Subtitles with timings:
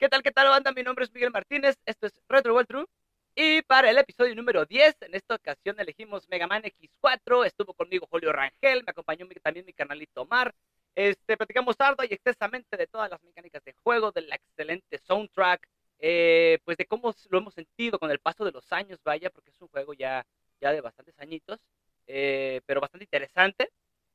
[0.00, 0.72] ¿Qué tal, qué tal, banda?
[0.72, 2.86] Mi nombre es Miguel Martínez, esto es Retro World True.
[3.34, 7.44] Y para el episodio número 10, en esta ocasión elegimos Mega Man X4.
[7.44, 10.54] Estuvo conmigo Julio Rangel, me acompañó también mi canalito Omar.
[10.94, 15.68] Este, platicamos tarde y extensamente de todas las mecánicas de juego, del excelente soundtrack,
[15.98, 19.50] eh, pues de cómo lo hemos sentido con el paso de los años, vaya, porque
[19.50, 20.24] es un juego ya,
[20.62, 21.60] ya de bastantes añitos,
[22.06, 23.70] eh, pero bastante interesante.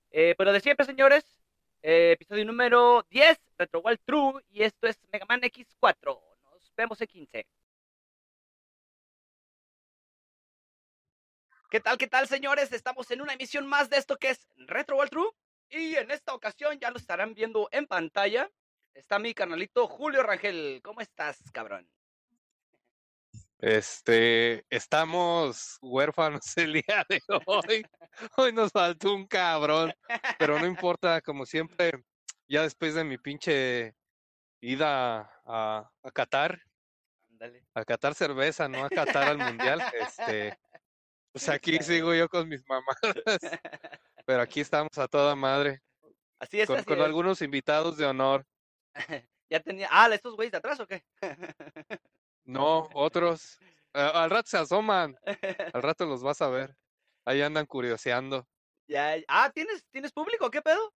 [0.09, 1.45] Eh, pero de siempre, señores,
[1.88, 6.19] eh, episodio número 10, Retro World True, y esto es Mega Man X4.
[6.51, 7.47] Nos vemos en 15.
[11.69, 12.71] ¿Qué tal, qué tal, señores?
[12.71, 15.29] Estamos en una emisión más de esto que es Retro World True.
[15.69, 18.49] Y en esta ocasión ya lo estarán viendo en pantalla.
[18.96, 20.82] Está mi canalito Julio Rangel.
[20.83, 21.88] ¿Cómo estás, cabrón?
[23.65, 27.83] Este, estamos huérfanos el día de hoy.
[28.38, 29.91] Hoy nos faltó un cabrón,
[30.38, 31.93] pero no importa, como siempre,
[32.47, 33.95] ya después de mi pinche
[34.61, 36.61] ida a, a Qatar,
[37.73, 40.55] a Qatar cerveza, no a Qatar al mundial, este,
[41.31, 43.59] pues aquí sigo yo con mis mamadas,
[44.27, 45.81] pero aquí estamos a toda madre,
[46.38, 47.03] Así es, con, así con es.
[47.03, 48.45] algunos invitados de honor.
[49.47, 49.88] Ya tenía.
[49.91, 51.05] Ah, estos güeyes de atrás o qué?
[52.45, 53.59] No, otros,
[53.93, 55.17] al rato se asoman,
[55.73, 56.75] al rato los vas a ver,
[57.25, 58.47] ahí andan curioseando.
[58.87, 60.49] ya, ah, ¿tienes, ¿tienes público?
[60.52, 60.93] ¿Qué pedo?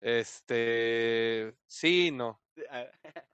[0.00, 2.40] Este, sí, no.
[2.70, 2.86] Ah,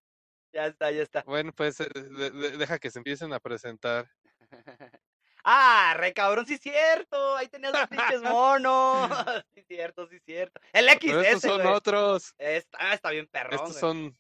[0.53, 1.23] ya está, ya está.
[1.25, 4.11] Bueno, pues eh, de- de- deja que se empiecen a presentar.
[5.45, 7.35] Ah, re cabrón, sí cierto.
[7.37, 9.11] Ahí tenías los pinches monos.
[9.53, 10.61] Sí cierto, sí cierto.
[10.73, 11.75] El Pero XS, estos son güey.
[11.75, 12.33] otros.
[12.39, 13.81] Está, está bien perrón, Estos güey.
[13.81, 14.19] son,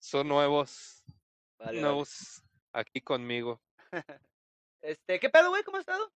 [0.00, 1.04] son nuevos.
[1.58, 1.82] Vale,
[2.72, 3.60] aquí conmigo.
[4.82, 5.64] Este, ¿qué pedo, güey?
[5.64, 6.12] ¿Cómo has estado?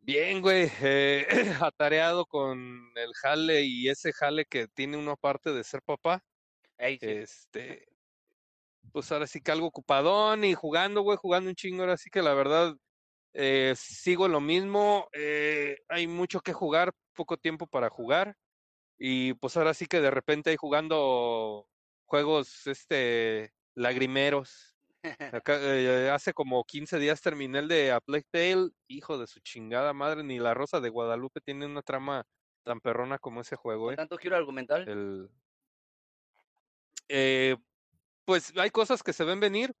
[0.00, 0.68] Bien, güey.
[0.82, 1.26] eh,
[1.60, 6.24] atareado con el jale y ese jale que tiene uno aparte de ser papá.
[6.78, 7.06] Ey, sí.
[7.06, 7.86] Este,
[8.92, 11.82] pues ahora sí que algo ocupadón y jugando, güey, jugando un chingo.
[11.82, 12.74] Ahora sí que la verdad
[13.32, 15.08] eh, sigo lo mismo.
[15.12, 18.36] eh, hay mucho que jugar, poco tiempo para jugar.
[18.98, 21.68] Y pues ahora sí que de repente hay jugando
[22.06, 24.76] juegos este lagrimeros.
[25.32, 28.70] Acá, eh, hace como 15 días terminé el de A Plague Tale.
[28.88, 32.26] Hijo de su chingada madre, ni la Rosa de Guadalupe tiene una trama
[32.62, 33.96] tan perrona como ese juego, eh.
[33.96, 34.86] tanto giro argumental.
[34.88, 35.30] El,
[37.08, 37.56] eh,
[38.24, 39.72] pues hay cosas que se ven venir,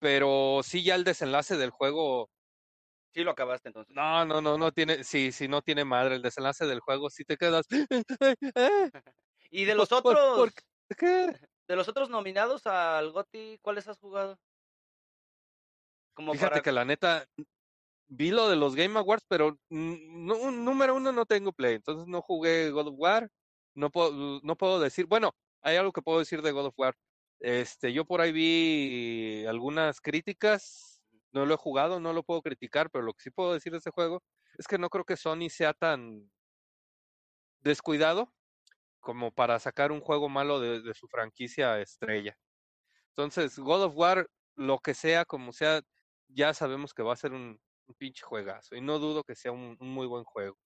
[0.00, 2.30] pero sí ya el desenlace del juego,
[3.14, 3.94] Sí lo acabaste entonces.
[3.94, 6.16] no, no, no, no tiene, sí, sí, no tiene madre.
[6.16, 7.64] El desenlace del juego sí te quedas.
[9.50, 11.38] Y de los ¿Por- por- otros, por ¿Qué?
[11.66, 14.38] De los otros nominados al GOTY, ¿cuáles has jugado?
[16.14, 16.62] Como Fíjate para...
[16.62, 17.26] que la neta,
[18.06, 22.22] vi lo de los Game Awards, pero no, número uno no tengo Play, entonces no
[22.22, 23.30] jugué God of War,
[23.74, 26.94] no puedo, no puedo decir, bueno, hay algo que puedo decir de God of War.
[27.40, 31.02] Este, yo por ahí vi algunas críticas,
[31.32, 33.78] no lo he jugado, no lo puedo criticar, pero lo que sí puedo decir de
[33.78, 34.22] este juego
[34.56, 36.30] es que no creo que Sony sea tan
[37.60, 38.32] descuidado
[39.04, 42.36] como para sacar un juego malo de, de su franquicia estrella.
[43.10, 44.26] Entonces, God of War,
[44.56, 45.82] lo que sea, como sea,
[46.28, 49.52] ya sabemos que va a ser un, un pinche juegazo y no dudo que sea
[49.52, 50.56] un, un muy buen juego.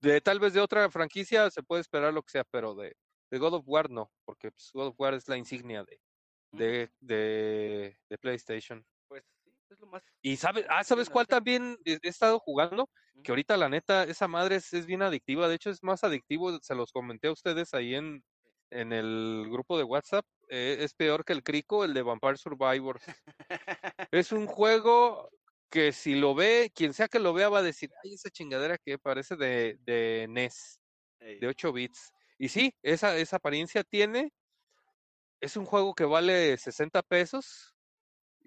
[0.00, 2.96] De tal vez de otra franquicia se puede esperar lo que sea, pero de,
[3.30, 6.00] de God of War no, porque pues, God of War es la insignia de,
[6.52, 8.86] de, de, de PlayStation.
[9.68, 10.02] Sí, es lo más...
[10.22, 12.88] Y sabes, ah, ¿sabes cuál también he, he estado jugando?
[13.22, 16.58] Que ahorita la neta, esa madre es, es bien adictiva, de hecho es más adictivo,
[16.60, 18.24] se los comenté a ustedes ahí en,
[18.70, 23.02] en el grupo de WhatsApp, eh, es peor que el Crico, el de Vampire Survivors.
[24.10, 25.28] Es un juego
[25.70, 28.78] que si lo ve, quien sea que lo vea va a decir, ay, esa chingadera
[28.78, 30.80] que parece de, de NES,
[31.20, 32.12] de 8 bits.
[32.38, 34.32] Y sí, esa, esa apariencia tiene.
[35.40, 37.74] Es un juego que vale 60 pesos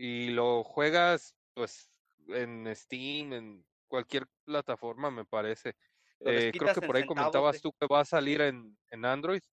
[0.02, 1.92] y lo juegas pues
[2.30, 5.76] en Steam, en cualquier plataforma me parece.
[6.22, 7.62] Eh, creo que por ahí comentabas güey.
[7.62, 9.44] tú que va a salir en, en Android,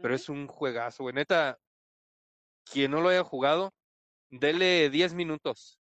[0.00, 1.14] pero es un juegazo, güey.
[1.14, 1.58] Neta,
[2.64, 3.74] quien no lo haya jugado,
[4.30, 5.78] dele 10 minutos.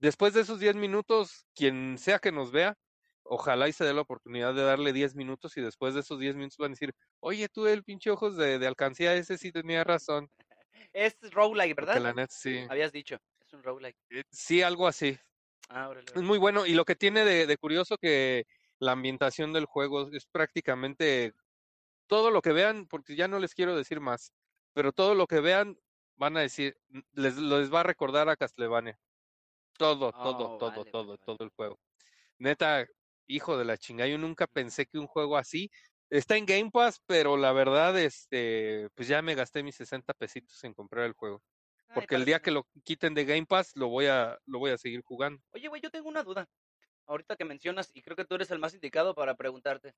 [0.00, 2.76] Después de esos 10 minutos, quien sea que nos vea,
[3.22, 6.34] ojalá y se dé la oportunidad de darle 10 minutos y después de esos 10
[6.34, 9.84] minutos van a decir, oye, tú el pinche ojos de, de alcancía, ese sí tenía
[9.84, 10.28] razón.
[10.92, 12.00] Es roguelike, ¿verdad?
[12.02, 12.64] la net sí.
[12.68, 13.96] Habías dicho, es un roguelike.
[14.10, 15.18] eh, Sí, algo así.
[15.68, 16.66] Ah, órale, Es muy bueno.
[16.66, 18.44] Y lo que tiene de, de curioso que
[18.78, 21.32] la ambientación del juego es prácticamente
[22.06, 24.32] todo lo que vean, porque ya no les quiero decir más,
[24.74, 25.78] pero todo lo que vean
[26.16, 26.76] van a decir,
[27.12, 28.98] les, les va a recordar a Castlevania.
[29.78, 31.18] Todo, todo, Oh, todo, vale, todo, vale.
[31.24, 31.80] todo el juego.
[32.38, 32.86] Neta,
[33.26, 35.70] hijo de la chingada, yo nunca pensé que un juego así
[36.18, 40.62] está en Game Pass, pero la verdad, este, pues ya me gasté mis 60 pesitos
[40.64, 41.42] en comprar el juego.
[41.88, 44.70] Ay, Porque el día que lo quiten de Game Pass, lo voy a, lo voy
[44.70, 45.42] a seguir jugando.
[45.52, 46.48] Oye, güey, yo tengo una duda.
[47.06, 49.94] Ahorita que mencionas, y creo que tú eres el más indicado para preguntarte.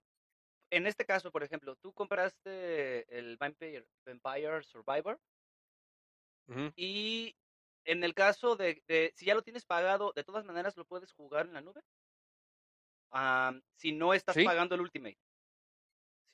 [0.70, 5.20] En este caso, por ejemplo, tú compraste el Vampire, Vampire Survivor
[6.76, 7.34] y
[7.84, 11.12] en el caso de, de- si ya lo tienes pagado, de todas maneras lo puedes
[11.12, 11.82] jugar en la nube.
[13.76, 14.44] Si no estás Sí.
[14.44, 15.18] pagando el Ultimate.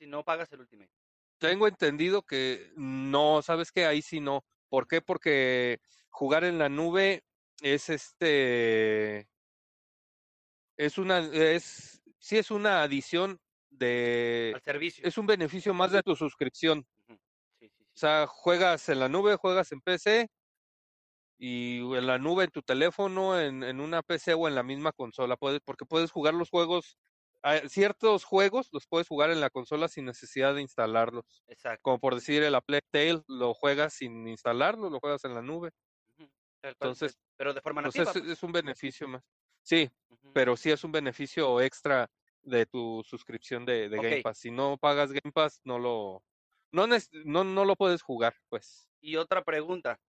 [0.01, 0.89] Si no pagas el Ultimate.
[1.37, 3.85] Tengo entendido que no, ¿sabes qué?
[3.85, 4.43] Ahí sí no.
[4.67, 4.99] ¿Por qué?
[4.99, 7.23] Porque jugar en la nube
[7.61, 9.29] es este,
[10.75, 13.39] es una, es, sí es una adición
[13.69, 15.07] de, Al servicio.
[15.07, 16.83] es un beneficio más de tu suscripción.
[17.07, 17.19] Sí,
[17.59, 17.83] sí, sí.
[17.83, 20.31] O sea, juegas en la nube, juegas en PC
[21.37, 24.93] y en la nube en tu teléfono, en, en una PC o en la misma
[24.93, 26.97] consola, puedes, porque puedes jugar los juegos,
[27.67, 31.43] ciertos juegos los puedes jugar en la consola sin necesidad de instalarlos.
[31.47, 31.81] Exacto.
[31.81, 35.71] Como por decir el Plague Tale, lo juegas sin instalarlo, lo juegas en la nube.
[36.61, 38.11] Entonces, pero de forma Pues nativa.
[38.11, 38.31] es, pues.
[38.31, 39.23] es un beneficio más.
[39.63, 39.89] Sí,
[40.33, 42.09] pero sí es un beneficio extra
[42.43, 44.21] de tu suscripción de, de Game.
[44.21, 44.39] Pass.
[44.39, 46.23] Si no pagas Game Pass, no lo,
[46.71, 46.87] no,
[47.25, 48.87] no, no lo puedes jugar, pues.
[48.99, 49.99] Y otra pregunta,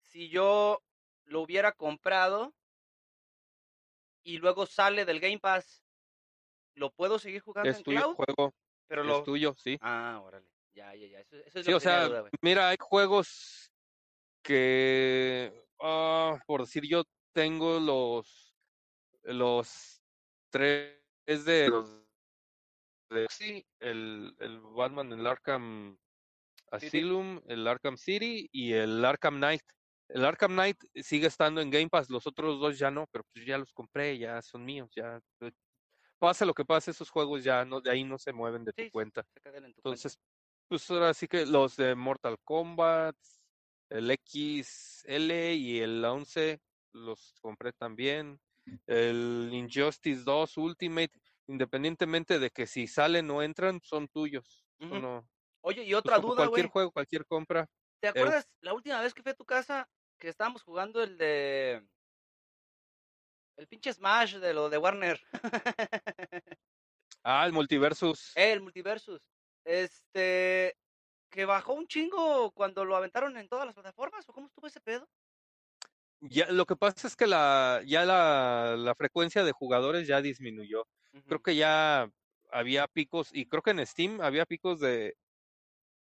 [0.00, 0.82] si yo
[1.24, 2.54] lo hubiera comprado
[4.22, 5.81] y luego sale del Game Pass,
[6.74, 8.16] ¿lo puedo seguir jugando Es en tuyo cloud?
[8.16, 8.54] juego,
[8.86, 9.22] Pero es lo...
[9.24, 9.78] tuyo, sí.
[9.80, 12.68] Ah, órale, ya, ya, ya, eso, eso es Sí, lo o que sea, duda, mira,
[12.68, 13.72] hay juegos
[14.42, 18.56] que, ah, por decir, yo tengo los,
[19.22, 20.02] los
[20.50, 22.02] tres de los
[23.10, 25.98] de sí, el, el Batman, el Arkham
[26.78, 26.86] City.
[26.86, 29.62] Asylum, el Arkham City y el Arkham Knight.
[30.08, 33.44] El Arkham Knight sigue estando en Game Pass, los otros dos ya no, pero pues
[33.46, 35.20] ya los compré, ya son míos, ya.
[36.22, 38.84] Pase lo que pase, esos juegos ya no, de ahí no se mueven de tu
[38.84, 39.26] Sí, cuenta.
[39.34, 40.08] se quedan en tu cuenta.
[40.08, 40.20] Entonces,
[40.68, 43.16] pues ahora sí que los de Mortal Kombat,
[43.90, 46.60] el XL y el 11
[46.92, 48.40] los compré también.
[48.86, 51.10] El Injustice 2 Ultimate,
[51.48, 54.64] independientemente de que si salen o entran, son tuyos.
[54.78, 55.28] No,
[55.62, 57.66] Oye, y pues otra duda, cualquier juego, cualquier compra.
[58.00, 61.84] ¿te acuerdas la última vez que fui a tu casa que estábamos jugando el de...
[63.56, 65.20] El pinche Smash de lo de Warner?
[67.24, 68.32] Ah, el Multiversus.
[68.34, 69.20] el Multiversus.
[69.64, 70.76] Este...
[71.30, 74.82] Que bajó un chingo cuando lo aventaron en todas las plataformas, ¿o cómo estuvo ese
[74.82, 75.08] pedo?
[76.20, 80.86] Ya, lo que pasa es que la, ya la, la frecuencia de jugadores ya disminuyó.
[81.26, 82.10] Creo que ya
[82.50, 85.16] había picos, y creo que en Steam había picos de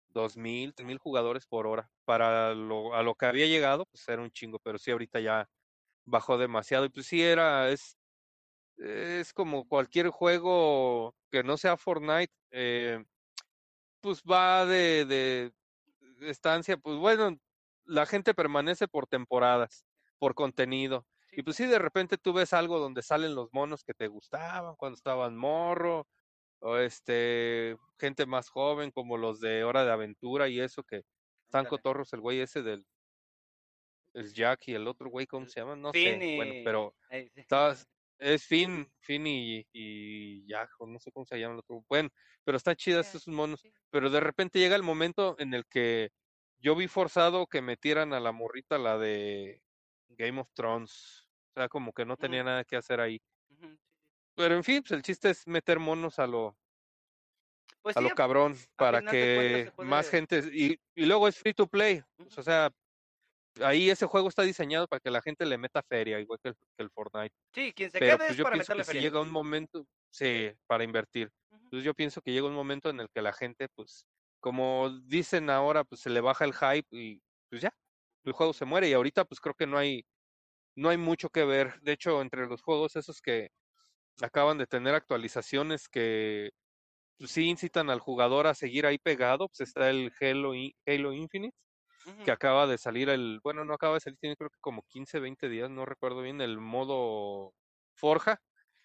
[0.10, 1.90] 2.000, 3.000 jugadores por hora.
[2.06, 5.50] Para lo, a lo que había llegado, pues era un chingo, pero sí ahorita ya
[6.06, 6.86] bajó demasiado.
[6.86, 7.98] Y pues sí era, es,
[8.78, 13.04] es como cualquier juego que no sea Fortnite, eh,
[14.02, 15.54] pues va de, de
[16.22, 17.38] estancia, pues bueno,
[17.86, 19.86] la gente permanece por temporadas,
[20.20, 21.08] por contenido.
[21.30, 24.08] Sí, Y pues sí, de repente tú ves algo donde salen los monos que te
[24.08, 26.08] gustaban cuando estaban morro,
[26.60, 31.04] o este, gente más joven como los de Hora de Aventura y eso que
[31.46, 32.86] están cotorros, el güey ese del
[34.14, 35.76] el Jack y el otro güey, ¿cómo se llama?
[35.76, 36.96] No Finn sé, bueno, pero.
[37.10, 37.88] Estabas-
[38.20, 41.84] es Finn, Finn y, y Jack, o no sé cómo se llama el otro.
[41.90, 42.10] Bueno,
[42.46, 43.62] pero están chidas Ya, esos monos.
[43.90, 46.12] Pero de repente llega el momento en el que
[46.60, 49.62] yo vi forzado que metieran a la morrita la de
[50.10, 51.28] Game of Thrones.
[51.50, 53.22] O sea, como que no tenía nada que hacer ahí.
[54.36, 56.58] Pero en fin, pues el chiste es meter monos a lo,
[57.82, 60.44] Pues a sí, lo cabrón para que más gente.
[60.54, 62.02] Y, y luego es free to play.
[62.16, 62.72] pues, o sea,
[63.62, 66.56] ahí ese juego está diseñado para que la gente le meta feria, igual que el,
[66.56, 67.36] que el Fortnite.
[67.54, 69.00] sí, quien se Pero quede pues es yo para pienso meterle que si feria.
[69.00, 71.32] llega un momento, sí, para invertir.
[71.66, 74.06] Entonces yo pienso que llega un momento en el que la gente, pues,
[74.40, 77.72] como dicen ahora, pues se le baja el hype y pues ya,
[78.26, 78.90] el juego se muere.
[78.90, 80.06] Y ahorita pues creo que no hay,
[80.76, 81.82] no hay mucho que ver.
[81.82, 83.50] De hecho, entre los juegos esos que
[84.22, 86.52] acaban de tener actualizaciones que
[87.18, 91.56] pues, sí incitan al jugador a seguir ahí pegado, pues está el Halo Infinite,
[92.26, 95.20] Que acaba de salir el, bueno, no acaba de salir, tiene creo que como 15,
[95.20, 97.54] 20 días, no recuerdo bien, el modo
[97.96, 98.42] Forja,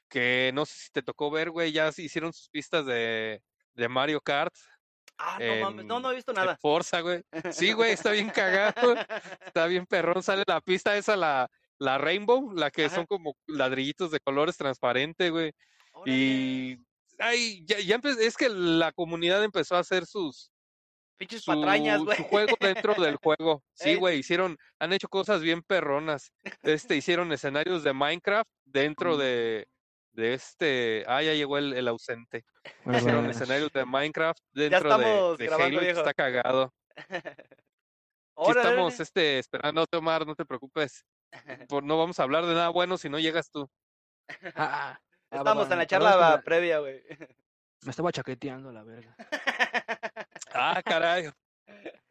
[0.08, 3.42] que no sé si te tocó ver, güey, ya hicieron sus pistas de,
[3.74, 4.54] de Mario Kart.
[5.18, 6.56] Ah, no mames, no, no he visto nada.
[6.60, 7.22] Forza, güey.
[7.50, 8.94] Sí, güey, está bien cagado,
[9.46, 12.96] está bien perrón, sale la pista esa, la, la Rainbow, la que Ajá.
[12.96, 15.52] son como ladrillitos de colores transparentes, güey.
[15.92, 16.16] Órale.
[16.16, 16.78] Y
[17.18, 20.52] ay, ya, ya es que la comunidad empezó a hacer sus
[21.18, 22.16] Pinches su, patrañas, güey.
[22.16, 23.62] su juego dentro del juego.
[23.74, 23.96] Sí, Ey.
[23.96, 26.32] güey, hicieron, han hecho cosas bien perronas.
[26.62, 29.66] Este, hicieron escenarios de Minecraft dentro de,
[30.12, 31.04] de este.
[31.06, 32.44] Ah, ya llegó el, el ausente.
[32.86, 33.36] Hicieron buenas.
[33.40, 35.98] escenarios de Minecraft dentro de, estamos de grabando, Halo viejo.
[36.00, 36.72] está cagado.
[38.40, 41.04] Aquí estamos este, esperando, Omar, no te preocupes.
[41.68, 43.68] Por- no vamos a hablar de nada bueno si no llegas tú.
[44.54, 45.00] Ah, ah,
[45.32, 47.02] va, Estamos va, en la charla que previa, güey.
[47.82, 49.16] Me estaba chaqueteando la verga.
[50.58, 51.30] Ah, caray.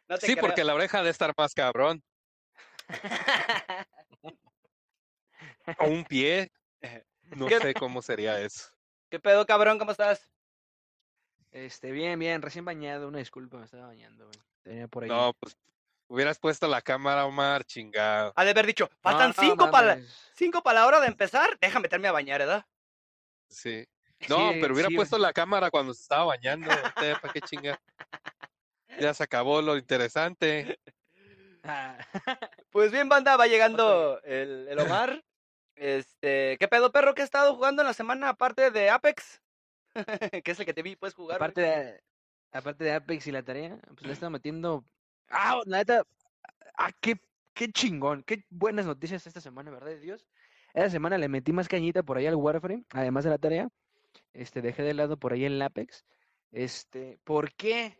[0.07, 0.45] No te Sí, creo.
[0.45, 2.01] porque la oreja de estar más cabrón.
[5.79, 6.51] O un pie.
[7.35, 8.69] No ¿Qué- sé cómo sería eso.
[9.09, 9.77] ¿Qué pedo, cabrón?
[9.79, 10.31] ¿Cómo estás?
[11.51, 14.39] Este, bien, bien, recién bañado, una disculpa, me estaba bañando, güey.
[14.63, 15.09] Tenía por ahí.
[15.09, 15.57] No, pues
[16.07, 18.31] hubieras puesto la cámara, Omar, chingado.
[18.35, 20.31] Ha de haber dicho, No, faltan no cinco para mames.
[20.35, 21.57] cinco para la hora de empezar.
[21.59, 22.65] Deja meterme a bañar, ¿verdad?
[23.49, 23.85] Sí.
[24.29, 26.69] No, Sí, pero hubiera sí, puesto la cámara cuando se estaba bañando.
[26.95, 27.79] ¿Para qué chinga?
[28.97, 30.79] Ya se acabó lo interesante.
[31.63, 31.97] Ah,
[32.71, 35.23] Pues bien, banda, va llegando el, el Omar.
[35.75, 37.13] Este, ¿qué pedo, perro?
[37.13, 39.41] ¿Qué has estado jugando en la semana aparte de Apex?
[40.43, 41.37] que es el que te vi, puedes jugar.
[41.37, 42.03] aparte, de,
[42.51, 44.85] aparte de Apex y la tarea, pues le he estado metiendo.
[45.29, 46.03] Ah, la neta.
[46.77, 47.15] Ah, qué,
[47.53, 50.27] qué chingón, qué buenas noticias esta semana, ¿verdad de Dios?
[50.73, 53.69] Esta semana le metí más cañita por ahí al Warframe, además de la tarea.
[54.33, 56.05] Este, dejé de lado por ahí el Apex.
[56.51, 57.99] Este, ¿por qué?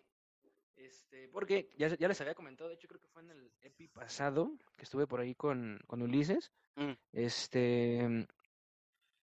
[1.18, 3.88] Este, porque ya, ya les había comentado, de hecho creo que fue en el EPI
[3.88, 6.52] pasado, que estuve por ahí con, con Ulises.
[6.76, 6.92] Mm.
[7.14, 8.28] Este,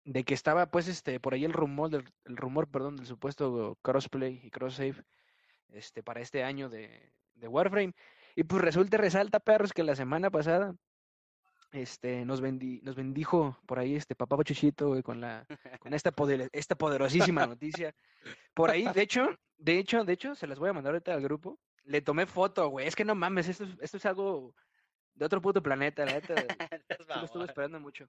[0.05, 3.77] de que estaba pues este por ahí el rumor del el rumor, perdón, del supuesto
[3.81, 4.95] crossplay y cross save
[5.69, 7.93] este para este año de, de Warframe.
[8.35, 10.75] Y pues resulta resalta, perros, que la semana pasada
[11.71, 15.45] este nos vendi, nos bendijo por ahí este papá Chuchito, güey, con la
[15.79, 17.95] con esta poder, esta poderosísima noticia.
[18.53, 21.21] Por ahí, de hecho, de hecho, de hecho se las voy a mandar ahorita al
[21.21, 21.59] grupo.
[21.85, 22.87] Le tomé foto, güey.
[22.87, 24.55] Es que no mames, esto, es- esto es algo
[25.13, 26.33] de otro puto planeta, la neta.
[27.19, 28.07] Lo estuve esperando mucho.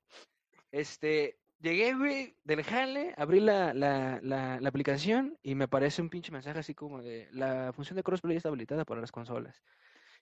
[0.70, 6.10] Este, llegué, güey, del jale, abrí la, la, la, la aplicación y me aparece un
[6.10, 9.62] pinche mensaje así como de la función de crossplay está habilitada para las consolas.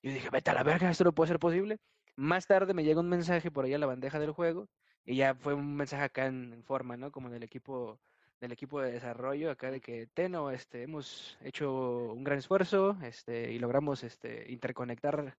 [0.02, 1.78] Yo dije, vete a la verga, esto no puede ser posible.
[2.16, 4.68] Más tarde me llega un mensaje por ahí a la bandeja del juego
[5.04, 7.10] y ya fue un mensaje acá en, en forma, ¿no?
[7.12, 8.00] Como del equipo
[8.42, 13.52] del equipo de desarrollo acá de que Teno, este, hemos hecho un gran esfuerzo, este,
[13.52, 15.36] y logramos, este, interconectar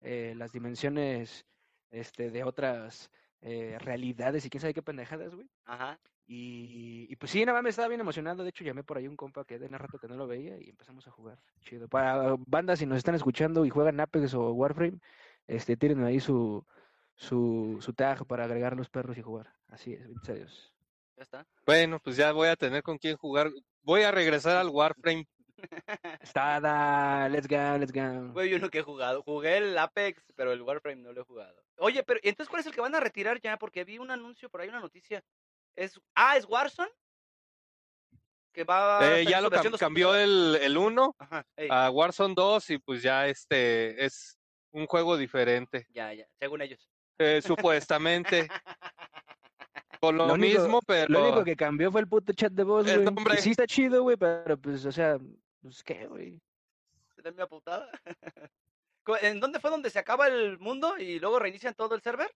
[0.00, 1.44] eh, las dimensiones,
[1.90, 3.10] este, de otras
[3.42, 5.46] eh, realidades y quién sabe qué pendejadas, güey.
[5.66, 6.00] Ajá.
[6.26, 8.42] Y, y pues sí, nada más me estaba bien emocionado.
[8.42, 10.70] De hecho, llamé por ahí un compa que de rato que no lo veía y
[10.70, 11.38] empezamos a jugar.
[11.60, 11.88] Chido.
[11.88, 14.98] Para bandas, si nos están escuchando y juegan Apex o Warframe,
[15.46, 16.64] este, tírenme ahí su,
[17.14, 19.52] su, su tag para agregar los perros y jugar.
[19.68, 20.75] Así es, Dios.
[21.16, 21.46] Ya está.
[21.64, 23.50] Bueno, pues ya voy a tener con quién jugar.
[23.82, 25.26] Voy a regresar al Warframe.
[26.20, 28.32] Está, da, let's go, let's go.
[28.34, 29.22] Güey, yo no que he jugado.
[29.22, 31.56] Jugué el Apex, pero el Warframe no lo he jugado.
[31.78, 33.56] Oye, pero ¿y entonces cuál es el que van a retirar ya?
[33.56, 35.22] Porque vi un anuncio por ahí, una noticia.
[35.74, 36.90] Es, ah, es Warzone.
[38.52, 40.16] Que va a Eh, ya lo cam- cambió 2.0.
[40.24, 44.38] el, el 1 Ajá, ey, a Warzone 2 y pues ya este es
[44.72, 45.86] un juego diferente.
[45.90, 46.86] ya, ya, según ellos.
[47.18, 47.40] Eh,
[47.72, 48.48] supuestamente.
[50.00, 52.64] Con lo, Lo único- mismo, pero Lo único que cambió fue el puto chat de
[52.64, 53.04] voz, güey.
[53.04, 53.36] nombre.
[53.38, 55.18] Sí está chido, güey, pero pues, o sea,
[55.62, 56.40] pues qué, güey.
[57.14, 57.88] ¿Se da mi putada?
[59.22, 62.30] ¿En dónde fue donde se acaba el mundo y luego reinician todo el server?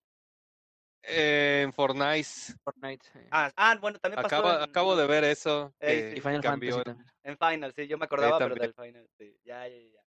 [1.03, 2.29] eh, en Fortnite
[2.63, 3.07] Fortnite.
[3.15, 3.29] eh.
[3.31, 5.73] Ah, ah, bueno, también pasó acabo, en, acabo de ver eso.
[5.81, 6.75] Ey, que y Final cambió.
[6.75, 7.11] Fantasy también.
[7.25, 9.35] en Final, sí, yo me acordaba, pero del Final, sí.
[9.45, 10.01] Ya, ya, ya.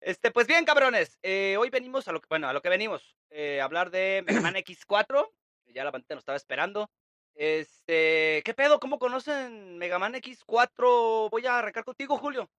[0.00, 3.16] Este, pues bien, cabrones, eh, hoy venimos a lo que, bueno, a lo que venimos,
[3.30, 5.30] eh, a hablar de Mega Man X4,
[5.74, 6.90] ya la bandita nos estaba esperando.
[7.34, 8.80] Este, ¿qué pedo?
[8.80, 11.30] ¿Cómo conocen Mega Man X4?
[11.30, 12.50] Voy a arrancar contigo, Julio.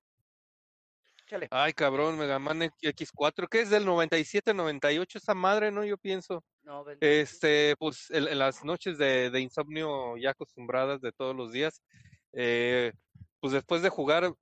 [1.28, 1.48] Chale.
[1.52, 5.86] Ay, cabrón, Mega Man X4, ¿qué es del 97, 98 esa madre, no?
[5.86, 6.44] Yo pienso.
[6.64, 6.84] No.
[7.00, 11.82] Este, pues en, en las noches de, de insomnio ya acostumbradas de todos los días,
[12.34, 12.92] eh,
[13.40, 14.34] pues después de jugar,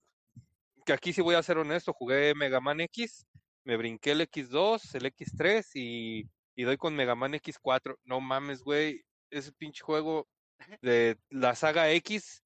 [0.85, 3.25] que aquí sí voy a ser honesto, jugué Mega Man X,
[3.63, 6.27] me brinqué el X2, el X3 y,
[6.59, 7.97] y doy con Mega Man X4.
[8.03, 10.27] No mames, güey, ese pinche juego
[10.81, 12.43] de la saga X,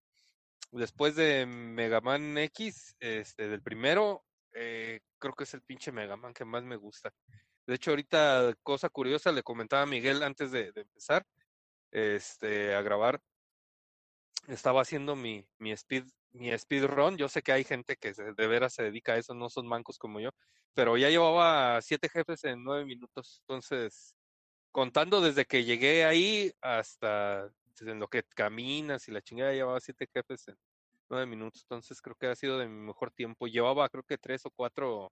[0.72, 6.16] después de Mega Man X, este, del primero, eh, creo que es el pinche Mega
[6.16, 7.12] Man que más me gusta.
[7.66, 11.26] De hecho, ahorita, cosa curiosa, le comentaba a Miguel antes de, de empezar
[11.90, 13.20] este, a grabar.
[14.48, 16.04] Estaba haciendo mi, mi speed,
[16.34, 17.18] mi speedrun.
[17.18, 19.68] Yo sé que hay gente que se- de veras se dedica a eso, no son
[19.68, 20.32] mancos como yo,
[20.74, 23.40] pero ya llevaba siete jefes en nueve minutos.
[23.42, 24.16] Entonces,
[24.72, 27.50] contando desde que llegué ahí hasta
[27.82, 30.58] en lo que caminas y la chingada, llevaba siete jefes en
[31.10, 31.64] nueve minutos.
[31.64, 33.48] Entonces, creo que ha sido de mi mejor tiempo.
[33.48, 35.12] Llevaba, creo que tres o cuatro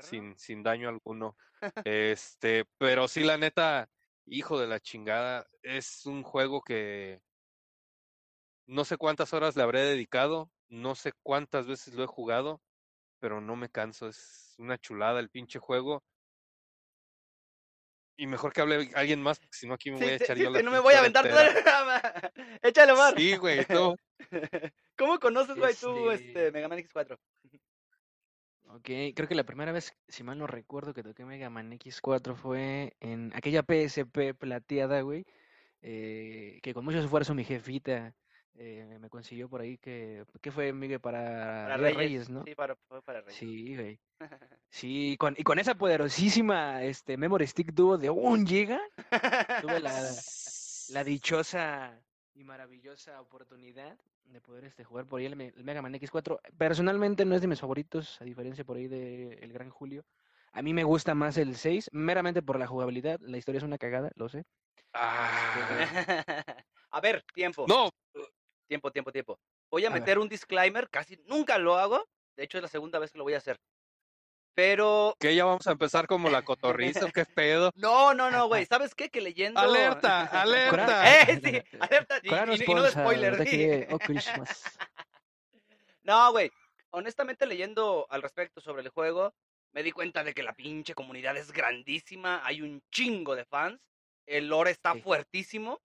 [0.00, 1.36] sin, sin daño alguno.
[1.86, 3.88] Este, pero sí, la neta,
[4.26, 7.20] hijo de la chingada, es un juego que,
[8.66, 12.60] No sé cuántas horas le habré dedicado, no sé cuántas veces lo he jugado,
[13.18, 14.08] pero no me canso.
[14.08, 16.02] Es una chulada el pinche juego.
[18.16, 20.44] Y mejor que hable alguien más, porque si no aquí me voy a echar sí,
[20.44, 22.00] yo la sí, no me voy a aventar todo el programa.
[22.62, 23.14] Échale, Omar.
[23.16, 23.96] Sí, güey, no.
[24.96, 27.18] ¿Cómo conoces, güey, tú Este- este Mega Man X4?
[28.68, 32.36] Ok, creo que la primera vez, si mal no recuerdo, que toqué Mega Man X4
[32.36, 35.26] fue en aquella PSP plateada, güey,
[35.82, 38.14] eh, que con mucho esfuerzo mi jefita
[38.56, 41.00] eh, me consiguió por ahí que, ¿qué fue, Miguel?
[41.00, 41.18] Para,
[41.64, 42.44] Para de Reyes, Reyes, ¿no?
[42.44, 43.38] Sí, para, para Reyes.
[43.38, 44.00] Sí, güey.
[44.74, 48.80] Sí, con, y con esa poderosísima este, Memory Stick Duo de un giga,
[49.60, 49.92] tuve la,
[50.88, 52.00] la dichosa
[52.34, 56.40] y maravillosa oportunidad de poder este, jugar por ahí el, Me- el Mega Man X4.
[56.56, 60.06] Personalmente no es de mis favoritos, a diferencia por ahí de El Gran Julio.
[60.52, 63.18] A mí me gusta más el 6, meramente por la jugabilidad.
[63.20, 64.44] La historia es una cagada, lo sé.
[64.94, 65.54] Ah,
[66.92, 67.66] a ver, tiempo.
[67.68, 67.90] no,
[68.68, 69.38] Tiempo, tiempo, tiempo.
[69.70, 70.00] Voy a, A ver.
[70.00, 72.06] meter un disclaimer, casi nunca lo hago.
[72.36, 73.58] De hecho, es la segunda vez que lo voy a hacer.
[74.54, 75.14] Pero.
[75.18, 77.70] que ya vamos a empezar como la cotorriza, qué pedo.
[77.76, 78.66] No, no, no, güey.
[78.70, 79.08] ¿Sabes qué?
[79.08, 79.58] Que leyendo.
[79.60, 81.20] Alerta, alerta.
[81.22, 81.78] ¡Eh, sí!
[81.80, 82.18] Alerta.
[82.22, 83.36] Y, y- y no spoiler.
[83.38, 83.50] de sí.
[83.56, 84.78] que- oh, Christmas.
[86.02, 86.50] No, güey.
[86.90, 89.34] Honestamente, leyendo al respecto sobre el juego,
[89.72, 92.42] me di cuenta de que la pinche comunidad es grandísima.
[92.44, 93.80] Hay un chingo de fans.
[94.26, 95.00] El lore está Sí.
[95.00, 95.80] fuertísimo.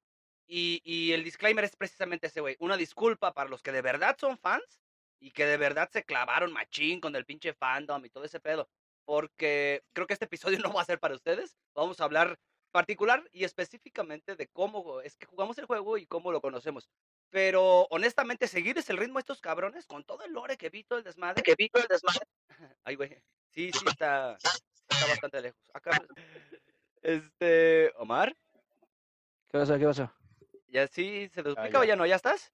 [0.47, 2.55] Y, y el disclaimer es precisamente ese, güey.
[2.59, 4.81] Una disculpa para los que de verdad son fans
[5.19, 8.69] y que de verdad se clavaron machín con el pinche fandom y todo ese pedo.
[9.05, 11.57] Porque creo que este episodio no va a ser para ustedes.
[11.75, 12.39] Vamos a hablar
[12.71, 16.89] particular y específicamente de cómo es que jugamos el juego y cómo lo conocemos.
[17.29, 20.99] Pero honestamente, seguirles el ritmo a estos cabrones con todo el lore que vi, todo
[20.99, 21.43] el desmadre.
[21.43, 22.25] Que vi todo el desmadre.
[22.83, 23.21] Ay, güey.
[23.49, 25.61] Sí, sí, está, está bastante lejos.
[25.73, 25.91] Acá.
[27.03, 27.93] Este.
[27.95, 28.35] Omar,
[29.49, 29.77] ¿Qué pasó?
[29.77, 30.11] ¿Qué pasó?
[30.67, 31.79] ¿Ya sí se duplica ya.
[31.79, 32.05] o ya no?
[32.05, 32.51] ¿Ya estás?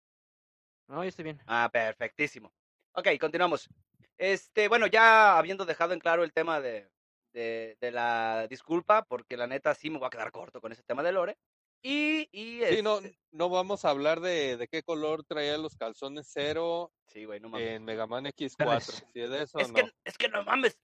[0.88, 1.42] No, yo estoy bien.
[1.48, 2.54] Ah, perfectísimo.
[2.94, 3.70] Ok, continuamos.
[4.18, 6.90] Este, bueno, ya habiendo dejado en claro el tema de,
[7.34, 10.84] de, de la disculpa, porque la neta sí me voy a quedar corto con ese
[10.84, 11.38] tema de Lore.
[11.82, 15.76] Y, y Sí, no, este- no vamos a hablar de, de qué color traía los
[15.76, 17.68] calzones cero Sí, güey, no mames.
[17.72, 18.58] en Mega Man X4.
[18.66, 19.06] Verdes.
[19.14, 19.76] Si de eso es, no.
[19.76, 20.78] que, es que no mames.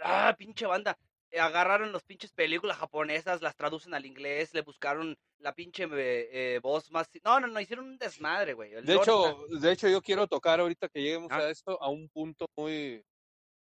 [0.00, 0.98] Ah, pinche banda.
[1.38, 6.60] Agarraron los pinches películas japonesas, las traducen al inglés, le buscaron la pinche eh, eh,
[6.62, 7.08] voz más.
[7.24, 8.72] No, no, no, hicieron un desmadre, güey.
[8.74, 11.38] El De hecho, está de hecho, yo quiero tocar ahorita que lleguemos Ah.
[11.38, 13.04] a esto a un punto muy,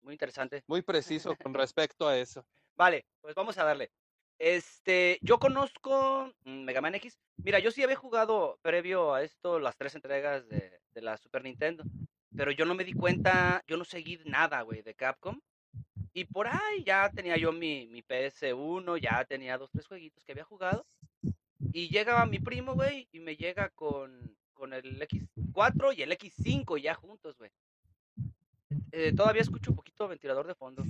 [0.02, 0.64] muy interesante.
[0.68, 2.46] muy preciso con respecto a eso.
[2.76, 3.92] Vale, pues vamos a darle.
[4.38, 7.20] Este, yo conozco mm, Mega Man X.
[7.38, 11.44] Mira, yo sí había jugado previo a esto las tres entregas de, de la Super
[11.44, 11.84] Nintendo.
[12.36, 15.40] Pero yo no me di cuenta, yo no seguí nada, güey, de Capcom.
[16.14, 20.32] Y por ahí ya tenía yo mi, mi PS1, ya tenía dos, tres jueguitos que
[20.32, 20.86] había jugado.
[21.72, 26.82] Y llega mi primo, güey, y me llega con, con el X4 y el X5
[26.82, 27.52] ya juntos, güey.
[28.92, 30.84] Eh, todavía escucho un poquito ventilador de fondo.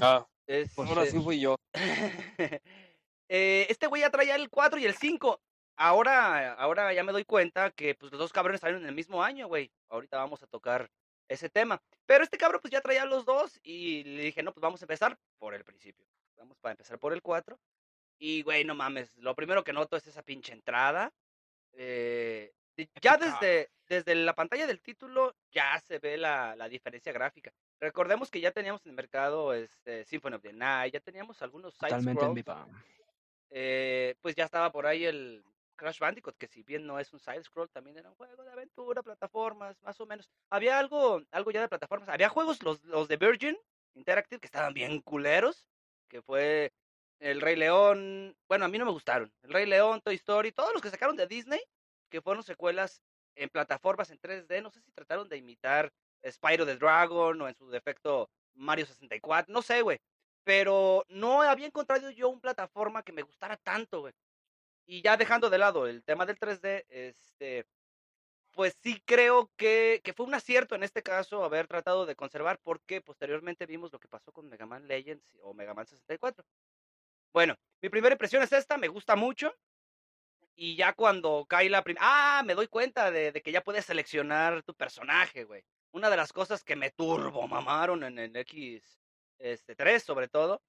[0.00, 1.56] Ah, Este, ahora sí fui yo.
[3.30, 5.38] Eh, este güey ya traía el 4 y el 5.
[5.76, 9.22] Ahora, ahora ya me doy cuenta que pues los dos cabrones salieron en el mismo
[9.22, 9.70] año, güey.
[9.90, 10.90] Ahorita vamos a tocar
[11.28, 11.80] ese tema.
[12.06, 14.84] Pero este cabrón pues ya traía los dos y le dije, no, pues vamos a
[14.84, 16.06] empezar por el principio.
[16.36, 17.58] Vamos para empezar por el 4.
[18.18, 21.12] Y, güey, no mames, lo primero que noto es esa pinche entrada.
[21.72, 22.52] Eh,
[23.00, 27.52] ya desde, desde la pantalla del título ya se ve la, la diferencia gráfica.
[27.80, 31.74] Recordemos que ya teníamos en el mercado este, Symphony of the Night, ya teníamos algunos
[31.74, 32.44] side Totalmente en
[33.50, 35.42] eh, pues ya estaba por ahí el
[35.78, 38.50] Crash Bandicoot, que si bien no es un side scroll, también era un juego de
[38.50, 40.28] aventura, plataformas, más o menos.
[40.50, 42.10] Había algo, algo ya de plataformas.
[42.10, 43.56] Había juegos, los, los de Virgin
[43.94, 45.66] Interactive, que estaban bien culeros,
[46.08, 46.72] que fue
[47.20, 48.36] El Rey León.
[48.48, 49.32] Bueno, a mí no me gustaron.
[49.42, 51.60] El Rey León, Toy Story, todos los que sacaron de Disney,
[52.10, 53.02] que fueron secuelas
[53.36, 54.62] en plataformas en 3D.
[54.62, 55.92] No sé si trataron de imitar
[56.28, 60.00] Spyro the Dragon o en su defecto Mario 64, no sé, güey.
[60.44, 64.14] Pero no había encontrado yo un plataforma que me gustara tanto, güey.
[64.90, 67.66] Y ya dejando de lado el tema del 3D, este,
[68.52, 72.58] pues sí creo que, que fue un acierto en este caso haber tratado de conservar,
[72.62, 76.42] porque posteriormente vimos lo que pasó con Mega Man Legends o Mega Man 64.
[77.34, 79.54] Bueno, mi primera impresión es esta, me gusta mucho.
[80.56, 82.06] Y ya cuando cae la primera...
[82.08, 85.62] Ah, me doy cuenta de, que ya puedes seleccionar tu personaje, güey.
[85.90, 88.98] Una de las cosas que me turbo mamaron en el X
[89.38, 90.62] este, 3, sobre todo,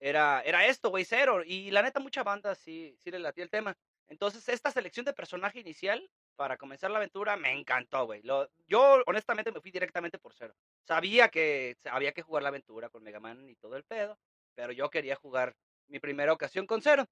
[0.00, 1.42] era, era esto, güey, cero.
[1.44, 3.76] Y la neta, mucha banda sí, sí le latía el tema.
[4.08, 8.22] Entonces, esta selección de personaje inicial para comenzar la aventura me encantó, güey.
[8.66, 10.54] Yo, honestamente, me fui directamente por cero.
[10.84, 14.18] Sabía que había que jugar la aventura con Mega Man y todo el pedo,
[14.54, 15.56] pero yo quería jugar
[15.88, 17.06] mi primera ocasión con cero.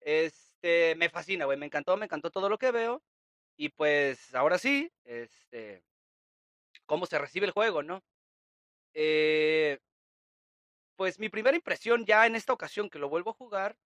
[0.00, 3.02] Este, me fascina, güey, me encantó, me encantó todo lo que veo.
[3.56, 5.82] Y pues ahora sí, este,
[6.86, 8.02] cómo se recibe el juego, ¿no?
[8.92, 9.78] Eh,
[10.96, 13.76] pues mi primera impresión ya en esta ocasión que lo vuelvo a jugar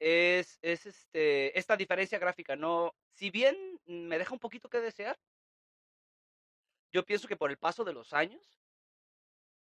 [0.00, 2.96] es, es este, esta diferencia gráfica, ¿no?
[3.12, 5.18] Si bien me deja un poquito que desear,
[6.92, 8.60] yo pienso que por el paso de los años,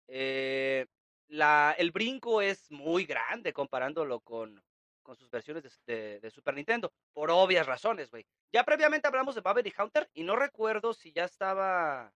[0.07, 0.87] eh,
[1.27, 4.63] la, el brinco es muy grande comparándolo con,
[5.01, 8.25] con sus versiones de, de- Super Nintendo, por obvias razones, güey.
[8.51, 12.13] Ya previamente hablamos de Maverick Hunter y no recuerdo si ya estaba,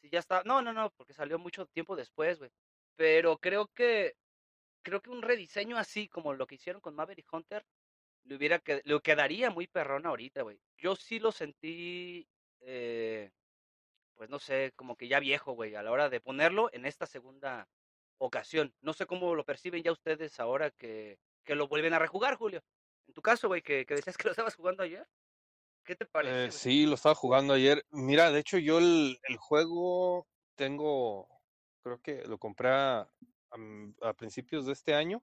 [0.00, 2.50] si ya estaba, no, no, no, porque salió mucho tiempo después, güey.
[2.98, 4.16] Pero creo que,
[4.82, 7.64] creo que un rediseño así como lo que hicieron con Maverick Hunter,
[8.24, 10.58] le hubiera que, le quedaría muy perrón ahorita, güey.
[10.76, 12.28] Yo sí lo sentí,
[12.60, 13.30] eh,
[14.16, 17.06] pues no sé, como que ya viejo, güey, a la hora de ponerlo en esta
[17.06, 17.68] segunda
[18.18, 18.74] ocasión.
[18.80, 22.64] No sé cómo lo perciben ya ustedes ahora que, que lo vuelven a rejugar, Julio.
[23.06, 25.06] En tu caso, güey, que, que decías que lo estabas jugando ayer.
[25.84, 26.46] ¿Qué te parece?
[26.46, 27.86] Eh, sí, lo estaba jugando ayer.
[27.90, 31.28] Mira, de hecho yo el, el juego tengo,
[31.88, 33.08] creo que lo compré a,
[34.16, 35.22] principios de este año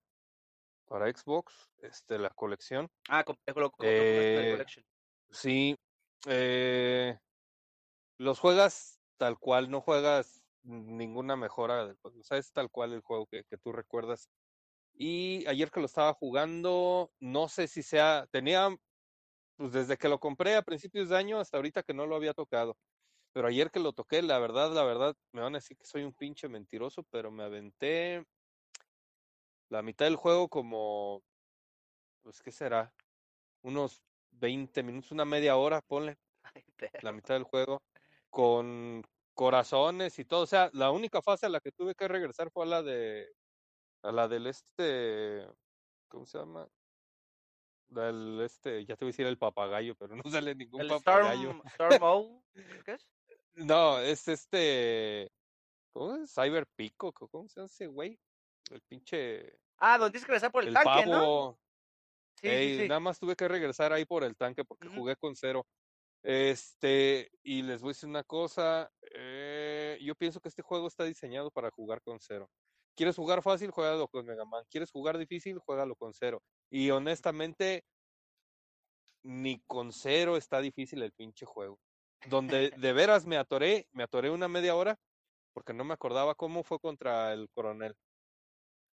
[0.87, 2.89] para Xbox, este, la colección.
[3.07, 4.85] Ah, con, con- con- Eh, Collection.
[5.29, 5.77] Sí,
[6.27, 7.17] eh,
[8.17, 12.93] los juegas tal cual, no juegas ninguna mejora del juego, o sea, es tal cual
[12.93, 14.29] el juego que, que tú recuerdas.
[14.95, 18.75] Y ayer que lo estaba jugando, no sé si sea, tenía,
[19.57, 22.33] pues desde que lo compré a principios de año hasta ahorita que no lo había
[22.33, 22.77] tocado.
[23.35, 26.03] Pero ayer que lo toqué, la verdad, la verdad, me van a decir que soy
[26.03, 28.25] un pinche mentiroso, pero me aventé
[29.67, 31.21] la mitad del juego como,
[32.23, 32.93] pues, ¿qué será?
[33.61, 36.15] Unos 20 minutos, una media hora, ponle.
[36.43, 36.63] Ay,
[37.01, 37.83] la mitad del juego
[38.29, 40.43] con corazones y todo.
[40.43, 43.27] O sea, la única fase a la que tuve que regresar fue a la de
[44.03, 45.45] a la del este
[46.07, 46.69] ¿cómo se llama?
[47.89, 51.61] Del este, ya te voy a decir el papagayo, pero no sale ningún El papagayo.
[51.65, 52.41] Storm, Storm
[52.85, 53.14] que es.
[53.55, 55.31] No, es este
[55.93, 56.33] ¿cómo es?
[56.33, 58.19] Cyber Pico, ¿cómo se llama ese güey?
[58.71, 61.11] El pinche Ah, donde tienes que regresar por el, el tanque, ¿no?
[61.19, 61.59] pavo.
[62.41, 62.87] Sí, Ey, sí, sí.
[62.87, 65.65] Nada más tuve que regresar ahí por el tanque porque jugué con cero.
[66.23, 71.03] Este, y les voy a decir una cosa, eh, yo pienso que este juego está
[71.03, 72.49] diseñado para jugar con cero.
[72.95, 73.71] ¿Quieres jugar fácil?
[73.71, 74.65] Juégalo con Mega Man.
[74.69, 75.59] ¿Quieres jugar difícil?
[75.59, 76.41] Juégalo con cero.
[76.69, 77.85] Y honestamente,
[79.23, 81.79] ni con cero está difícil el pinche juego.
[82.29, 84.99] Donde de veras me atoré, me atoré una media hora
[85.53, 87.95] porque no me acordaba cómo fue contra el coronel,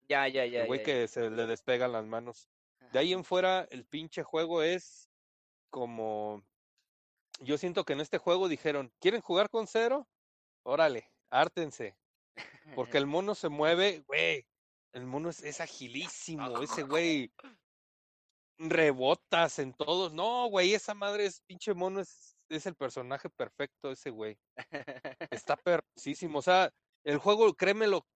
[0.08, 0.62] Ya, ya, ya.
[0.62, 0.92] el güey ya, ya.
[1.00, 2.48] que se le despegan las manos.
[2.92, 5.10] De ahí en fuera, el pinche juego es
[5.70, 6.42] como.
[7.40, 10.08] Yo siento que en este juego dijeron: ¿Quieren jugar con cero?
[10.64, 11.96] Órale, hártense.
[12.74, 14.46] Porque el mono se mueve, güey.
[14.92, 16.60] El mono es, es agilísimo.
[16.62, 17.32] Ese güey
[18.58, 20.12] rebotas en todos.
[20.12, 22.00] No, güey, esa madre es pinche mono.
[22.00, 24.38] Es, es el personaje perfecto, ese güey.
[25.30, 26.38] Está perrosísimo.
[26.38, 26.70] O sea,
[27.04, 28.06] el juego, créemelo,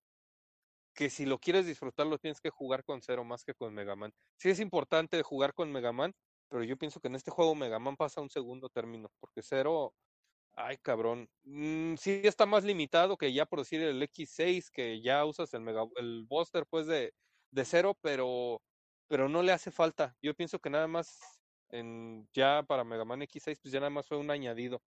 [0.95, 3.97] que si lo quieres disfrutar, lo tienes que jugar con cero más que con Mega
[3.97, 4.13] Man.
[4.37, 6.15] Sí es importante jugar con Mega Man,
[6.49, 9.43] pero yo pienso que en este juego Mega Man pasa a un segundo término, porque
[9.43, 9.95] cero,
[10.55, 15.25] ay cabrón, mm, sí está más limitado que ya por decir el X6, que ya
[15.25, 17.15] usas el Mega, el Buster pues de,
[17.51, 18.63] de cero, pero,
[19.09, 20.17] pero no le hace falta.
[20.23, 21.42] Yo pienso que nada más
[21.73, 24.83] en, ya para Mega Man X6, pues ya nada más fue un añadido.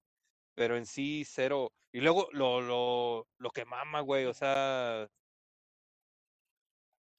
[0.55, 1.73] Pero en sí, cero.
[1.91, 5.09] Y luego lo, lo, lo que mama, güey, o sea,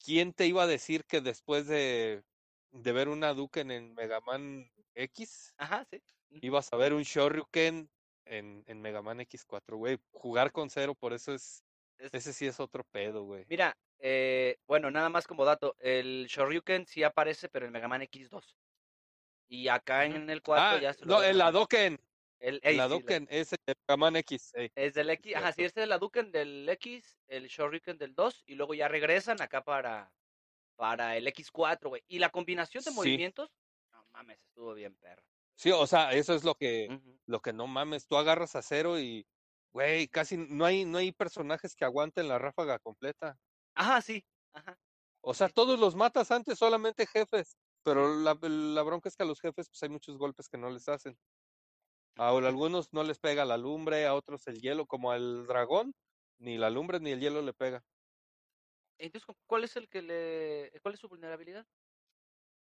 [0.05, 2.23] ¿quién te iba a decir que después de,
[2.71, 6.03] de ver una Duken en Mega Man X, Ajá, sí.
[6.31, 6.41] Ujú.
[6.43, 7.91] ibas a ver un Shoryuken
[8.25, 9.99] en, en Mega Man X4, güey?
[10.13, 11.65] Jugar con cero, por eso es,
[11.99, 13.45] Es- ese sí es otro pedo, güey.
[13.49, 18.03] Mira, eh, bueno, nada más como dato, el Shoryuken sí aparece, pero en Mega Man
[18.03, 18.57] X2.
[19.49, 22.01] Y acá en el 4 Ah, ya se lo no, el a- Hadouken,
[22.41, 24.51] El, el sí, Hadouken es el de Mega Man X.
[24.55, 24.71] ey.
[24.75, 28.43] es del X, ajá, sí, este es el Hadouken del X, el Shoryuken del 2,
[28.47, 30.13] y luego ya regresan acá para,
[30.77, 32.03] para el X4, güey.
[32.09, 32.97] Y la combinación de Sí.
[32.97, 33.51] movimientos,
[33.93, 35.23] no mames, estuvo bien perro.
[35.55, 38.99] Sí, o sea, eso es lo que, lo que no mames, tú agarras a cero
[39.01, 39.27] y,
[39.73, 43.39] güey, casi no hay, no hay personajes que aguanten la ráfaga completa.
[43.75, 44.79] Ajá, sí, ajá.
[45.23, 47.57] O sea, todos los matas antes, solamente jefes.
[47.87, 50.71] Pero la, la bronca es que a los jefes, pues hay muchos golpes que no
[50.71, 51.17] les hacen.
[52.17, 55.95] A algunos no les pega la lumbre, a otros el hielo, como al dragón,
[56.39, 57.85] ni la lumbre ni el hielo le pega.
[58.99, 61.65] Entonces, ¿cu- ¿cuál es el que le, cuál es su vulnerabilidad?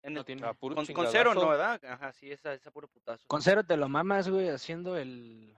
[0.02, 0.42] En No el- tiene.
[0.42, 1.48] Con, con cero no.
[1.50, 1.80] ¿verdad?
[1.86, 3.24] Ajá, sí, esa, esa puro putazo.
[3.28, 5.56] Con cero te lo mamas, güey, haciendo el,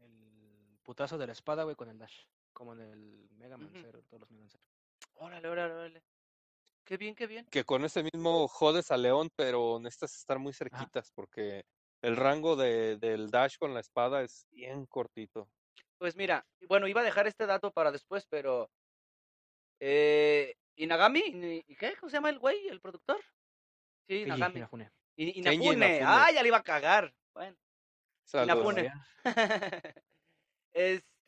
[0.00, 2.24] el putazo de la espada, güey, con el dash.
[2.52, 3.70] Como en el Mega Man.
[3.80, 4.64] Zero, todos los Mega Man Zero.
[5.14, 6.02] Órale, órale, órale.
[6.88, 7.44] Qué bien, qué bien.
[7.50, 11.66] Que con ese mismo jodes a León, pero necesitas estar muy cerquitas porque
[12.00, 15.50] el rango de, del dash con la espada es bien cortito.
[15.98, 18.70] Pues mira, bueno, iba a dejar este dato para después, pero.
[19.80, 21.94] Eh, Inagami, Ini- ¿y ¿qué?
[21.96, 23.20] ¿Cómo se llama el güey, el productor?
[24.08, 24.56] Sí, Inagami.
[24.56, 24.90] Inafune.
[25.16, 25.64] Inafune.
[25.66, 26.00] Inafune.
[26.02, 27.14] Ah, ya le iba a cagar.
[27.34, 27.58] Bueno.
[28.24, 28.56] Saludos.
[28.56, 28.84] Inafune.
[28.84, 29.06] Ya.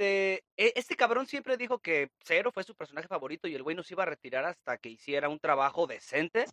[0.00, 3.76] este, e- este cabrón siempre dijo que Zero fue su personaje favorito y el güey
[3.76, 6.46] no se iba a retirar hasta que hiciera un trabajo decente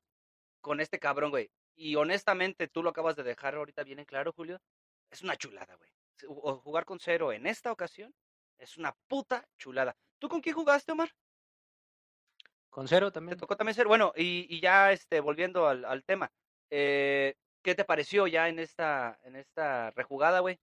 [0.62, 1.50] con este cabrón, güey.
[1.76, 4.60] Y honestamente, tú lo acabas de dejar ahorita bien en claro, Julio.
[5.10, 5.90] Es una chulada, güey.
[6.28, 8.14] O- Jugar con Zero en esta ocasión
[8.58, 9.96] es una puta chulada.
[10.20, 11.12] ¿Tú con quién jugaste, Omar?
[12.70, 13.38] Con cero Te también.
[13.40, 16.32] tocó también ser, bueno, y, y ya este, volviendo al, al tema,
[16.70, 20.60] eh, ¿qué te pareció ya en esta, en esta rejugada, güey?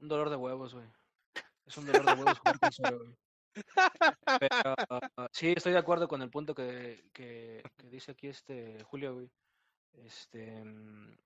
[0.00, 0.86] Un dolor de huevos, güey.
[1.64, 2.58] Es un dolor de huevos jugar
[2.98, 3.16] güey.
[4.40, 4.74] Pero
[5.32, 9.30] sí, estoy de acuerdo con el punto que, que, que dice aquí este Julio, güey.
[9.94, 11.16] Este, mm,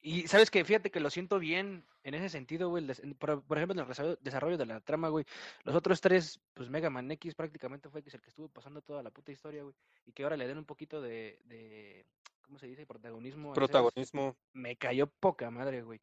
[0.00, 2.86] y sabes que fíjate que lo siento bien en ese sentido, güey.
[3.18, 5.24] Por, por ejemplo, en el desarrollo, de la trama, güey.
[5.64, 8.80] Los otros tres, pues Mega Man X prácticamente fue que es el que estuvo pasando
[8.80, 9.74] toda la puta historia, güey.
[10.06, 12.06] Y que ahora le den un poquito de, de
[12.42, 12.86] ¿cómo se dice?
[12.86, 13.52] Protagonismo.
[13.52, 14.36] Protagonismo.
[14.52, 16.00] me cayó poca madre, güey.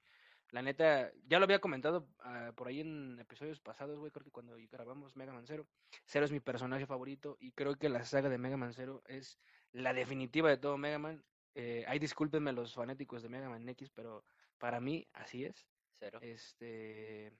[0.55, 4.31] La neta, ya lo había comentado ah, por ahí en episodios pasados, güey, creo que
[4.31, 5.67] cuando grabamos Mega Man Zero.
[6.07, 9.37] Zero es mi personaje favorito y creo que la saga de Mega Man Zero es
[9.73, 11.25] la definitiva de todo Mega Man.
[11.55, 14.23] Eh, ay, discúlpenme los fanáticos de Mega Man X, pero
[14.57, 15.67] para mí así es.
[15.99, 16.19] Cero.
[16.21, 17.33] Este,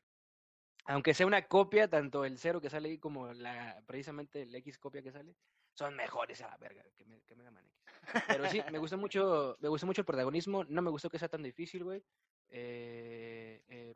[0.84, 4.78] aunque sea una copia, tanto el Zero que sale ahí como la precisamente el X
[4.78, 5.38] copia que sale,
[5.74, 8.24] son mejores a la verga que, Me- que Mega Man X.
[8.28, 11.30] Pero sí, me gustó mucho, me gustó mucho el protagonismo, no me gustó que sea
[11.30, 12.04] tan difícil, güey.
[12.50, 13.96] Eh, eh,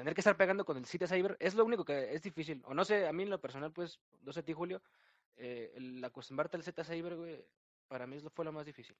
[0.00, 2.62] tener que estar pegando con el City Cyber es lo único que es difícil.
[2.64, 4.82] O no sé, a mí en lo personal, pues, no sé a ti, Julio,
[5.36, 7.44] eh, el acostumbrarte al Z Cyber, güey,
[7.86, 8.96] para mí fue lo más difícil.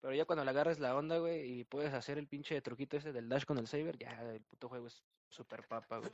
[0.00, 3.12] Pero ya cuando le agarras la onda, güey, y puedes hacer el pinche truquito ese
[3.12, 6.12] del dash con el Saber, ya el puto juego es súper papa, güey.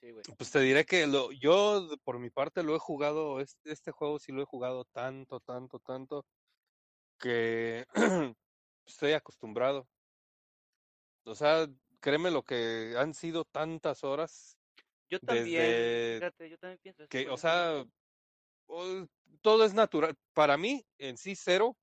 [0.00, 0.22] Sí, güey.
[0.36, 4.32] Pues te diré que lo, yo por mi parte lo he jugado, este juego sí
[4.32, 6.26] lo he jugado tanto, tanto, tanto,
[7.18, 7.86] que
[8.86, 9.88] estoy acostumbrado.
[11.24, 11.68] O sea,
[12.00, 14.58] créeme lo que han sido tantas horas
[15.08, 17.08] Yo también, Desde fíjate, yo también pienso eso.
[17.08, 17.34] que, güey.
[17.34, 17.84] o sea,
[19.40, 20.14] todo es natural.
[20.34, 21.76] Para mí, en sí, cero,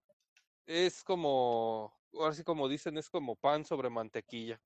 [0.66, 4.60] es como, ahora sí como dicen, es como pan sobre mantequilla.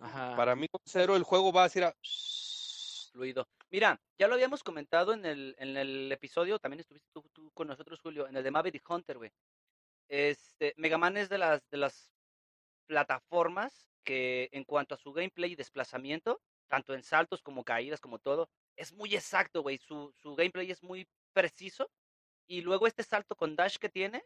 [0.00, 0.36] Ajá.
[0.44, 1.94] Para mí, con cero, el juego va a ir a...
[3.12, 3.46] fluido.
[3.70, 7.68] Mira, ya lo habíamos comentado en el, en el episodio, también estuviste tú, tú con
[7.68, 9.30] nosotros, Julio, en el de Maverick Hunter, güey.
[10.08, 12.12] Este, Mega Man es de las, de las
[12.86, 18.18] plataformas que en cuanto a su gameplay y desplazamiento, tanto en saltos como caídas, como
[18.18, 19.78] todo, es muy exacto, güey.
[19.78, 21.90] Su, su gameplay es muy preciso.
[22.46, 24.24] Y luego este salto con dash que tiene,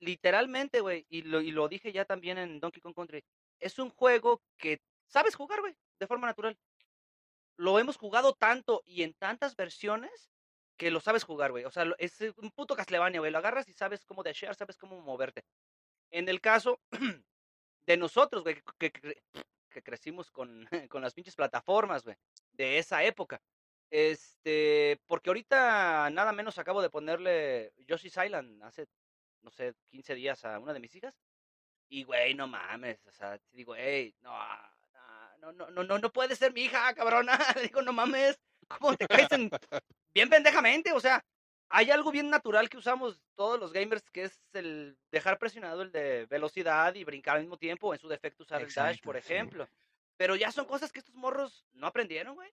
[0.00, 3.24] literalmente, güey, y lo, y lo dije ya también en Donkey Kong Country,
[3.60, 6.56] es un juego que sabes jugar, güey, de forma natural.
[7.56, 10.30] Lo hemos jugado tanto y en tantas versiones
[10.76, 11.64] que lo sabes jugar, güey.
[11.64, 13.32] O sea, es un puto Castlevania, güey.
[13.32, 15.42] Lo agarras y sabes cómo dashear, sabes cómo moverte.
[16.10, 16.80] En el caso
[17.88, 22.16] de nosotros, güey, que, que, crecimos con, con las pinches plataformas, güey,
[22.52, 23.40] de esa época.
[23.90, 28.86] Este, porque ahorita nada menos acabo de ponerle Yoshi's Island hace,
[29.40, 31.14] no sé, 15 días a una de mis hijas.
[31.88, 34.38] Y, güey, no mames, o sea, digo, hey, no,
[35.38, 37.38] no, no, no, no, no puede ser mi hija, cabrona.
[37.72, 39.50] Digo, no mames, ¿cómo te caes en...
[40.12, 41.24] Bien pendejamente, o sea,
[41.70, 45.92] hay algo bien natural que usamos todos los gamers, que es el dejar presionado el
[45.92, 49.18] de velocidad y brincar al mismo tiempo, en su defecto usar el dash, por sí.
[49.20, 49.68] ejemplo.
[50.16, 52.50] Pero ya son cosas que estos morros no aprendieron, güey.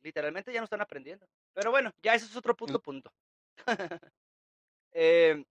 [0.00, 1.26] Literalmente ya no están aprendiendo.
[1.54, 3.12] Pero bueno, ya ese es otro puto punto.
[4.96, 5.44] Eh,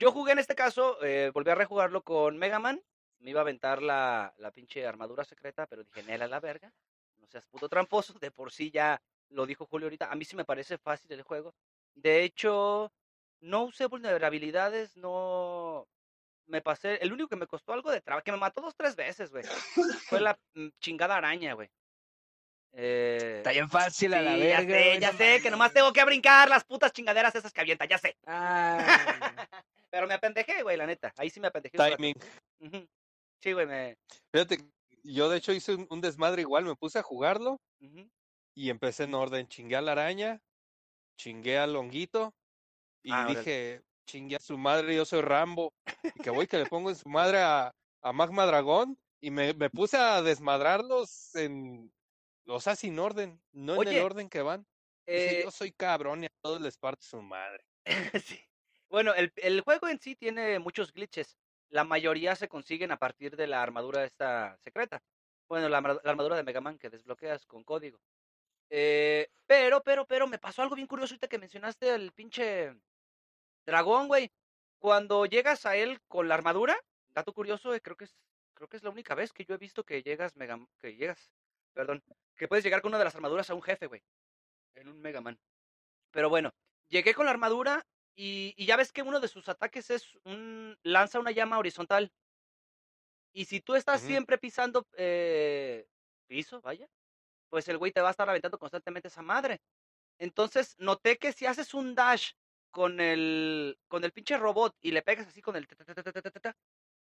[0.00, 2.82] yo jugué en este caso, eh, volví a rejugarlo con Mega Man.
[3.20, 6.74] Me iba a aventar la, la pinche armadura secreta, pero dije, Nela la verga.
[7.18, 8.18] No seas puto tramposo.
[8.18, 10.10] De por sí ya lo dijo Julio ahorita.
[10.10, 11.54] A mí sí me parece fácil el juego.
[11.94, 12.92] De hecho,
[13.40, 15.86] no usé vulnerabilidades, no.
[16.46, 16.94] Me pasé.
[17.02, 19.44] El único que me costó algo de trabajo, que me mató dos, tres veces, güey.
[20.08, 21.68] Fue la mm, chingada araña, güey.
[22.72, 24.62] Eh, Está bien fácil a la verga.
[24.62, 27.86] ya sé, ya sé, que nomás tengo que brincar las putas chingaderas esas que avienta,
[27.86, 28.16] ya sé.
[29.90, 31.12] Pero me apendejé, güey, la neta.
[31.16, 31.78] Ahí sí me apendejé.
[31.78, 32.14] Timing.
[33.40, 33.96] Sí, güey, me.
[34.32, 34.58] Fíjate,
[35.02, 38.08] yo de hecho hice un, un desmadre igual, me puse a jugarlo ujú.
[38.58, 39.46] Y empecé en orden.
[39.48, 40.42] Chingué a la araña,
[41.16, 42.34] chingué al honguito
[43.02, 43.38] y Ah, órale.
[43.38, 45.74] dije, chingue a su madre, yo soy Rambo.
[46.14, 49.54] Y que voy que le pongo en su madre a, a Magma Dragón y me,
[49.54, 51.92] me puse a desmadrarlos en,
[52.46, 54.66] o sea, sin orden, no en el orden que van.
[55.06, 57.64] Dije, Eh, yo soy cabrón y a todos les parto su madre.
[58.24, 58.38] sí.
[58.90, 61.38] Bueno, el, el juego en sí tiene muchos glitches.
[61.68, 65.02] La mayoría se consiguen a partir de la armadura esta secreta.
[65.48, 68.00] Bueno, la, la armadura de Mega Man que desbloqueas con código.
[68.70, 72.74] Eh, pero, pero, pero, me pasó algo bien curioso ahorita que mencionaste el pinche
[73.66, 74.30] dragón, güey.
[74.78, 76.78] Cuando llegas a él con la armadura,
[77.10, 78.14] dato curioso, eh, creo que es,
[78.54, 81.32] creo que es la única vez que yo he visto que llegas Mega, que llegas,
[81.72, 82.02] perdón,
[82.36, 84.02] que puedes llegar con una de las armaduras a un jefe, güey,
[84.74, 85.38] en un Mega Man.
[86.10, 86.52] Pero bueno,
[86.88, 90.76] llegué con la armadura y, y ya ves que uno de sus ataques es un
[90.82, 92.12] lanza una llama horizontal.
[93.32, 95.86] Y si tú estás siempre pisando eh,
[96.26, 96.88] piso, vaya,
[97.48, 99.60] pues el güey te va a estar aventando constantemente esa madre.
[100.18, 102.32] Entonces, noté que si haces un dash
[102.70, 105.66] con el con el pinche robot y le pegas así con el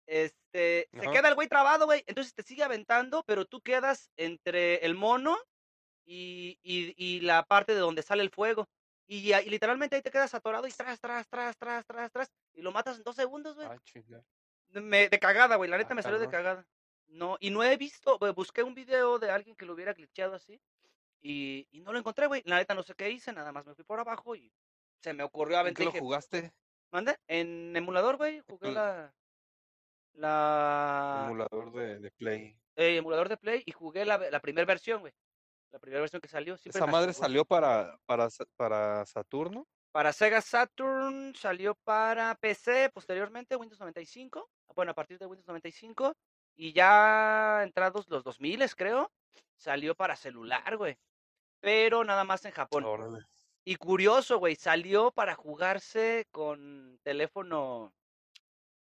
[0.08, 2.04] este se queda el güey trabado, güey.
[2.08, 5.38] Entonces te sigue aventando, pero tú quedas entre el mono
[6.06, 8.70] y, y, la parte de donde sale el fuego.
[9.06, 12.62] Y, y, literalmente ahí te quedas atorado y tras, tras, tras, tras, tras, tras, y
[12.62, 13.68] lo matas en dos segundos, güey.
[14.70, 15.70] De cagada, güey.
[15.70, 16.66] La neta me salió de cagada.
[17.08, 20.62] No, y no he visto, busqué un video de alguien que lo hubiera glitcheado así.
[21.22, 22.44] Y, y no lo encontré, güey.
[22.46, 24.54] La neta no sé qué hice, nada más me fui por abajo y
[25.02, 25.80] se me ocurrió ¿En aventar.
[25.80, 26.54] qué lo jugaste?
[26.92, 27.18] ¿Mande?
[27.28, 28.42] En emulador, güey.
[28.42, 29.14] Jugué la.
[30.14, 31.24] La.
[31.26, 32.58] Emulador de, de Play.
[32.76, 35.14] eh, emulador de Play y jugué la, la primera versión, güey.
[35.72, 36.58] La primera versión que salió.
[36.58, 39.68] siempre Esa madre salió para, para, para Saturno.
[39.92, 44.50] Para Sega Saturn, salió para PC posteriormente, Windows 95.
[44.76, 46.16] Bueno, a partir de Windows 95.
[46.58, 49.12] Y ya entrados los 2000, creo,
[49.56, 50.98] salió para celular, güey.
[51.62, 52.84] Pero nada más en Japón.
[52.84, 53.26] Órale.
[53.64, 57.94] Y curioso, güey, salió para jugarse con teléfono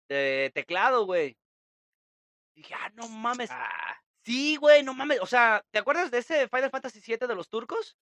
[0.08, 1.38] de teclado, güey.
[2.56, 3.50] Dije, ah, no mames.
[3.52, 5.20] Ah, Sí, güey, no mames.
[5.22, 7.98] O sea, ¿te acuerdas de ese Final Fantasy VII de los turcos?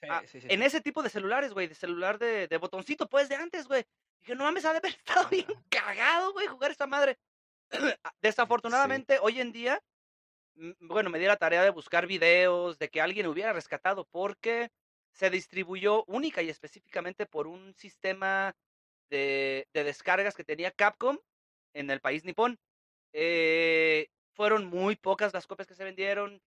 [0.00, 3.08] sí, Ah, sí, sí, en ese tipo de celulares, güey, de celular de, de botoncito,
[3.08, 3.84] pues, de antes, güey.
[4.20, 7.18] Dije, no mames, ha de haber estado bien cagado, güey, jugar esta madre.
[8.22, 9.80] Desafortunadamente, hoy en día,
[10.80, 14.70] bueno, me di la tarea de buscar videos, de que alguien hubiera rescatado, porque
[15.12, 18.54] se distribuyó única y específicamente por un sistema
[19.10, 21.18] de, de descargas que tenía Capcom
[21.74, 22.58] en el país nipón.
[23.12, 26.42] Eh, fueron muy pocas las copias que se vendieron.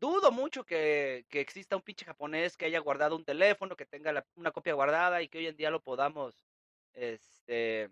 [0.00, 4.12] Dudo mucho que, que exista un pinche japonés que haya guardado un teléfono, que tenga
[4.12, 6.46] la- una copia guardada y que hoy en día lo podamos
[6.94, 7.90] este,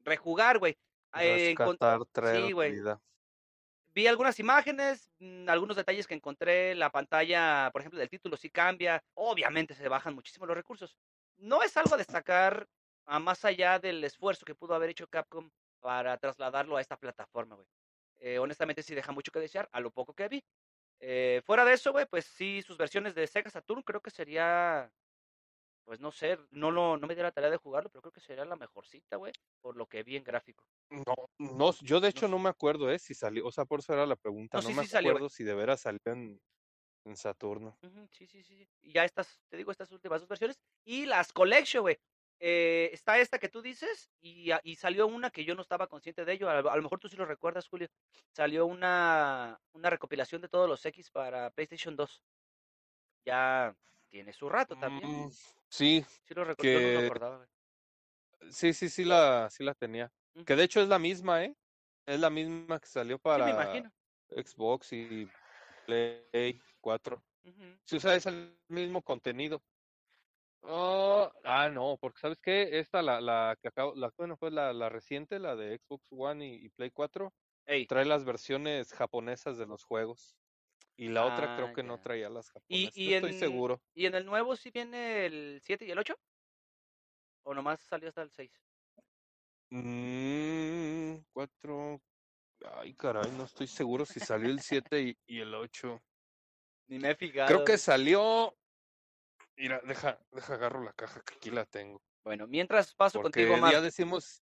[0.00, 0.76] rejugar, güey.
[1.14, 2.72] Eh, Rescatar, traer sí, güey.
[2.72, 3.00] vida.
[3.94, 8.50] Vi algunas imágenes, mm, algunos detalles que encontré, la pantalla, por ejemplo, del título sí
[8.50, 9.02] cambia.
[9.14, 10.96] Obviamente se bajan muchísimo los recursos.
[11.36, 12.66] No es algo a destacar
[13.04, 17.56] a más allá del esfuerzo que pudo haber hecho Capcom para trasladarlo a esta plataforma,
[17.56, 17.66] güey.
[18.16, 20.44] Eh, honestamente sí deja mucho que desear a lo poco que vi.
[21.00, 24.90] Eh, fuera de eso, güey, pues sí, sus versiones de Sega Saturn creo que sería,
[25.84, 28.20] pues no sé, no, lo, no me di la tarea de jugarlo, pero creo que
[28.20, 30.64] sería la mejorcita, güey, por lo que vi en gráfico.
[30.90, 32.98] No, no, yo de hecho no me acuerdo, ¿eh?
[32.98, 34.58] Si salió, o sea, por eso era la pregunta.
[34.58, 36.40] No, No, sí, me sí salió, acuerdo si de veras salió en,
[37.04, 37.78] en Saturno.
[38.12, 38.56] Sí, sí, sí.
[38.56, 38.68] sí.
[38.82, 40.60] Y ya estas, te digo, estas últimas dos versiones.
[40.84, 41.98] Y las Collection, güey.
[42.44, 45.86] Eh, está esta que tú dices y, a- y salió una que yo no estaba
[45.86, 46.50] consciente de ello.
[46.50, 47.88] A, lo- a lo mejor tú sí lo recuerdas, Julio.
[48.32, 52.22] Salió una, una recopilación de todos los X para PlayStation 2.
[53.24, 53.76] Ya
[54.08, 55.26] tiene su rato también.
[55.26, 55.30] Mm,
[55.72, 57.46] sí, Sí lo recuerdo, no que- acordaba,
[58.50, 60.12] sí, sí, sí la, sí la tenía.
[60.46, 61.54] Que de hecho es la misma, ¿eh?
[62.06, 63.90] Es la misma que salió Sí, me para imagino.
[64.30, 65.28] Xbox y
[65.86, 67.22] Play 4.
[67.44, 67.78] Ujú.
[67.84, 69.62] Sí, o sea, es el mismo contenido.
[70.64, 72.78] Oh, ah, no, porque ¿sabes qué?
[72.78, 76.46] Esta, la, la que acabo, la, bueno, fue la, la reciente, la de Xbox One
[76.46, 77.32] y, y Play 4,
[77.66, 80.36] Ey, trae las versiones japonesas de los juegos.
[80.96, 82.96] Y la otra Ah, creo que no traía las y, japonesas.
[82.96, 83.82] y no estoy en, seguro.
[83.94, 86.14] ¿Y en el nuevo sí viene el 7 y el 8?
[87.44, 88.52] ¿O nomás salió hasta el 6?
[89.70, 92.00] Mm, cuatro.
[92.76, 96.00] Ay, caray, no estoy seguro si salió el 7 y, y el 8.
[96.88, 97.46] Ni me he fijado.
[97.48, 98.54] Creo que salió.
[99.56, 102.02] Mira, deja, deja agarro la caja que aquí la tengo.
[102.24, 103.72] Bueno, mientras paso Porque contigo, Omar.
[103.72, 104.42] ya decimos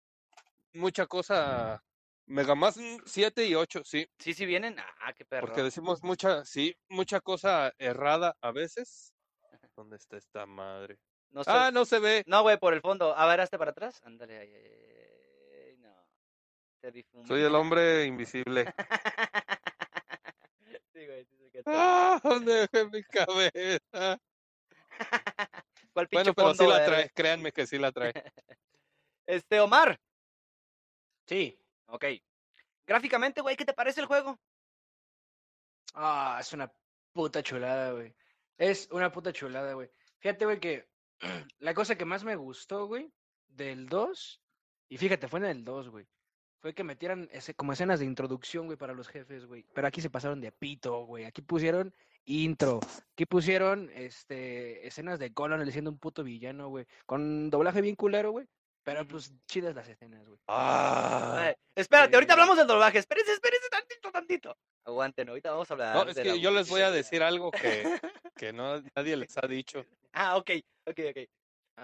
[0.74, 1.82] mucha cosa.
[2.30, 4.08] Mega más 7 y 8, sí.
[4.20, 4.76] Sí, sí vienen.
[5.00, 5.48] Ah, qué perro.
[5.48, 9.12] Porque decimos mucha, sí, mucha cosa errada a veces.
[9.76, 11.00] ¿Dónde está esta madre?
[11.30, 12.22] No, Ah, no se ve.
[12.28, 13.16] no, güey, por el fondo.
[13.16, 14.00] A ver, hazte para atrás.
[14.04, 15.92] Ándale, ay, ay, ay, no.
[16.80, 17.26] Te difumé.
[17.26, 18.72] Soy el hombre invisible.
[20.92, 24.20] sí, güey, sí que Ah, ¿dónde dejé mi cabeza?
[25.92, 28.12] ¿Cuál pinche Bueno, pero sí la trae, créanme que sí la trae.
[29.26, 29.98] Este, Omar.
[31.26, 31.56] Sí.
[31.86, 32.04] Ok.
[32.86, 34.38] Gráficamente, güey, ¿qué te parece el juego?
[35.94, 36.72] Ah, es una
[37.12, 38.14] puta chulada, güey.
[38.58, 39.90] Es una puta chulada, güey.
[40.18, 40.88] Fíjate, güey, que
[41.58, 43.12] la cosa que más me gustó, güey,
[43.48, 44.42] del 2,
[44.90, 46.06] y fíjate, fue en el 2, güey.
[46.60, 49.64] Fue que metieran ese, como escenas de introducción, güey, para los jefes, güey.
[49.72, 51.24] Pero aquí se pasaron de pito, güey.
[51.24, 51.94] Aquí pusieron
[52.26, 52.80] intro.
[53.12, 56.86] Aquí pusieron este escenas de Golan diciendo un puto villano, güey.
[57.06, 58.46] Con doblaje bien culero, güey.
[58.82, 60.38] Pero pues chidas las escenas, güey.
[60.48, 62.98] Ah, espérate, ahorita hablamos del doblaje.
[62.98, 64.56] Espérense, espérense tantito, tantito.
[64.84, 65.94] Aguanten, ahorita vamos a hablar.
[65.96, 67.82] no, es de que la yo les voy a decir algo que,
[68.36, 69.84] que no, nadie les ha dicho.
[70.12, 70.50] Ah, ok,
[70.86, 71.28] ok, ok.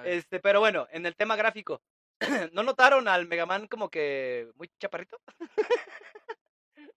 [0.05, 1.80] Este, pero bueno, en el tema gráfico,
[2.53, 5.18] ¿no notaron al Mega Man como que muy chaparrito?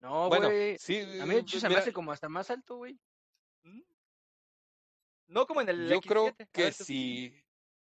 [0.00, 0.78] No, Bueno, güey.
[0.78, 2.96] sí, A mí de hecho se me hace como hasta más alto, güey.
[3.64, 3.80] ¿Mm?
[5.26, 6.08] No como en el yo X7.
[6.08, 7.34] creo que ver, tú- si,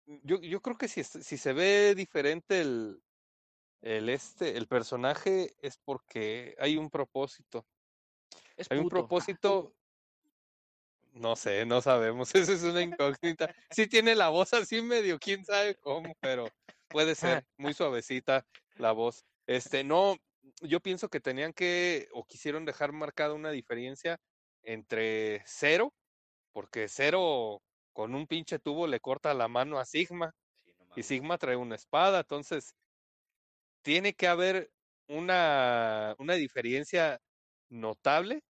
[0.06, 3.02] yo, yo creo que si, si se ve diferente el,
[3.82, 7.66] el este, el personaje es porque hay un propósito.
[8.56, 9.74] Es Hay un propósito,
[11.12, 13.54] no sé, no sabemos, eso es una incógnita.
[13.70, 16.48] Sí tiene la voz así medio, quién sabe cómo, pero
[16.88, 18.46] puede ser muy suavecita
[18.76, 19.24] la voz.
[19.46, 20.16] Este, no,
[20.60, 24.20] yo pienso que tenían que, o quisieron dejar marcada una diferencia
[24.62, 25.94] entre Cero,
[26.52, 27.62] porque Cero
[27.96, 31.02] con un pinche tubo le corta la mano a Sigma, Sí, no y.
[31.02, 32.74] Sigma trae una espada, entonces
[33.82, 34.70] tiene que haber
[35.08, 37.18] una, una diferencia
[37.70, 38.42] notable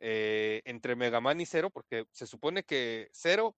[0.00, 3.54] eh, entre Mega Man y Zero, porque se supone que Zero,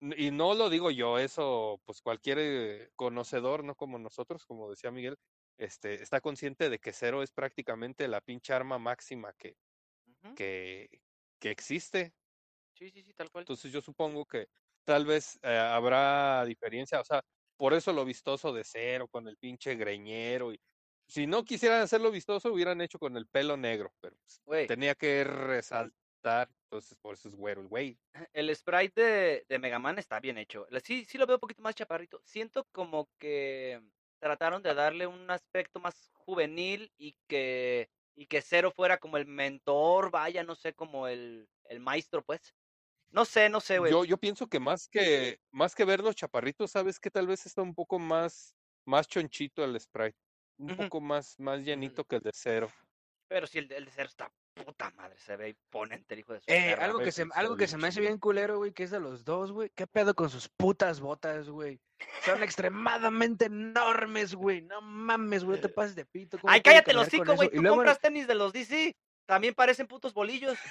[0.00, 4.90] y no lo digo yo, eso pues cualquier eh, conocedor, no como nosotros, como decía
[4.90, 5.16] Miguel,
[5.56, 9.56] este, está consciente de que Zero es prácticamente la pinche arma máxima que,
[10.36, 11.00] que,
[11.38, 12.12] que existe.
[12.74, 13.42] Sí, sí, sí, tal cual.
[13.42, 14.48] Entonces yo supongo que
[14.84, 17.22] tal vez eh, habrá diferencia, o sea,
[17.56, 20.52] por eso lo vistoso de cero, con el pinche greñero.
[20.52, 20.60] Y
[21.06, 25.22] si no quisieran hacerlo vistoso, hubieran hecho con el pelo negro, pero pues, tenía que
[25.24, 27.98] resaltar, entonces por eso es güero el güey.
[28.32, 30.66] el sprite de, de Mega Man está bien hecho.
[30.82, 32.20] Sí, sí lo veo un poquito más chaparrito.
[32.24, 33.80] Siento como que
[34.18, 39.26] trataron de darle un aspecto más juvenil y que, y que Zero fuera como el
[39.26, 42.54] mentor, vaya, no sé, como el, el maestro, pues.
[43.14, 43.92] No sé, no sé, güey.
[43.92, 47.46] Yo, yo pienso que más que más que ver los chaparritos, sabes que tal vez
[47.46, 48.54] está un poco más,
[48.84, 50.18] más chonchito el sprite,
[50.58, 52.72] un poco más, más llenito que el de cero.
[53.28, 56.34] Pero sí, el, de- el de Zero está puta madre, se ve imponente el hijo
[56.34, 58.82] de su Eh, algo que, se, algo que se me hace bien culero, güey, que
[58.82, 59.70] es de los dos, güey.
[59.74, 61.80] ¿Qué pedo con sus putas botas, güey?
[62.24, 64.60] Son extremadamente enormes, güey.
[64.60, 66.38] No mames, güey, te pases de pito.
[66.38, 67.48] ¿cómo Ay, cállate los hocico, güey.
[67.48, 68.94] Tú luego- compras tenis de los DC.
[69.26, 70.58] También parecen putos bolillos.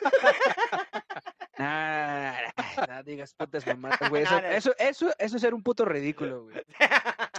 [2.80, 4.22] Nah, nah, digas putas mamadas, güey.
[4.22, 6.56] Eso, eso, eso, eso es ser un puto ridículo, güey.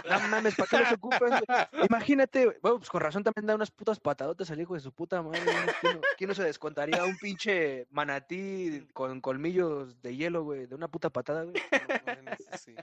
[0.08, 1.42] No mames, ¿para qué los ocupas, güey?
[1.90, 4.92] Imagínate, güey, bueno, pues con razón también da unas putas patadotas al hijo de su
[4.92, 5.40] puta madre.
[5.80, 10.66] ¿Quién no, quién no se descontaría un pinche manatí con colmillos de hielo, güey?
[10.66, 11.54] De una puta patada, güey.
[12.22, 12.74] No, sí.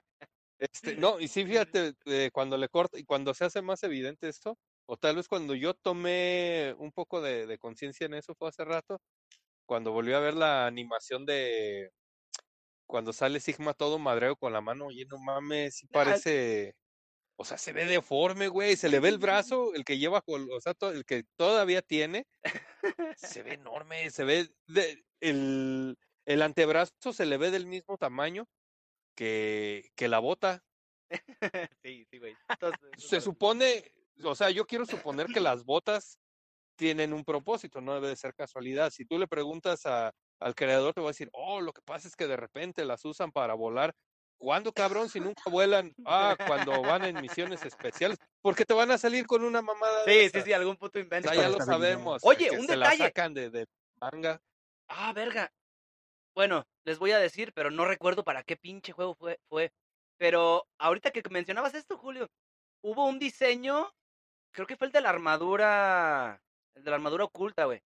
[0.60, 4.28] Este, no, y sí, fíjate, eh, cuando le corta y cuando se hace más evidente
[4.28, 8.50] esto, o tal vez cuando yo tomé un poco de, de conciencia en eso fue
[8.50, 9.00] hace rato,
[9.70, 11.92] cuando volví a ver la animación de
[12.88, 16.74] cuando sale Sigma todo madreo con la mano, oye, no mames, sí parece,
[17.38, 20.62] o sea, se ve deforme, güey, se le ve el brazo, el que lleva, o
[20.62, 22.26] sea, el que todavía tiene,
[23.16, 28.48] se ve enorme, se ve, de- el, el antebrazo se le ve del mismo tamaño
[29.16, 30.64] que, que la bota.
[31.84, 32.36] sí, sí, güey.
[32.50, 33.92] Entonces, Se supone,
[34.24, 36.20] o sea, yo quiero suponer que las botas
[36.80, 38.90] tienen un propósito, no debe de ser casualidad.
[38.92, 42.08] Si tú le preguntas a, al creador, te va a decir, oh, lo que pasa
[42.08, 43.94] es que de repente las usan para volar.
[44.38, 45.10] ¿Cuándo, cabrón?
[45.10, 49.44] Si nunca vuelan, ah, cuando van en misiones especiales, porque te van a salir con
[49.44, 50.06] una mamada.
[50.06, 50.46] de Sí, sí, esas.
[50.46, 51.30] sí, algún puto O invento.
[51.30, 52.22] sea, ya lo sabemos.
[52.24, 53.04] Oye, que un se la detalle.
[53.04, 53.66] sacan de, de
[54.00, 54.42] manga.
[54.88, 55.52] Ah, verga.
[56.34, 59.40] Bueno, les voy a decir, pero no recuerdo para qué pinche juego fue.
[59.50, 59.72] fue.
[60.18, 62.30] Pero ahorita que mencionabas esto, Julio,
[62.82, 63.92] hubo un diseño,
[64.52, 66.42] creo que fue el de la armadura,
[66.80, 67.82] el de la armadura oculta, güey,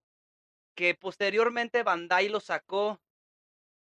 [0.76, 3.02] que posteriormente Bandai lo sacó,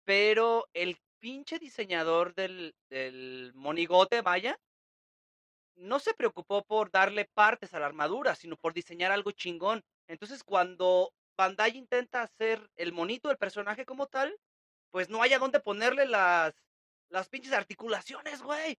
[0.05, 4.59] pero el pinche diseñador del, del monigote, vaya,
[5.75, 9.83] no se preocupó por darle partes a la armadura, sino por diseñar algo chingón.
[10.07, 14.39] Entonces, cuando Bandai intenta hacer el monito del personaje como tal,
[14.91, 16.55] pues no hay a dónde ponerle las,
[17.09, 18.79] las pinches articulaciones, güey.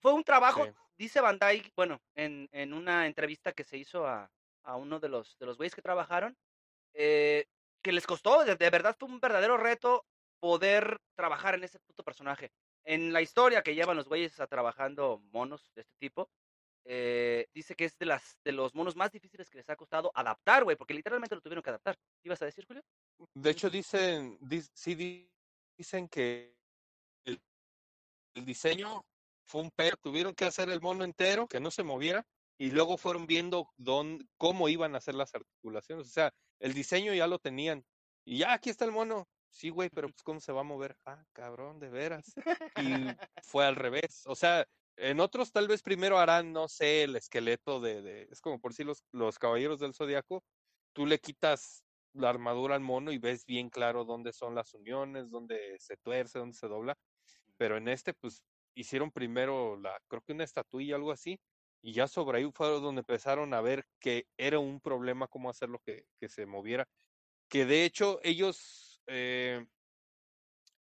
[0.00, 0.74] Fue un trabajo, Sí.
[0.98, 4.30] dice Bandai, bueno, en, en una entrevista que se hizo a,
[4.62, 6.36] a uno de los, de los güeyes que trabajaron,
[6.94, 7.46] eh,
[7.82, 10.04] que les costó, de, verdad fue un verdadero reto
[10.40, 12.50] poder trabajar en ese puto personaje.
[12.84, 16.30] En la historia que llevan los güeyes a trabajando monos de este tipo,
[16.84, 20.10] eh, dice que es de las de los monos más difíciles que les ha costado
[20.14, 21.96] adaptar, güey, porque literalmente lo tuvieron que adaptar.
[21.96, 22.82] ¿Qué ibas a decir, Julio?
[23.34, 26.56] De hecho, dicen, dicen que
[27.26, 27.40] el,
[28.34, 29.04] diseño
[29.44, 32.26] fue un pero, tuvieron que hacer el mono entero, que no se moviera,
[32.58, 36.06] y luego fueron viendo dónde, cómo iban a hacer las articulaciones.
[36.06, 37.84] O sea, el diseño ya lo tenían.
[38.24, 39.28] Y ya, aquí está el mono.
[39.50, 40.96] Sí, güey, pero pues cómo se va a mover.
[41.06, 42.34] Ah, cabrón, de veras.
[42.76, 43.06] Y
[43.42, 44.24] fue al revés.
[44.26, 48.60] O sea, en otros tal vez primero harán, no sé, el esqueleto de, es como
[48.60, 50.42] por si los, los caballeros del zodiaco,
[50.92, 55.30] tú le quitas la armadura al mono y ves bien claro dónde son las uniones,
[55.30, 56.98] dónde se tuerce, dónde se dobla.
[57.56, 58.42] Pero en este, pues,
[58.74, 61.38] hicieron primero la, creo que una estatuilla, algo así,
[61.82, 65.80] y ya sobre ahí fue donde empezaron a ver que era un problema cómo hacerlo
[65.84, 66.88] que, que se moviera.
[67.48, 69.66] Que de hecho ellos eh,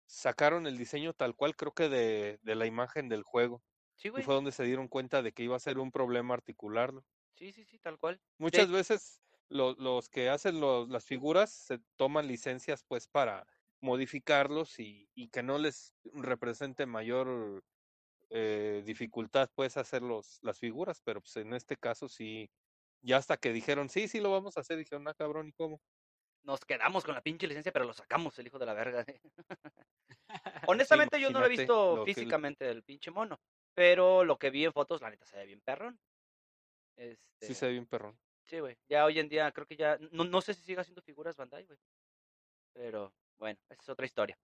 [0.05, 3.63] sacaron el diseño tal cual, creo que de, de la imagen del juego.
[3.95, 4.23] Sí, Y güey.
[4.23, 7.05] fue donde se dieron cuenta de que iba a ser un problema articularlo.
[7.35, 8.21] Sí, sí, sí, tal cual.
[8.37, 13.47] Muchas veces lo- los que hacen los, las figuras se toman licencias pues para
[13.81, 17.63] modificarlos y, y que no les represente mayor
[18.35, 22.49] eh, dificultad pues hacer los, las figuras, pero pues en este caso sí,
[23.01, 25.79] ya hasta que dijeron, sí, sí lo vamos a hacer, dijeron, ah, cabrón, ¿y cómo?
[26.43, 29.05] Nos quedamos con la pinche licencia, pero lo sacamos, el hijo de la verga.
[30.67, 33.39] Honestamente, yo no lo he visto lo que- físicamente el pinche mono.
[33.75, 35.99] Pero lo que vi en fotos, la neta, se ve bien perrón.
[36.95, 38.19] Este, Sí se ve bien perrón.
[38.45, 38.77] Sí, güey.
[38.87, 39.97] Ya hoy en día creo que ya.
[40.11, 41.79] No, no sé si sigue haciendo figuras Bandai, güey.
[42.73, 44.37] Pero bueno, esa es otra historia.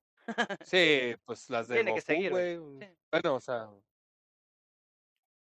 [0.66, 2.58] Sí, pues las de Tiene que seguir, güey.
[2.58, 2.88] Sí.
[3.12, 3.70] Bueno, o sea,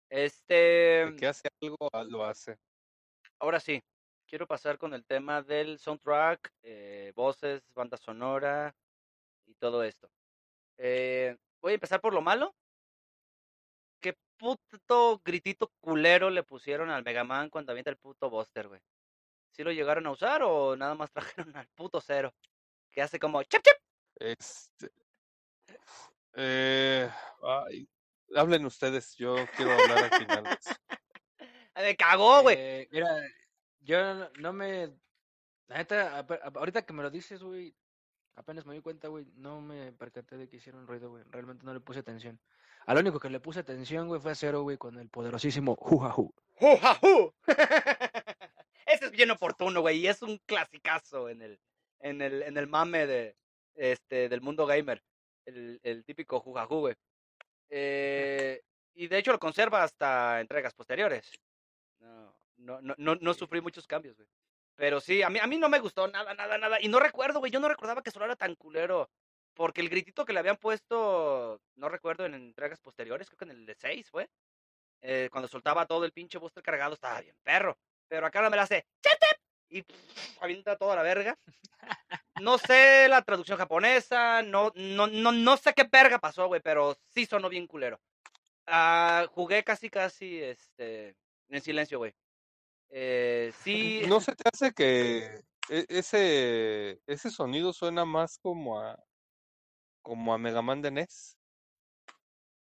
[0.09, 1.13] Este.
[1.17, 2.57] que hace algo, ah, lo hace.
[3.39, 3.83] Ahora sí,
[4.27, 8.75] quiero pasar con el tema del soundtrack, eh, voces, banda sonora
[9.45, 10.09] y todo esto.
[10.77, 12.55] Eh, voy a empezar por lo malo.
[13.99, 18.81] ¿Qué puto gritito culero le pusieron al Mega Man cuando avienta el puto Buster, güey?
[19.51, 21.11] ¿Sí lo llegaron a usar o nada más
[21.47, 22.33] trajeron al puto cero?
[22.91, 23.86] Que hace como chip chip.
[24.19, 24.91] Este,
[26.39, 27.09] eh,
[27.43, 27.89] ay,
[28.35, 30.59] hablen ustedes, yo quiero hablar al final.
[31.75, 32.55] Me cagó, güey.
[32.59, 33.09] Eh, mira,
[33.79, 34.93] yo no, no me.
[35.67, 37.75] La neta, ahorita que me lo dices, güey,
[38.35, 41.23] apenas me di cuenta, güey, no me percaté de que hicieron ruido, güey.
[41.29, 42.39] Realmente no le puse atención.
[42.85, 45.75] A lo único que le puse atención, güey, fue a Cero, güey, con el poderosísimo
[45.75, 46.33] Jujahu.
[46.53, 47.33] ¡Jujajú!
[48.85, 51.59] Ese es bien oportuno, güey, y es un clasicazo en el,
[51.99, 53.35] en el, en el mame de,
[53.77, 55.03] este, del mundo gamer.
[55.45, 56.95] El, el típico jujajú, güey.
[57.69, 58.61] Eh,
[58.95, 61.31] y de hecho lo conserva hasta entregas posteriores.
[61.99, 64.29] No, no, no, no, no sufrí muchos cambios, güey.
[64.75, 66.79] Pero sí, a mí, a mí no me gustó nada, nada, nada.
[66.81, 69.11] Y no recuerdo, güey, yo no recordaba que solo era tan culero.
[69.55, 73.51] Porque el gritito que le habían puesto, no recuerdo en entregas posteriores, creo que en
[73.51, 74.29] el de 6 fue.
[75.01, 77.77] eh, cuando soltaba todo el pinche booster cargado, estaba bien perro.
[78.09, 78.85] Pero acá no me la hace
[79.69, 81.37] y pff, avienta toda la verga.
[82.41, 86.97] No sé la traducción japonesa, no, no, no, no sé qué verga pasó, güey, pero
[87.09, 87.99] sí sonó bien culero.
[88.65, 91.15] Ah, jugué casi, casi, este,
[91.49, 92.13] en silencio, güey.
[92.89, 98.97] Eh, sí, ¿No se te hace que e- ese, ese sonido suena más como a
[100.01, 101.37] como a Mega Man de NES?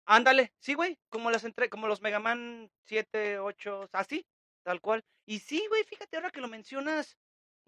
[0.06, 4.26] Ándale, sí, güey, como las entre, como los Mega Man 7, 8, así,
[4.62, 5.04] tal cual.
[5.26, 7.16] Y sí, güey, fíjate ahora que lo mencionas,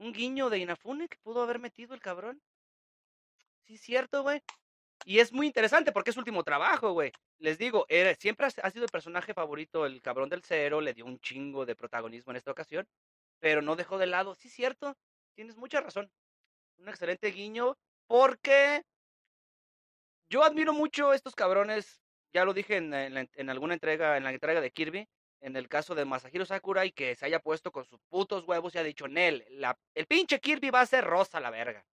[0.01, 2.43] un guiño de Inafune que pudo haber metido el cabrón.
[3.67, 4.43] Sí, cierto, güey.
[5.05, 7.13] Y es muy interesante porque es su último trabajo, güey.
[7.39, 11.05] Les digo, era, siempre ha, sido el personaje favorito, el cabrón del cero, le dio
[11.05, 12.89] un chingo de protagonismo en esta ocasión,
[13.39, 14.35] pero no dejó de lado.
[14.35, 14.97] Sí, cierto,
[15.35, 16.11] tienes mucha razón.
[16.79, 17.77] Un excelente guiño
[18.07, 18.83] porque
[20.31, 22.01] yo admiro mucho estos cabrones
[22.33, 25.09] ya lo dije en alguna entrega, en la entrega de Kirby,
[25.41, 28.79] en el caso de Masahiro Sakurai, que se haya puesto con sus putos huevos y
[28.79, 31.85] ha dicho, Nel, la, el pinche Kirby va a ser rosa la verga.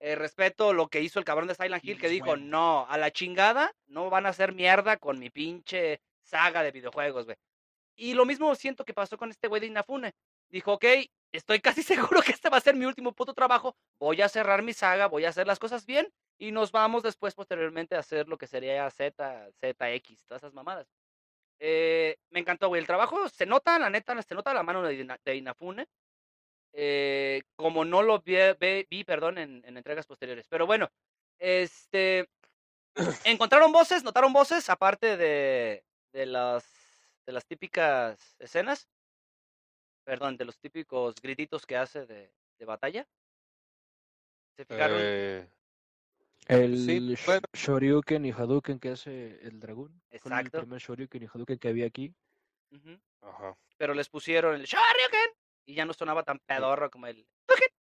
[0.00, 3.10] Eh, respeto lo que hizo el cabrón de Silent Hill, que dijo, no, a la
[3.10, 7.36] chingada, no van a hacer mierda con mi pinche saga de videojuegos, güey.
[7.96, 10.12] Y lo mismo siento que pasó con este güey de Inafune.
[10.50, 10.84] Dijo, ok,
[11.32, 11.82] estoy casi
[12.12, 15.06] seguro que este va a ser mi último puto trabajo, voy a cerrar mi saga,
[15.06, 18.46] voy a hacer las cosas bien, y nos vamos después, posteriormente, a hacer lo que
[18.46, 20.86] sería Z, ZX, todas esas mamadas.
[21.60, 22.80] Eh, me encantó, güey.
[22.80, 25.88] El trabajo se nota, la neta, se nota la mano de, Ina- de Inafune.
[26.72, 28.36] eh, como no lo vi,
[28.88, 30.46] vi, perdón, en, en entregas posteriores.
[30.48, 30.90] Pero bueno,
[31.38, 32.28] este.
[33.24, 36.64] Encontraron voces, notaron voces, aparte de, de, las,
[37.26, 38.88] de las típicas escenas.
[40.04, 43.06] Perdón, de los típicos grititos que hace de, de batalla.
[44.56, 44.98] ¿Se fijaron?
[45.00, 45.48] Eh,
[46.48, 47.42] El Sí, sh- bueno.
[47.52, 50.00] Shoryuken y Hadouken que hace el dragón.
[50.08, 50.58] Fue Exacto.
[50.58, 52.14] el primer Shoryuken y Hadouken que había aquí.
[53.22, 53.56] Ajá.
[53.76, 55.30] pero les pusieron el Shoryuken
[55.66, 57.26] y ya no sonaba tan pedorro como el.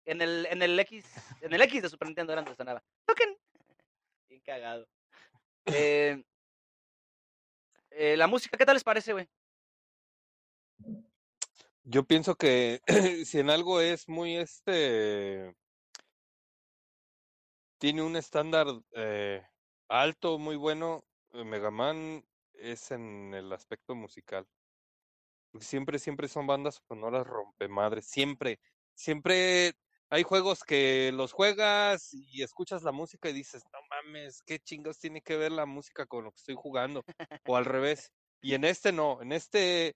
[0.06, 1.06] En el, en el X,
[1.41, 3.38] en el X de Super Nintendo era donde sonaba Tuken.
[4.28, 4.88] Bien cagado.
[5.66, 6.24] Eh,
[7.91, 9.28] Eh, la música, ¿qué tal les parece, güey?
[11.84, 12.82] Yo pienso que
[13.26, 15.56] si en algo es muy este
[17.80, 19.41] tiene un estándar eh,
[19.88, 22.23] alto, muy bueno, eh, Mega Man
[22.53, 24.45] es en el aspecto musical.
[25.59, 28.59] Siempre, siempre son bandas sonoras rompemadres, siempre,
[28.93, 29.73] siempre
[30.09, 34.99] hay juegos que los juegas y escuchas la música y dices, no mames, qué chingos
[34.99, 37.03] tiene que ver la música con lo que estoy jugando,
[37.47, 38.11] o al revés.
[38.41, 39.95] Y en este no, en este,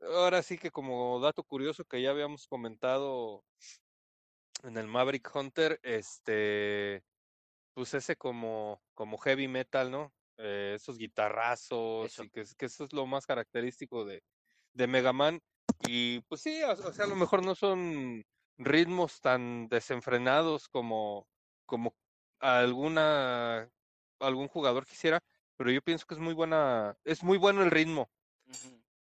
[0.00, 3.44] ahora sí que como dato curioso que ya habíamos comentado
[4.62, 7.02] en el Maverick Hunter, este,
[7.76, 10.14] pues ese como, como heavy metal, ¿no?
[10.38, 12.24] Eh, esos guitarrazos, Eso.
[12.24, 14.24] y que, es- que eso es lo más característico de,
[14.72, 15.42] de Mega Man.
[15.78, 18.24] Y pues sí, o, o sea, a lo mejor no son
[18.56, 21.28] ritmos tan desenfrenados como,
[21.66, 21.94] como
[22.40, 23.70] alguna
[24.20, 25.20] algún jugador quisiera,
[25.58, 28.08] pero yo pienso que es muy buena, es muy bueno el ritmo,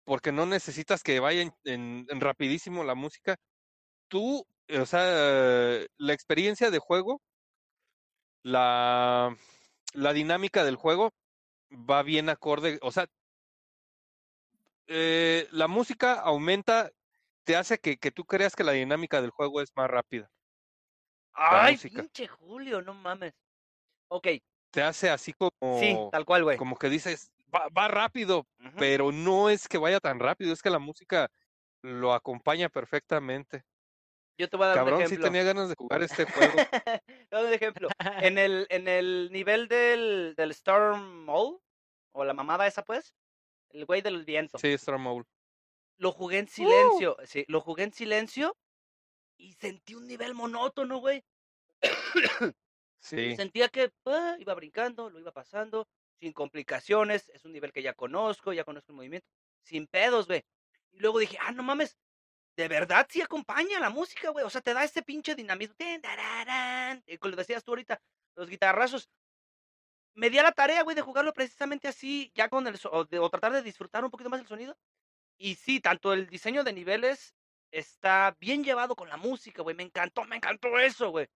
[0.05, 3.37] porque no necesitas que vaya en, en- en rapidísimo la música.
[4.09, 5.01] Tú, eh, o sea,
[5.97, 7.21] la experiencia de juego,
[8.43, 9.35] la,
[9.93, 11.11] la dinámica del juego
[11.71, 13.07] va bien acorde, o sea,
[14.87, 16.89] eh, la música aumenta,
[17.45, 20.29] te hace que, que tú creas que la dinámica del juego es más rápida.
[21.33, 23.33] Ay, pinche Julio, no mames.
[24.09, 24.27] Ok,
[24.71, 26.57] Te hace así como, sí, tal cual, güey.
[26.57, 30.69] como que dices, va, va rápido, pero no es que vaya tan rápido, es que
[30.71, 31.29] la música
[31.83, 33.63] lo acompaña perfectamente.
[34.37, 35.27] Yo te voy a dar un Cabrón, sí ejemplo.
[35.27, 36.53] tenía ganas de jugar este juego.
[37.31, 37.89] Un ejemplo.
[37.99, 41.59] En el, en el nivel del, del Storm Mall,
[42.13, 43.13] o la mamada esa, pues,
[43.69, 44.57] el güey del viento.
[44.57, 45.25] Sí, Storm Owl.
[45.97, 48.57] Lo jugué en silencio, sí, lo jugué en silencio
[49.37, 51.23] y sentí un nivel monótono, güey.
[52.99, 53.35] Sí.
[53.35, 55.87] Sentía que ah, iba brincando, lo iba pasando,
[56.19, 59.27] sin complicaciones, es un nivel que ya conozco, ya conozco el movimiento,
[59.61, 60.43] sin pedos, güey.
[60.91, 61.97] Y luego dije, ah, no mames,
[62.55, 64.45] de verdad sí acompaña la música, güey.
[64.45, 65.75] O sea, te da ese pinche dinamismo.
[67.05, 67.99] Y como lo decías tú ahorita,
[68.35, 69.09] los guitarrazos.
[70.15, 72.79] Me di a la tarea, güey, de jugarlo precisamente así, ya con el...
[72.91, 74.77] o, de- o tratar de disfrutar un poquito más el sonido.
[75.37, 77.33] Y sí, tanto el diseño de niveles
[77.71, 79.75] está bien llevado con la música, güey.
[79.75, 81.27] Me encantó, me encantó eso, güey.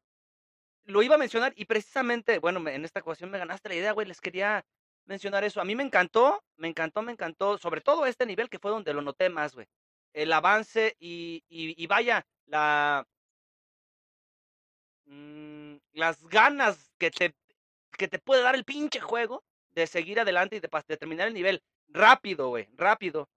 [0.86, 4.08] Lo iba a mencionar y precisamente, bueno, en esta ocasión me ganaste la idea, güey.
[4.08, 4.64] Les quería
[5.06, 5.60] mencionar eso.
[5.60, 7.58] A mí me encantó, me encantó, me encantó.
[7.58, 9.68] Sobre todo este nivel que fue donde lo noté más, güey.
[10.18, 13.08] El avance y, y, vaya, la...
[15.06, 17.36] mm, las ganas que te,
[17.92, 19.44] que te puede dar el pinche juego
[19.76, 23.30] de seguir adelante y de, de terminar el nivel rápido, güey, rápido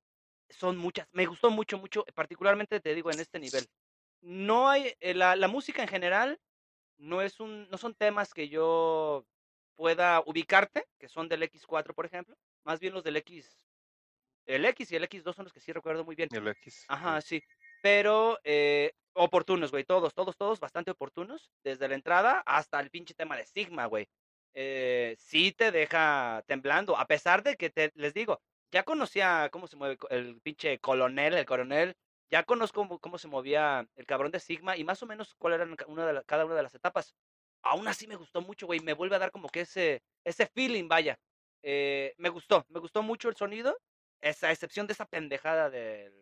[0.49, 1.07] son muchas.
[1.13, 3.67] Me gustó mucho, mucho, particularmente te digo en este nivel.
[4.23, 6.41] No hay, eh, la, la música en general
[6.97, 9.27] no es un, no son temas que yo
[9.75, 12.37] pueda ubicarte, que son del X4, por ejemplo.
[12.65, 13.55] Más bien los del X,
[14.47, 16.29] el X y el X2 son los que sí recuerdo muy bien.
[16.33, 16.85] El X.
[16.89, 17.43] Ajá, sí.
[17.83, 19.85] Pero eh, oportunos, güey.
[19.85, 21.51] Todos, todos, todos bastante oportunos.
[21.63, 24.09] Desde la entrada hasta el pinche tema de Sigma, güey.
[24.55, 26.97] Eh, sí te deja temblando.
[26.97, 28.41] A pesar de que te, les digo,
[28.73, 31.95] ya conocía cómo se mueve el pinche colonel, el coronel.
[32.31, 35.55] Ya conozco cómo, cómo se movía el cabrón de Sigma y más o menos cuál
[35.55, 37.15] era una de la- cada una de las etapas.
[37.63, 38.81] Aún así me gustó mucho, güey.
[38.81, 41.19] Me vuelve a dar como que ese, ese feeling, vaya.
[41.63, 43.77] Eh, me gustó, me gustó mucho el sonido.
[44.21, 46.13] Esa excepción de esa pendejada del,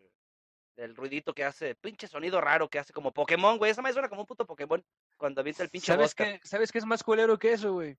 [0.75, 3.71] del ruidito que hace, pinche sonido raro que hace como Pokémon, güey.
[3.71, 4.83] Esa me suena como un puto Pokémon
[5.17, 7.97] cuando avienta el pinche ¿Sabes qué, ¿Sabes qué es más culero que eso, güey?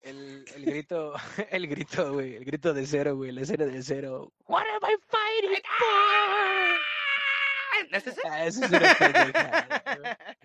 [0.00, 1.14] El, el grito,
[1.50, 4.32] el grito, güey, el grito de cero, güey, la escena de cero.
[4.46, 6.63] What am I fighting for?
[7.94, 8.20] ¿No es ese?
[8.28, 10.36] Ah, eso es una pendejada,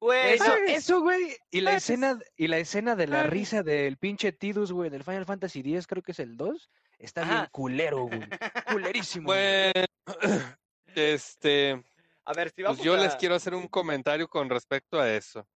[0.00, 0.32] güey.
[0.74, 4.32] Eso, güey, y la Ah, escena, y la escena de la Ah, risa del pinche
[4.32, 8.20] Tidus, güey, del Final Fantasy X, creo que es el 2, está bien culero, güey,
[8.66, 9.26] culerísimo.
[9.26, 9.72] güey.
[9.72, 9.86] Bueno,
[10.94, 11.82] este,
[12.24, 12.96] A ver, si pues vamos yo a...
[12.98, 15.46] les quiero hacer un comentario con respecto a eso.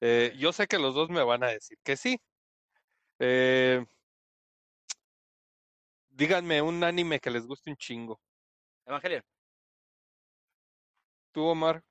[0.00, 2.18] Eh, yo sé que los dos me van a decir que sí.
[3.18, 3.84] Eh,
[6.08, 8.20] díganme un anime que les guste un chingo.
[8.86, 9.22] Evangelion.
[11.32, 11.82] ¿Tú, Omar?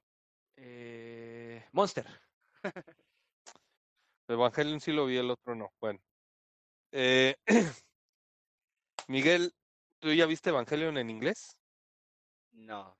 [0.56, 2.06] Eh, Monster.
[4.28, 5.72] Evangelion sí lo vi, el otro no.
[5.80, 6.00] Bueno.
[6.92, 7.36] Eh,
[9.08, 9.54] Miguel,
[10.00, 11.58] ¿tú ya viste Evangelion en inglés?
[12.52, 12.98] No.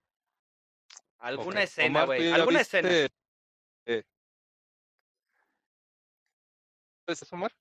[1.18, 2.32] Alguna escena, Omar, ¿tú güey.
[2.32, 2.90] Alguna escena.
[2.92, 3.10] eh,
[7.08, 7.52] ¿Es Omar?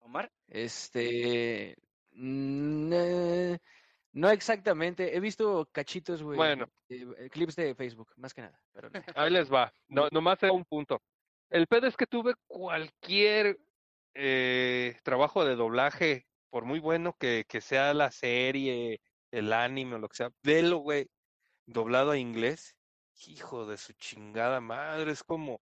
[0.00, 0.30] Omar.
[0.46, 1.74] Este,
[2.12, 3.58] mm, eh,
[4.12, 6.66] no exactamente, he visto cachitos, güey, Bueno.
[6.88, 9.02] eh, clips de Facebook, más que nada, pero no.
[9.14, 9.72] Ahí les va.
[9.88, 11.00] No, nomás era un punto.
[11.48, 13.58] El pedo es que tuve cualquier
[14.14, 19.00] eh, trabajo de doblaje por muy bueno que, que sea la serie,
[19.30, 21.08] el anime o lo que sea, velo, güey,
[21.66, 22.76] doblado a inglés,
[23.26, 25.60] hijo de su chingada madre, es como,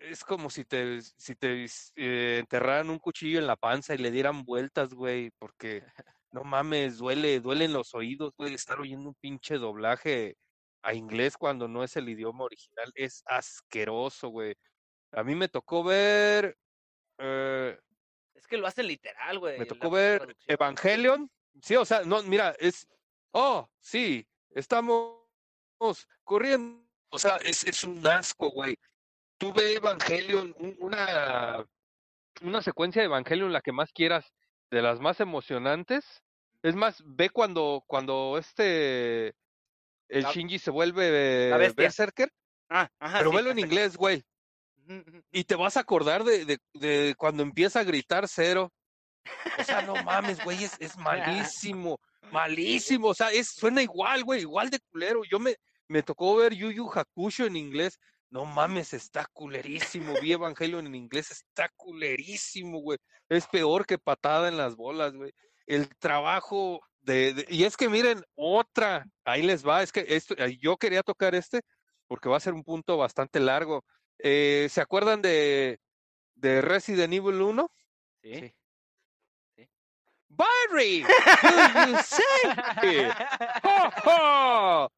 [0.00, 1.66] es como si te, si te
[1.96, 5.82] eh, enterraran un cuchillo en la panza y le dieran vueltas, güey, porque
[6.34, 10.36] no mames, duele, duelen los oídos, güey, estar oyendo un pinche doblaje
[10.82, 14.54] a inglés cuando no es el idioma original, es asqueroso, güey.
[15.12, 16.58] A mí me tocó ver,
[17.18, 17.78] eh,
[18.34, 19.60] Es que lo hacen literal, güey.
[19.60, 20.36] me tocó ver.
[20.48, 21.30] Evangelion,
[21.62, 22.86] sí, o sea, no, mira, es,
[23.32, 25.20] oh, sí, estamos
[26.24, 28.76] corriendo, o sea, es, es un asco, güey.
[29.38, 31.64] Tuve Evangelion, un- una,
[32.42, 34.32] una secuencia de Evangelion, la que más quieras,
[34.74, 36.22] de las más emocionantes.
[36.62, 39.28] Es más, ve cuando, cuando este,
[40.08, 41.72] el La- Shinji se vuelve.
[41.74, 42.30] Berserker,
[42.68, 44.22] Ah, ajá, pero sí, velo en inglés, güey.
[45.30, 48.72] Y te vas a acordar de, de, de cuando empieza a gritar cero.
[49.58, 50.96] O sea, no mames, güey, es, es
[51.66, 51.98] malísimo,
[52.30, 53.08] malísimo.
[53.08, 55.22] O sea, es, suena igual, güey, igual de culero.
[55.30, 55.56] Yo me,
[55.88, 57.98] me tocó ver Yu Yu Hakusho en inglés.
[58.34, 60.12] No mames, está culerísimo.
[60.20, 62.98] Vi Evangelion en inglés, está culerísimo, güey.
[63.28, 65.30] Es peor que patada en las bolas, güey.
[65.66, 70.34] El trabajo de, de- y es que miren, otra, ahí les va, es que esto,
[70.60, 71.60] yo quería tocar este
[72.08, 73.84] porque va a ser un punto bastante largo.
[74.18, 75.78] Eh, ¿Se acuerdan de,
[76.34, 77.70] de Resident Evil 1?
[78.20, 78.52] Sí.
[80.28, 81.02] Barry,
[81.88, 83.08] you say?
[83.62, 84.88] ¡Jo, jo!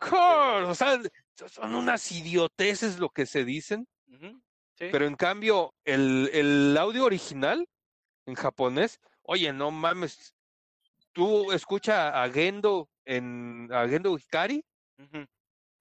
[0.00, 0.98] Jo, O sea,
[1.36, 3.86] son unas idioteces lo que se dicen,
[4.74, 4.88] sí.
[4.90, 7.66] pero en cambio, el, el audio original
[8.26, 10.34] en japonés, oye, no mames,
[11.12, 14.64] tú escucha a Gendo en a Gendo Hikari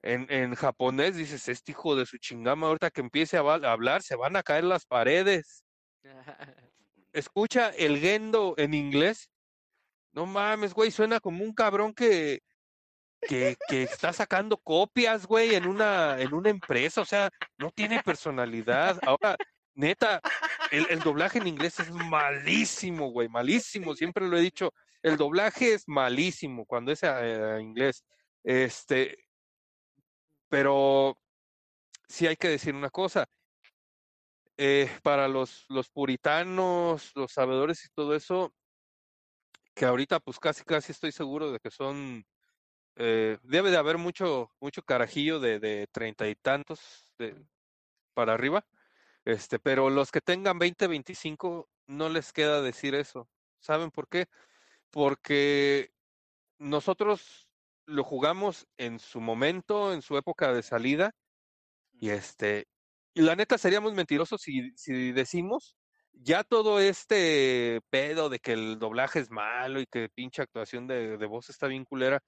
[0.06, 4.04] en, en japonés, dices, este hijo de su chingama, ahorita que empiece a, a hablar,
[4.04, 5.64] se van a caer las paredes.
[7.12, 9.30] escucha el Gendo en inglés.
[10.12, 12.40] No mames, güey, suena como un cabrón que,
[13.28, 17.02] que, está sacando copias, güey, en una, en una empresa.
[17.02, 19.00] O sea, no tiene personalidad.
[19.06, 19.36] Ahora,
[19.74, 20.22] neta,
[20.72, 23.96] el, el doblaje en inglés es malísimo, güey, malísimo.
[23.96, 24.74] Siempre lo he dicho.
[25.02, 27.18] El doblaje es malísimo cuando es a,
[27.56, 28.04] a inglés.
[28.44, 29.18] Este,
[30.50, 31.18] pero
[32.08, 33.28] sí hay que decir una cosa.
[34.58, 38.54] eh, para los, los puritanos, los sabedores y todo eso,
[39.74, 42.26] que ahorita pues casi casi estoy seguro de que son,
[42.96, 47.46] eh, debe de haber mucho, mucho carajillo de, de treinta y tantos de,
[48.14, 48.66] para arriba,
[49.26, 53.30] este, pero los que tengan 20, 25, no les queda decir eso.
[53.60, 54.28] ¿Saben por qué?
[54.92, 55.92] Porque
[56.60, 57.50] nosotros
[57.86, 61.12] lo jugamos en su momento, en su época de salida,
[61.94, 62.68] y este,
[63.14, 65.76] y la neta seríamos mentirosos si, si decimos
[66.14, 71.18] ya todo este pedo de que el doblaje es malo y que pinche actuación de,
[71.18, 72.22] de voz está bien culera,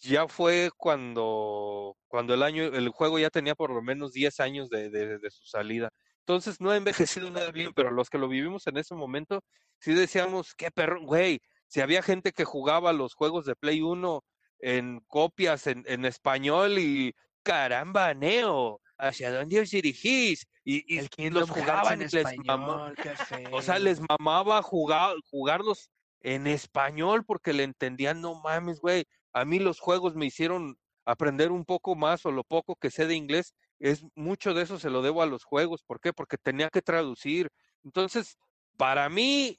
[0.00, 4.68] ya fue cuando, cuando el año, el juego ya tenía por lo menos 10 años
[4.70, 5.90] de, de, de su salida.
[6.20, 9.40] Entonces no ha envejecido nada bien, pero los que lo vivimos en ese momento,
[9.78, 14.22] sí decíamos, qué perro, güey, si había gente que jugaba los juegos de Play 1
[14.60, 20.46] en copias en, en español y caramba, Neo, ¿hacia dónde os dirigís?
[20.64, 22.94] Y, y El los jugaban en les español,
[23.28, 23.48] feo.
[23.52, 25.90] O sea, les mamaba jugar, jugarlos
[26.20, 29.04] en español porque le entendían, no mames, güey.
[29.34, 33.06] A mí los juegos me hicieron aprender un poco más o lo poco que sé
[33.06, 33.54] de inglés.
[33.78, 35.82] Es mucho de eso se lo debo a los juegos.
[35.82, 36.12] ¿Por qué?
[36.12, 37.50] Porque tenía que traducir.
[37.82, 38.38] Entonces,
[38.76, 39.58] para mí,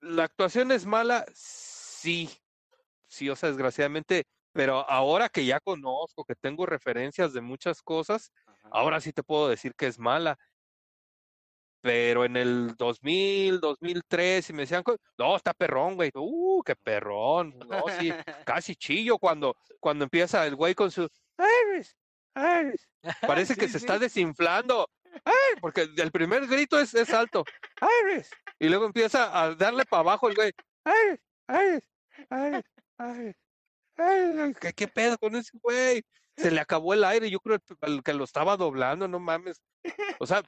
[0.00, 2.28] la actuación es mala, sí.
[3.06, 8.32] Sí, o sea, desgraciadamente, pero ahora que ya conozco, que tengo referencias de muchas cosas,
[8.46, 8.68] Ajá.
[8.70, 10.38] ahora sí te puedo decir que es mala.
[11.82, 14.82] Pero en el 2000, 2003, si me decían,
[15.16, 16.10] no, está perrón, güey.
[16.14, 17.58] Uh, qué perrón.
[17.68, 18.12] No, sí,
[18.46, 21.08] casi chillo cuando, cuando empieza el güey con su
[21.38, 21.96] Iris,
[22.36, 22.88] Iris.
[23.22, 24.88] Parece que Sí, se está desinflando.
[25.24, 27.44] Ay, porque el primer grito es, es alto.
[28.04, 28.30] Iris.
[28.58, 30.52] Y luego empieza a darle para abajo el güey.
[30.84, 31.84] Iris, Iris,
[32.30, 32.64] Iris,
[32.98, 33.36] Iris.
[34.60, 36.02] ¿qué, qué pedo con ese güey?
[36.36, 37.58] Se le acabó el aire, yo creo
[38.04, 39.62] que lo estaba doblando, no mames.
[40.18, 40.42] O sea,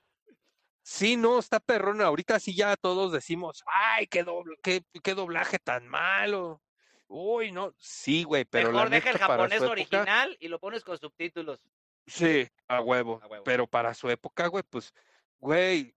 [0.83, 2.01] sí, no, está perrón.
[2.01, 6.63] Ahorita sí ya todos decimos, ay, qué, dobl- qué, qué doblaje tan malo.
[7.09, 10.59] Uy, no, sí, güey, pero Mejor la deja el neta, japonés época, original y lo
[10.59, 11.61] pones con subtítulos.
[12.07, 13.21] Sí, a huevo.
[13.23, 13.45] A huevo.
[13.45, 14.93] Pero para su época, güey, pues,
[15.39, 15.95] güey,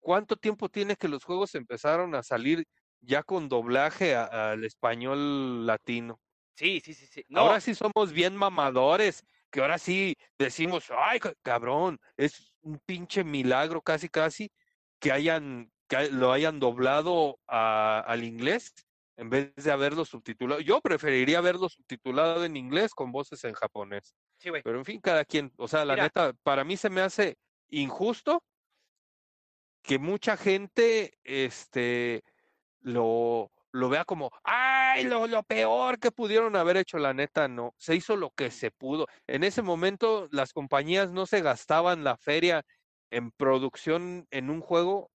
[0.00, 2.64] ¿cuánto tiempo tiene que los juegos empezaron a salir
[3.00, 6.20] ya con doblaje al español latino?
[6.54, 7.24] Sí, sí, sí, sí.
[7.28, 12.78] No, Ahora sí somos bien mamadores, que ahora sí decimos, ay, ca- cabrón, es un
[12.84, 14.50] pinche milagro casi, casi,
[14.98, 18.72] que hayan que lo hayan doblado a- al inglés
[19.16, 20.60] en vez de haberlo subtitulado.
[20.60, 24.14] Yo preferiría verlo subtitulado en inglés con voces en japonés.
[24.38, 24.62] Sí, güey.
[24.62, 26.04] Pero en fin, cada quien, o sea, la Mira.
[26.04, 27.36] neta, para mí se me hace
[27.68, 28.42] injusto
[29.82, 32.22] que mucha gente, este,
[32.80, 37.74] lo, lo vea como, ay, lo, lo peor que pudieron haber hecho, la neta, no,
[37.78, 39.06] se hizo lo que se pudo.
[39.26, 42.64] En ese momento las compañías no se gastaban la feria
[43.10, 45.10] en producción en un juego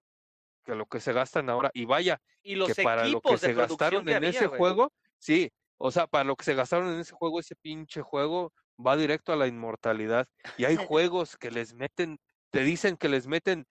[0.66, 1.70] que lo que se gastan ahora.
[1.74, 4.58] Y vaya, Y los que para lo que se gastaron en había, ese güey.
[4.60, 8.54] juego, sí, o sea, para lo que se gastaron en ese juego, ese pinche juego
[8.84, 10.28] va directo a la inmortalidad.
[10.58, 12.20] Y hay juegos que les meten,
[12.52, 13.66] te dicen que les meten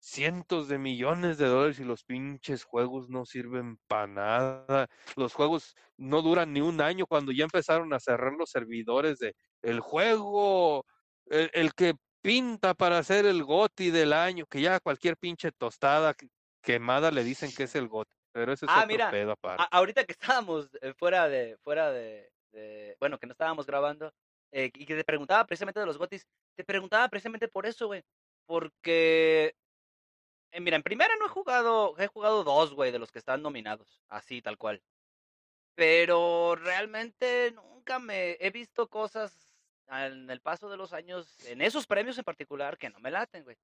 [0.00, 4.86] cientos de millones de dólares y los pinches juegos no sirven para nada.
[5.16, 9.34] Los juegos no duran ni un año cuando ya empezaron a cerrar los servidores de
[9.62, 10.84] el juego,
[11.26, 16.14] el, el que pinta para ser el GOTI del año, que ya cualquier pinche tostada
[16.14, 16.28] que-
[16.62, 18.10] quemada le dicen que es el GOTI.
[18.32, 19.64] Pero ese es Ah, otro mira, pedo aparte.
[19.70, 24.12] Ahorita que estábamos eh, fuera de, fuera de, de- bueno, que no estábamos grabando,
[24.52, 26.26] eh, y que te preguntaba precisamente de los gotis,
[26.56, 28.02] te preguntaba precisamente por eso, güey,
[28.46, 29.54] porque,
[30.52, 33.42] eh, mira, en primera no he jugado, he jugado dos, güey, de los que están
[33.42, 34.82] nominados, así, tal cual,
[35.74, 39.32] pero realmente nunca me he visto cosas
[39.90, 43.44] en el paso de los años, en esos premios en particular, que no me laten,
[43.44, 43.56] güey.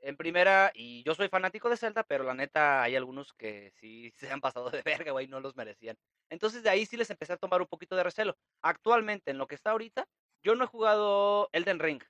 [0.00, 4.12] En primera, y yo soy fanático de Zelda, pero la neta hay algunos que sí
[4.16, 5.96] se han pasado de verga, güey, no los merecían.
[6.28, 8.36] Entonces de ahí sí les empecé a tomar un poquito de recelo.
[8.62, 10.06] Actualmente, en lo que está ahorita,
[10.42, 12.02] yo no he jugado Elden Ring.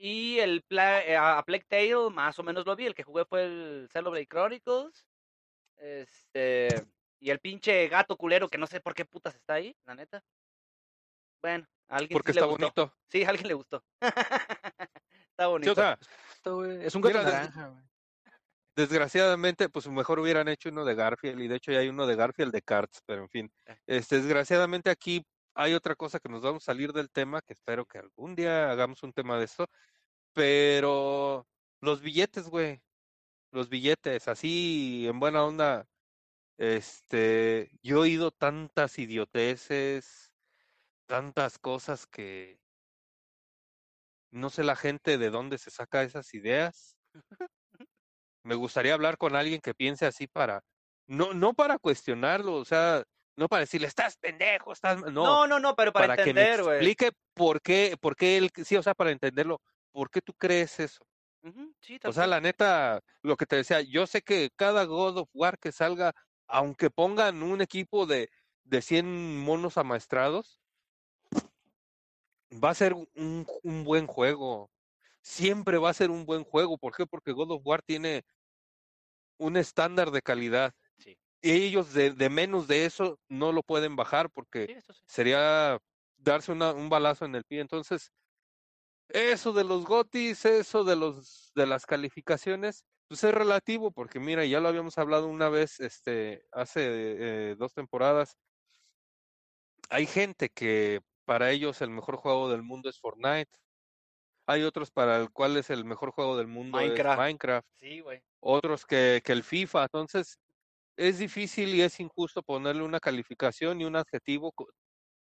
[0.00, 2.86] Y el Pla eh, a Plague Tale más o menos lo vi.
[2.86, 5.04] El que jugué fue el Xenoblade Chronicles.
[5.76, 6.68] Este.
[7.20, 10.22] Y el pinche gato culero que no sé por qué putas está ahí, la neta.
[11.42, 12.82] Bueno, a alguien Porque sí le está gustó.
[12.86, 12.96] bonito.
[13.10, 13.84] Sí, a alguien le gustó.
[14.00, 15.72] está Sí, bonito.
[15.72, 15.98] o sea,
[16.32, 17.84] Esto, güey, Es un gato Mira, de- naranja, güey.
[18.76, 22.14] desgraciadamente, pues mejor hubieran hecho uno de Garfield, y de hecho ya hay uno de
[22.14, 23.52] Garfield de Cards, pero en fin.
[23.66, 23.76] Eh.
[23.88, 25.24] Este, desgraciadamente aquí
[25.58, 28.70] hay otra cosa que nos vamos a salir del tema, que espero que algún día
[28.70, 29.66] hagamos un tema de esto,
[30.32, 31.48] pero
[31.80, 32.80] los billetes, güey,
[33.50, 35.88] los billetes, así en buena onda,
[36.58, 40.32] este, yo he oído tantas idioteces,
[41.06, 42.60] tantas cosas que
[44.30, 46.96] no sé la gente de dónde se saca esas ideas.
[48.44, 50.62] Me gustaría hablar con alguien que piense así para,
[51.08, 53.04] no, no para cuestionarlo, o sea,
[53.38, 56.78] no para decirle, estás pendejo, estás, ma-", no, No, no, no, pero para, entender, güey.
[56.78, 59.60] explique por qué, por qué él, sí, o sea, para entenderlo,
[59.92, 61.06] por qué tú crees eso.
[61.80, 65.18] Sí, tal O sea, la neta, lo que te decía, yo sé que cada God
[65.18, 66.12] of War que salga,
[66.48, 68.28] aunque pongan un equipo de,
[68.64, 70.60] de 100 monos amaestrados,
[72.52, 74.68] va a ser un, un buen juego.
[75.22, 76.76] Siempre va a ser un buen juego.
[76.76, 77.06] ¿Por qué?
[77.06, 78.24] Porque God of War tiene
[79.38, 80.74] un estándar de calidad.
[81.42, 85.04] Ellos de, de menos de eso no lo pueden bajar porque Sí, eso sí.
[85.06, 85.78] sería
[86.16, 87.60] darse una- un balazo en el pie.
[87.60, 88.12] Entonces,
[89.08, 94.44] eso de los gotis, eso de los de las calificaciones, pues es relativo, porque mira,
[94.44, 98.36] ya lo habíamos hablado una vez, este, hace eh, dos temporadas.
[99.88, 103.50] Hay gente que para ellos el mejor juego del mundo es Fortnite.
[104.46, 107.18] Hay otros para el cual es el mejor juego del mundo Minecraft.
[107.20, 107.68] es Minecraft.
[107.78, 108.22] Sí, güey.
[108.40, 109.84] Otros que, que el FIFA.
[109.84, 110.38] Entonces,
[110.98, 114.68] es difícil y es injusto ponerle una calificación y un adjetivo co-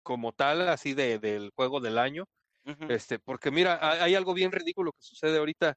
[0.03, 2.25] como tal, así de, del juego del año.
[2.87, 5.75] Este, porque mira, hay, algo bien ridículo que sucede ahorita,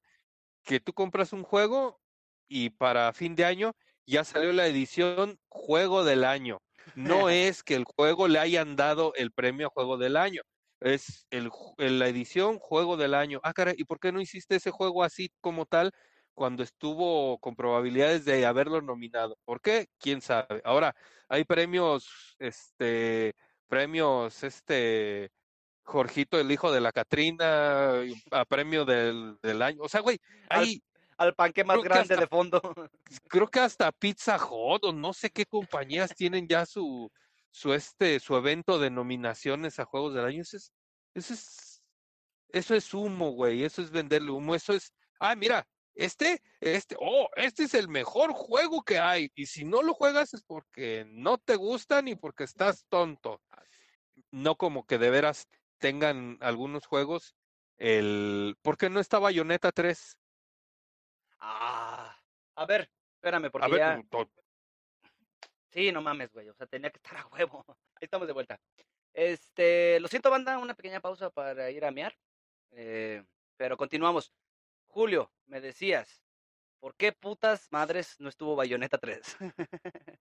[0.64, 2.00] que tú compras un juego
[2.48, 3.72] y para fin de año
[4.06, 6.58] ya salió la edición juego del año.
[6.94, 10.42] No es que el juego le hayan dado el premio a juego del año,
[10.80, 13.40] es el- la edición juego del año.
[13.44, 15.92] Ah, caray, ¿y por qué no hiciste ese juego así como tal
[16.34, 19.38] cuando estuvo con probabilidades de haberlo nominado?
[19.44, 19.88] ¿Por qué?
[19.98, 20.60] ¿Quién sabe?
[20.64, 20.94] Ahora,
[21.28, 23.34] hay premios, este,
[23.68, 25.30] premios, este,
[25.84, 27.92] Jorgito, el hijo de la Catrina,
[28.30, 29.82] a premio del, del año.
[29.82, 30.18] O sea, güey,
[30.48, 30.82] Al- hay,
[31.18, 32.60] Al panque más grande hasta- de fondo.
[33.28, 37.10] creo que hasta Pizza Hut o no sé qué compañías tienen ya su,
[37.50, 40.42] su este, su evento de nominaciones a Juegos del Año.
[40.42, 40.72] Eso es,
[41.14, 41.82] eso es,
[42.48, 43.62] eso es humo, güey.
[43.64, 44.54] Eso es venderle humo.
[44.54, 49.30] Eso es, ah, mira, este, este, oh, este es el mejor juego que hay.
[49.34, 53.42] Y si no lo juegas es porque no te gustan y porque estás tonto.
[54.30, 57.34] No como que de veras tengan algunos juegos
[57.76, 60.18] el, ¿por qué no está Bayonetta 3?
[61.40, 62.16] Ah.
[62.56, 64.02] A ver, espérame, porque A ver, ya.
[64.08, 64.30] to-
[65.70, 66.48] Sí, no mames, güey.
[66.48, 67.64] O sea, tenía que estar a huevo.
[67.96, 68.60] Ahí estamos de vuelta.
[69.12, 72.16] Este, lo siento, banda, una pequeña pausa para ir a mear.
[72.70, 73.24] Eh,
[73.56, 74.32] pero continuamos.
[74.94, 76.24] Julio, me decías,
[76.84, 79.36] ¿Por qué putas madres no estuvo Bayonetta 3?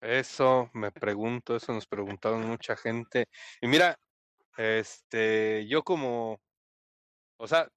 [0.00, 3.28] Eso me pregunto, eso nos preguntaron mucha gente.
[3.60, 3.96] Y mira,
[4.56, 6.40] este, yo como,
[7.36, 7.68] o sea,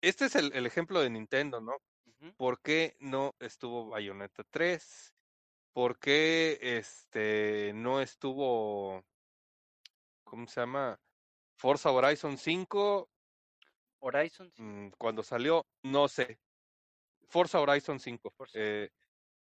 [0.00, 1.76] este es el, el ejemplo de Nintendo, ¿no?
[2.36, 5.14] ¿Por qué no estuvo Bayonetta 3?
[5.72, 9.04] ¿Por qué este no estuvo,
[10.24, 10.98] ¿cómo se llama?
[11.56, 13.08] Forza Horizon 5
[14.04, 14.50] Horizon.
[14.54, 14.62] sí.
[14.62, 16.38] mm, cuando salió, no sé.
[17.28, 18.30] Forza Horizon 5.
[18.30, 18.58] Forza.
[18.58, 18.90] eh,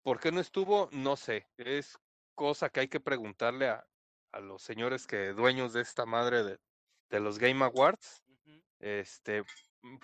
[0.03, 0.89] ¿Por qué no estuvo?
[0.93, 1.47] No sé.
[1.57, 1.99] Es
[2.35, 3.85] cosa que hay que preguntarle a,
[4.33, 6.59] a los señores que dueños de esta madre de,
[7.11, 8.23] de los Game Awards.
[8.79, 9.43] Este,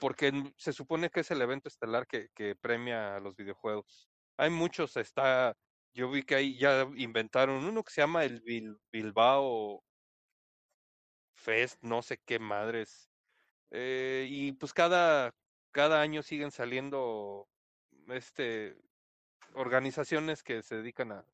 [0.00, 4.08] porque se supone que es el evento estelar que, que premia a los videojuegos.
[4.38, 5.54] Hay muchos, está,
[5.94, 9.84] yo vi que ahí ya inventaron uno que se llama el Bil- Bilbao
[11.34, 13.11] Fest, no sé qué madres.
[13.74, 15.34] Eh, y pues cada,
[15.70, 17.48] cada año siguen saliendo
[18.08, 18.76] este
[19.54, 21.24] organizaciones que se dedican a,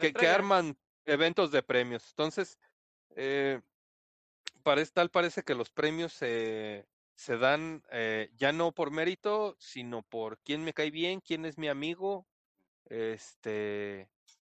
[0.00, 0.76] que, arman
[1.06, 2.06] eventos de premios.
[2.10, 2.58] Entonces,
[3.16, 3.60] eh,
[4.62, 10.02] parece, tal parece que los premios se, se dan eh, ya no por mérito, sino
[10.02, 12.26] por quién me cae bien, quién es mi amigo,
[12.86, 14.10] este,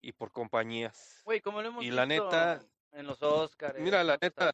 [0.00, 1.20] y por compañías.
[1.24, 2.62] Güey, como lo hemos Y la neta,
[2.92, 3.78] en los Oscars.
[3.78, 4.52] mira, la neta,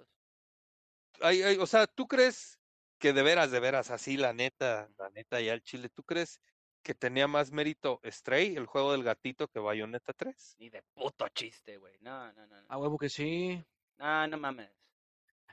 [1.21, 2.59] Ay, ay, o sea, ¿tú crees
[3.03, 6.41] que de veras, de veras, así, la neta, la neta, ya el Chile, ¿tú crees
[6.85, 10.55] que tenía más mérito Stray, el juego del gatito, que Bayonetta 3?
[10.61, 11.99] Ni de puto chiste, güey.
[12.01, 12.63] No, no, no.
[12.63, 13.61] No, A huevo que sí.
[13.99, 14.71] no, no mames.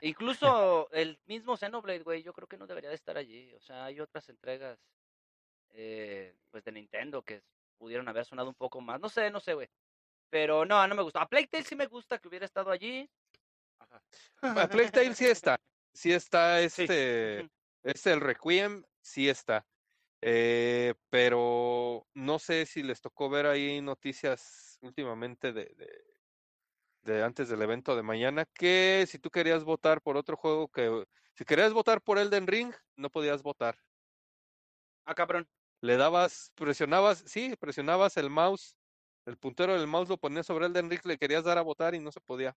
[0.00, 3.52] Incluso el mismo Xenoblade, güey, yo creo que no debería de estar allí.
[3.54, 4.78] O sea, hay otras entregas,
[5.70, 7.42] eh, pues, de Nintendo que
[7.78, 9.00] pudieron haber sonado un poco más.
[9.00, 9.68] No sé, no sé, güey.
[10.30, 11.18] Pero no, no me gustó.
[11.18, 13.10] A Plague Tale sí me gusta que hubiera estado allí.
[13.80, 14.00] Ajá.
[14.62, 15.60] A Plague Tale sí está,
[15.92, 17.48] sí está este,
[17.82, 19.66] este el Requiem, sí está.
[20.22, 26.04] Eh, pero no sé si les tocó ver ahí noticias últimamente de, de,
[27.02, 31.06] de antes del evento de mañana, que si tú querías votar por otro juego que,
[31.34, 33.78] si querías votar por Elden Ring, no podías votar.
[35.06, 35.48] Ah, cabrón.
[35.80, 38.76] le dabas, presionabas, sí, presionabas el mouse,
[39.24, 41.94] el puntero del mouse lo ponías sobre el de Enrique, le querías dar a votar
[41.94, 42.54] y no se podía.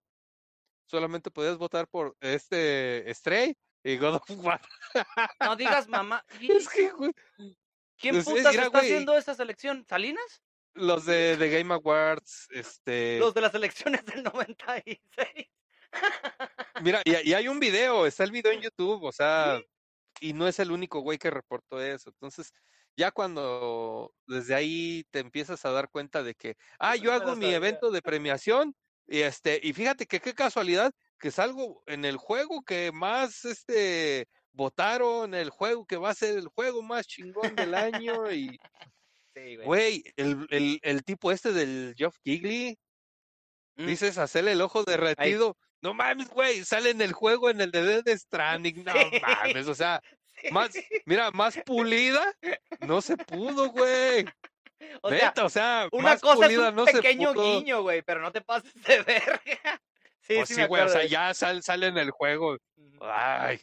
[0.85, 4.61] Solamente podías votar por este Stray y God of War.
[5.39, 6.23] No digas mamá.
[6.41, 7.11] ¿Y Es que, güey,
[7.97, 8.81] ¿Quién es- es- putas mira, está güey.
[8.91, 9.85] haciendo esa selección?
[9.87, 10.41] ¿Salinas?
[10.75, 14.97] los de, de Game Awards, este, Los de las elecciones del 96.
[16.81, 19.61] mira, y, y hay un video, está el video en YouTube, o sea,
[20.19, 22.09] y no es el único güey que reportó eso.
[22.09, 22.51] Entonces,
[22.97, 27.23] ya cuando desde ahí te empiezas a dar cuenta de que, ah, yo no me
[27.25, 28.75] hago mi evento de premiación
[29.07, 34.27] y este, y fíjate que qué casualidad que salgo en el juego que más este
[34.51, 38.59] votaron, el juego que va a ser el juego más chingón del año y
[39.35, 39.65] Sí, güey.
[39.65, 42.77] güey, el, el, el tipo este del Geoff Kigley,
[43.75, 43.87] Mm.
[43.87, 45.57] dices hacerle el ojo derretido.
[45.81, 49.19] No mames, güey, sale en el juego en el de Death Stranding, no Sí.
[49.21, 49.99] mames, o sea,
[50.41, 50.47] Sí.
[50.51, 50.71] más,
[51.05, 52.21] mira, más pulida,
[52.81, 54.25] no se pudo, güey.
[55.01, 58.21] O sea, Neta, o sea, una cosa es pulida un no pequeño guiño, güey, pero
[58.21, 59.81] no te pases de verga.
[60.21, 62.57] Sí, Pues sí, sí, güey, o sea, ya sal- sale en el juego.
[63.01, 63.61] Ay,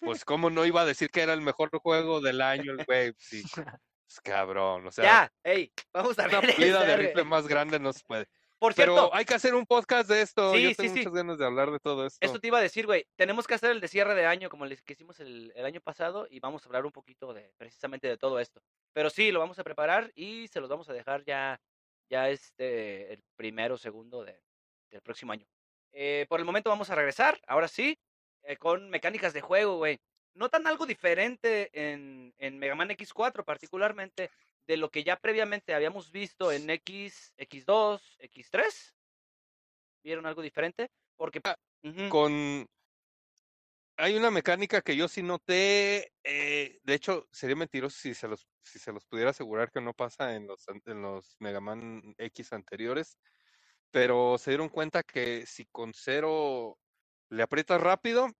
[0.00, 3.12] pues cómo no iba a decir que era el mejor juego del año, el güey,
[3.18, 3.42] sí.
[4.08, 7.46] Pues, cabrón, o sea, Ya, ey, vamos a una ver pulida esta de rifle más
[7.46, 8.26] grande no se puede.
[8.58, 10.52] Por Pero cierto, hay que hacer un podcast de esto.
[10.52, 10.98] Sí, Yo sí, tengo sí.
[10.98, 12.18] muchas ganas de hablar de todo esto.
[12.20, 13.06] Esto te iba a decir, güey.
[13.14, 15.80] Tenemos que hacer el de cierre de año como el que hicimos el, el año
[15.80, 18.60] pasado y vamos a hablar un poquito de precisamente de todo esto.
[18.92, 21.60] Pero sí, lo vamos a preparar y se los vamos a dejar ya,
[22.10, 24.40] ya este, el primero o segundo de,
[24.90, 25.46] del próximo año.
[25.92, 27.96] Eh, por el momento vamos a regresar, ahora sí,
[28.42, 30.00] eh, con mecánicas de juego, güey.
[30.34, 34.30] ¿Notan algo diferente en, en Mega Man X4 particularmente
[34.68, 38.94] de lo que ya previamente habíamos visto en X, X2, X3?
[40.04, 40.90] ¿Vieron algo diferente?
[41.16, 41.40] Porque...
[41.42, 41.56] Ah,
[42.10, 42.68] con
[43.96, 48.46] hay una mecánica que yo sí noté, eh, de hecho sería mentiroso si se los
[48.62, 52.52] si se los pudiera asegurar que no pasa en los en los Mega Man X
[52.52, 53.18] anteriores,
[53.90, 56.78] pero se dieron cuenta que si con cero
[57.30, 58.30] le aprietas rápido,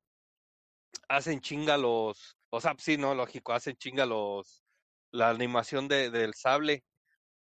[1.08, 4.62] hacen chinga los, o sea, sí, no, lógico, hacen chinga los
[5.10, 6.84] la animación de, del sable,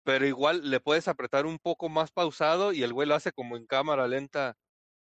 [0.05, 3.57] pero igual le puedes apretar un poco más pausado y el güey lo hace como
[3.57, 4.57] en cámara lenta.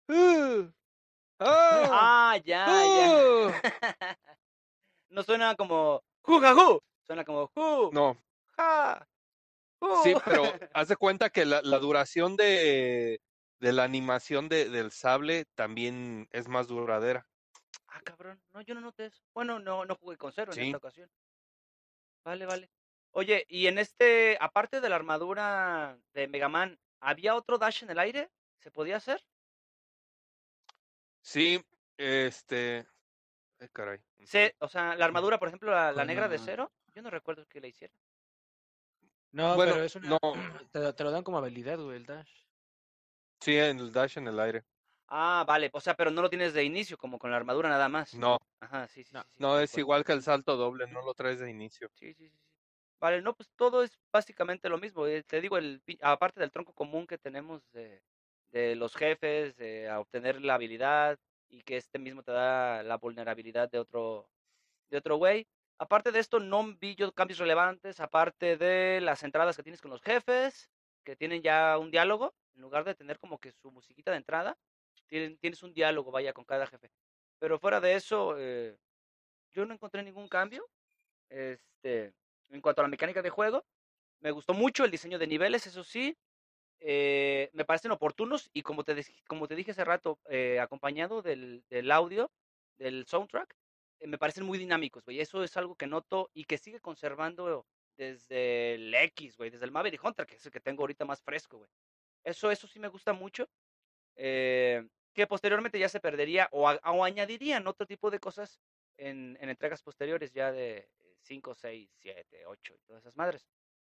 [0.09, 0.71] ¡Ah!
[1.39, 2.31] ¡Ah!
[2.33, 3.61] Ah, ya, ya.
[5.09, 8.17] No suena como jugajú, suena como ju, No,
[8.57, 9.07] ja,
[9.81, 9.87] ju.
[10.03, 13.19] sí, pero haz de cuenta que la, la duración de,
[13.59, 17.27] de la animación de, del sable también es más duradera.
[17.87, 19.21] Ah, cabrón, no, yo no noté eso.
[19.33, 21.11] Bueno, no, no jugué con cero en esta ocasión.
[22.23, 22.69] Vale, vale.
[23.11, 27.89] Oye, y en este, aparte de la armadura de Mega Man, ¿había otro dash en
[27.89, 28.29] el aire?
[28.59, 29.21] ¿Se podía hacer?
[31.21, 31.63] Sí,
[31.97, 32.85] este.
[33.59, 33.99] Ay, caray.
[34.23, 37.09] Se, o sea, la armadura, por ejemplo, la, la ¿Cuál negra de cero, yo no
[37.09, 37.93] recuerdo que la hiciera.
[39.31, 40.09] No, Bueno, pero es una...
[40.09, 40.19] no.
[40.71, 42.31] Te, lo- te lo dan como habilidad, güey, el dash.
[43.39, 44.63] Sí, en el dash en el aire.
[45.13, 47.89] Ah, vale, o sea, pero no lo tienes de inicio, como con la armadura nada
[47.89, 48.23] más.
[48.23, 49.23] No, Ajá, sí, sí, No.
[49.23, 49.29] sí.
[49.31, 51.89] sí, no es igual que el salto doble, no lo traes de inicio.
[51.93, 52.39] Sí, sí, sí.
[52.99, 55.07] Vale, no, pues todo es básicamente lo mismo.
[55.07, 58.03] eh, Te digo, el, aparte del tronco común que tenemos de,
[58.51, 62.97] de los jefes, de a obtener la habilidad y que este mismo te da la
[62.97, 64.31] vulnerabilidad de otro,
[64.89, 65.47] de otro güey.
[65.79, 69.91] Aparte de esto, no vi yo cambios relevantes, aparte de las entradas que tienes con
[69.91, 70.71] los jefes,
[71.05, 74.57] que tienen ya un diálogo, en lugar de tener como que su musiquita de entrada,
[75.39, 76.91] tienes un diálogo, vaya, con cada jefe.
[77.39, 78.77] Pero fuera de eso, eh,
[79.51, 80.69] yo no encontré ningún cambio.
[81.29, 82.13] Este,
[82.49, 83.65] en cuanto a la mecánica de juego,
[84.21, 86.17] me gustó mucho el diseño de niveles, eso sí.
[86.79, 91.63] eh, me parecen oportunos y como te, como te dije hace rato, eh, acompañado del,
[91.69, 92.31] del audio,
[92.77, 93.55] del soundtrack,
[93.99, 95.19] eh, me parecen muy dinámicos, güey.
[95.19, 99.71] Eso es algo que noto y que sigue conservando desde el X, güey, desde el
[99.71, 101.69] Maverick Hunter, que es el que tengo ahorita más fresco, güey.
[102.23, 103.49] Eso, eso sí me gusta mucho.
[104.15, 108.59] eh, que posteriormente ya se perdería o, o añadirían otro tipo de cosas
[108.97, 110.89] en, en entregas posteriores ya de
[111.23, 113.45] 5, 6, 7, 8 y todas esas madres.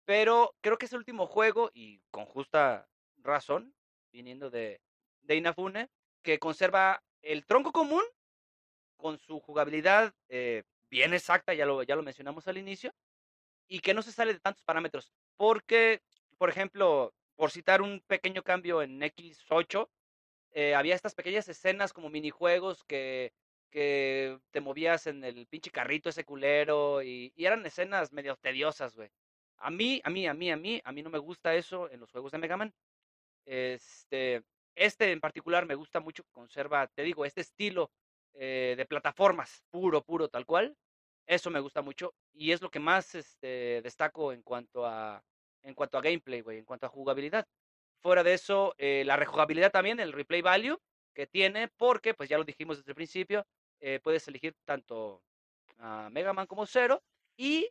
[0.04, 3.74] Pero creo que es el último juego y con justa razón,
[4.12, 4.80] viniendo de,
[5.22, 5.90] de Inafune,
[6.22, 8.02] que conserva el tronco común
[8.96, 12.94] con su jugabilidad eh, bien exacta, ya lo, ya lo mencionamos al inicio,
[13.68, 15.12] y que no se sale de tantos parámetros.
[15.36, 16.02] Porque,
[16.38, 19.88] por ejemplo, por citar un pequeño cambio en X8,
[20.56, 23.34] eh, había estas pequeñas escenas como minijuegos que,
[23.70, 29.10] que te movías en el pinche carrito ese culero y, eran escenas medio tediosas, güey.
[29.58, 32.00] A mí, a mí, a mí, a mí, a mí no me gusta eso en
[32.00, 32.72] los juegos de Mega Man.
[33.44, 34.44] Este,
[34.74, 37.90] este en particular me gusta mucho, conserva, te digo, este estilo
[38.32, 40.74] eh, de plataformas, puro, puro, tal cual.
[41.26, 45.22] Eso me gusta mucho y es lo que más este, destaco en cuanto a,
[45.62, 47.46] en cuanto a gameplay, güey, en cuanto a jugabilidad.
[48.06, 50.80] Fuera de eso, eh, la rejugabilidad también, el replay value
[51.12, 53.44] que tiene, porque, pues ya lo dijimos desde el principio,
[53.80, 55.24] eh, puedes elegir tanto
[55.78, 57.02] a Mega Man como Zero
[57.36, 57.68] y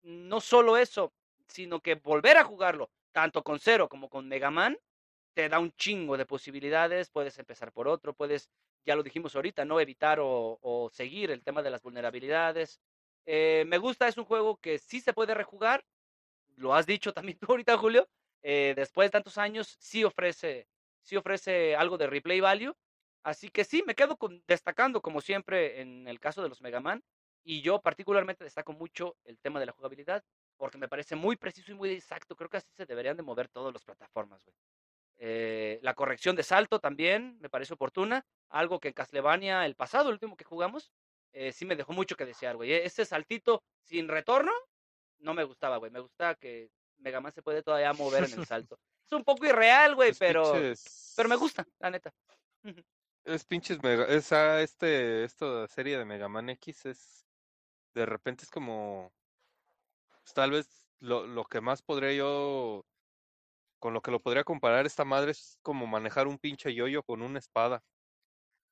[0.00, 1.12] no solo eso,
[1.48, 4.78] sino que volver a jugarlo, tanto con Zero como con Mega Man,
[5.34, 8.48] te da un chingo de posibilidades, puedes empezar por otro, puedes,
[8.86, 12.80] ya lo dijimos ahorita, no evitar o, seguir el tema de las vulnerabilidades.
[13.26, 15.84] Eh, me gusta, es un juego que sí se puede rejugar,
[16.54, 18.08] lo has dicho también tú ahorita, Julio,
[18.48, 20.68] eh, después de tantos años sí ofrece,
[21.02, 22.76] sí ofrece algo de replay value,
[23.24, 24.16] así que sí, me quedo
[24.46, 27.02] destacando como siempre en el caso de los Mega Man,
[27.42, 30.22] y yo particularmente destaco mucho el tema de la jugabilidad,
[30.56, 33.48] porque me parece muy preciso y muy exacto, creo que así se deberían de mover
[33.48, 34.42] todas las plataformas.
[35.18, 38.24] Eh, la corrección de salto también me parece oportuna.
[38.48, 40.92] Algo que en Castlevania, el pasado, último que jugamos,
[41.32, 42.72] eh, sí me dejó mucho que desear, güey.
[42.72, 44.52] Ese saltito sin retorno
[45.18, 45.90] no me gustaba, güey.
[45.90, 48.78] Me gusta que Mega Man se puede todavía mover en el salto.
[49.04, 52.12] Es un poco irreal, güey, pero, pinches- pero me gusta, la neta.
[53.24, 57.26] Es pinches mega, esa, este, esta serie de Mega Man X es,
[57.94, 59.12] de repente es como,
[60.22, 62.84] pues, tal vez lo, lo que más podría yo,
[63.78, 67.22] con lo que lo podría comparar esta madre es como manejar un pinche yoyo con
[67.22, 67.82] una espada.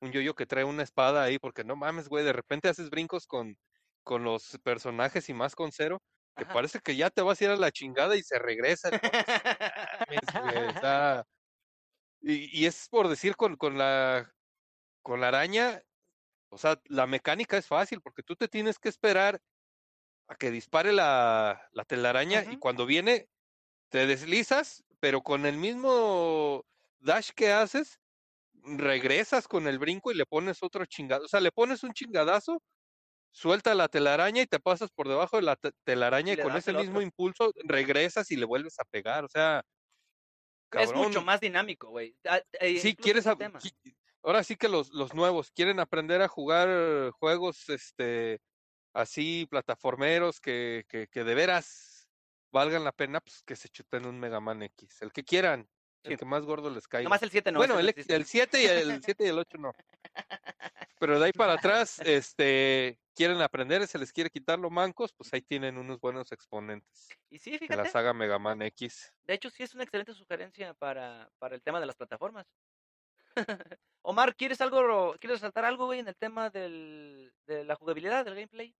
[0.00, 3.26] Un yoyo que trae una espada ahí, porque no mames, güey, de repente haces brincos
[3.26, 3.56] con,
[4.02, 6.02] con los personajes y más con cero,
[6.36, 6.46] que Ajá.
[6.46, 8.90] parece que ya te vas a ir a la chingada y se regresa.
[12.20, 14.30] y, y es por decir con, con la
[15.02, 15.82] con la araña,
[16.50, 19.40] o sea, la mecánica es fácil porque tú te tienes que esperar
[20.28, 23.28] a que dispare la, la telaraña y cuando viene
[23.90, 26.64] te deslizas, pero con el mismo
[27.00, 28.00] dash que haces,
[28.54, 32.62] regresas con el brinco y le pones otro chingado, o sea, le pones un chingadazo,
[33.34, 36.72] suelta la telaraña y te pasas por debajo de la te- telaraña Y con ese
[36.72, 39.62] mismo impulso regresas y le vuelves a pegar, o sea,
[40.70, 42.16] Es mucho más dinámico, güey.
[42.24, 43.26] Ah, eh, Sí, quieres,
[44.22, 48.40] ahora sí que los, los nuevos quieren aprender a jugar juegos, este,
[48.92, 52.08] así, plataformeros, que, que, que de veras
[52.52, 55.68] valgan la pena, pues que se chuten un Mega Man X, el que quieran,
[56.04, 56.16] el Sí.
[56.18, 57.04] que más gordo les caiga.
[57.04, 57.58] Nomás el 7 no.
[57.58, 59.72] bueno, el, el 7 y el 7 y el 8 no.
[61.00, 65.32] Pero de ahí para atrás, este, quieren aprender, se les quiere quitar los mancos, pues
[65.32, 67.90] ahí tienen unos buenos exponentes Y sí, de la fíjate.
[67.90, 69.12] saga Mega Man X.
[69.24, 72.46] De hecho, sí es una excelente sugerencia para, para el tema de las plataformas.
[74.02, 78.34] Omar, ¿quieres algo, quieres resaltar algo, güey, en el tema del, de la jugabilidad, del
[78.34, 78.74] gameplay?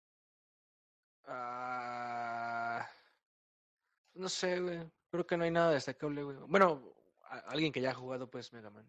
[1.27, 2.87] Ah,
[4.15, 4.91] no sé, güey.
[5.11, 6.37] Creo que no hay nada destacable, güey.
[6.49, 8.87] Bueno, a- alguien que ya ha jugado, pues, Mega Man.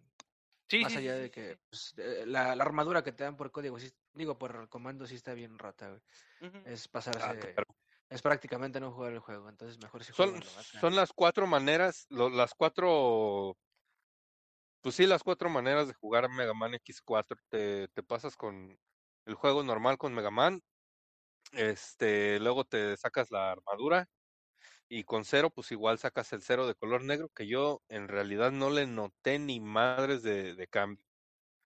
[0.67, 1.59] Sí, Más sí, allá sí, de que sí.
[1.69, 1.95] pues,
[2.27, 5.59] la, la armadura que te dan por código, sí- digo, por comando, sí está bien
[5.59, 6.01] rota, güey.
[6.63, 6.87] Es
[7.17, 7.65] Ah, pasarse, claro.
[8.09, 12.29] es prácticamente no jugar el juego, entonces mejor si Son, son las cuatro maneras, lo-
[12.29, 13.55] las cuatro,
[14.81, 17.39] pues sí, las cuatro maneras de jugar Mega Man X4.
[17.49, 18.77] Te, te pasas con
[19.25, 20.61] el juego normal con Mega Man,
[21.53, 24.09] este, luego te sacas la armadura
[24.89, 28.51] y con cero, pues igual sacas el cero de color negro, que yo en realidad
[28.51, 31.05] no le noté ni madres de, de cambio.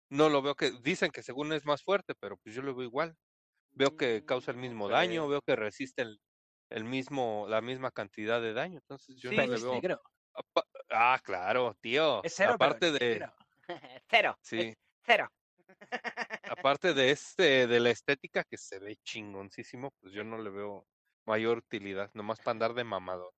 [0.09, 2.85] No lo veo que, dicen que según es más fuerte, pero pues yo lo veo
[2.87, 3.15] igual.
[3.71, 6.21] Veo que causa el Mm, mismo daño, veo que resiste el,
[6.69, 9.75] el mismo, la misma cantidad de daño, entonces yo Sí, no le veo.
[9.75, 10.01] negro.
[10.89, 12.21] Ah, claro, tío.
[12.21, 13.33] Es cero, aparte es de, negro.
[14.09, 14.39] cero.
[14.41, 15.29] sí, es cero.
[16.47, 20.87] aparte de este, de la estética que se ve chingoncísimo, pues yo no le veo
[21.25, 23.33] mayor utilidad, nomás para andar de mamador.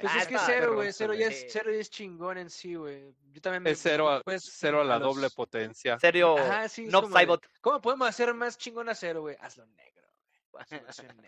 [0.00, 0.92] Pues Ah, es que está cero, güey.
[0.92, 1.46] Cero ya es, Sí.
[1.50, 3.14] cero ya es chingón en sí, güey.
[3.32, 3.70] Yo también me.
[3.70, 5.98] Es cero a, pues, cero a la los- doble potencia.
[5.98, 6.38] Serio.
[6.38, 7.44] Ajá, sí, no Cybot.
[7.60, 9.36] ¿Cómo podemos hacer más chingón a cero, güey?
[9.40, 10.06] Hazlo negro,
[10.50, 10.64] güey.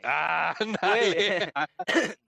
[0.03, 1.53] Ah, ándale.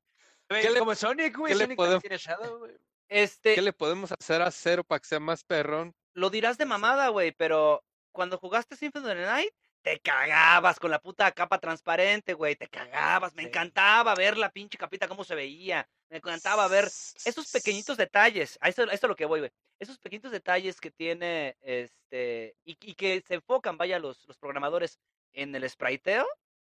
[0.48, 1.54] Güey, ¿qué le- como Sonic, güey.
[1.54, 2.72] Sonic podemos- tiene Shadow, güey.
[3.08, 5.94] Este, ¿Qué le podemos hacer a cero para que sea más perrón?
[6.14, 9.52] lo dirás de mamada, güey, pero cuando jugaste Symphony of the Night,
[9.86, 13.32] te cagabas con la puta capa transparente, güey, te cagabas.
[13.36, 13.48] Me Sí.
[13.48, 15.88] encantaba ver la pinche capita cómo se veía.
[16.08, 19.52] Me encantaba ver esos pequeñitos detalles, a eso, a eso es lo que voy, güey.
[19.78, 24.98] Esos pequeñitos detalles que tiene, este, y, y que se enfocan, vaya, los, los programadores
[25.32, 26.26] en el spriteo,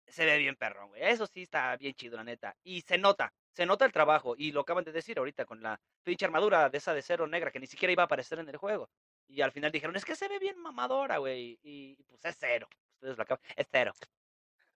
[0.06, 1.02] se ve bien perrón, güey.
[1.02, 2.56] Eso sí está bien chido, la neta.
[2.62, 5.80] Y se nota, se nota el trabajo, y lo acaban de decir ahorita con la
[6.04, 8.56] pinche armadura de esa de cero negra, que ni siquiera iba a aparecer en el
[8.56, 8.88] juego.
[9.26, 11.58] Y al final dijeron, es que se ve bien mamadora, güey.
[11.64, 12.68] Y, y, pues es cero.
[13.00, 13.92] Ustedes lo acaban, es cero.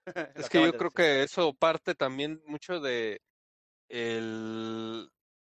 [0.34, 3.20] Es que yo de creo que eso parte también mucho de
[3.88, 5.10] el,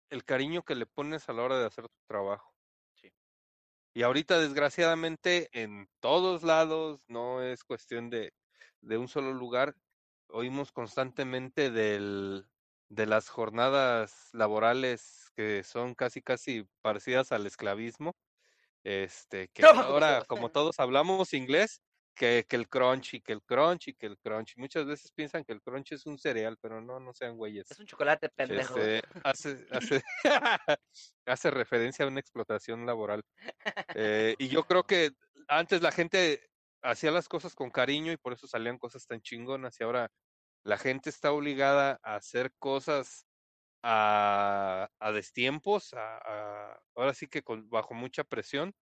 [0.10, 2.54] el cariño que le pones a la hora de hacer tu trabajo.
[2.96, 3.12] Sí.
[3.94, 8.34] Y ahorita, desgraciadamente, en todos lados, no es cuestión de,
[8.82, 9.76] de un solo lugar,
[10.30, 12.48] oímos constantemente del,
[12.90, 18.16] de las jornadas laborales que son casi, casi parecidas al esclavismo.
[18.84, 21.82] Este, que Trabajo ahora, como todos hablamos inglés,
[22.16, 24.58] que, que el crunch y que el crunch y que el crunch.
[24.58, 27.70] Muchas veces piensan que el crunch es un cereal, pero no, no sean güeyes.
[27.72, 28.78] Es un chocolate pendejo.
[28.78, 30.04] Este, hace, hace,
[31.26, 33.24] hace referencia a una explotación laboral.
[33.94, 35.12] Eh, y yo creo que
[35.48, 36.42] antes la gente
[36.82, 40.10] hacía las cosas con cariño y por eso salían cosas tan chingonas y ahora
[40.64, 43.28] la gente está obligada a hacer cosas
[43.84, 46.18] a, a destiempos, a,
[46.74, 48.74] a- ahora sí que con, bajo mucha presión.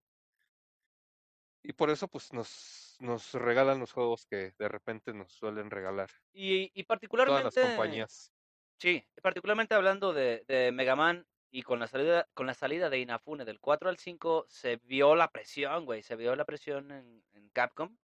[1.63, 6.09] Y por eso pues nos, nos regalan los juegos que de repente nos suelen regalar
[6.33, 6.83] Y, y
[7.23, 7.59] todas las particularmente.
[7.59, 8.33] compañías.
[8.79, 12.99] Sí, particularmente hablando de, de Mega Man y con la salida, con la salida de
[12.99, 16.01] Inafune del 4 al 5, se vio la presión, güey.
[16.03, 17.97] Se vio la presión en, en Capcom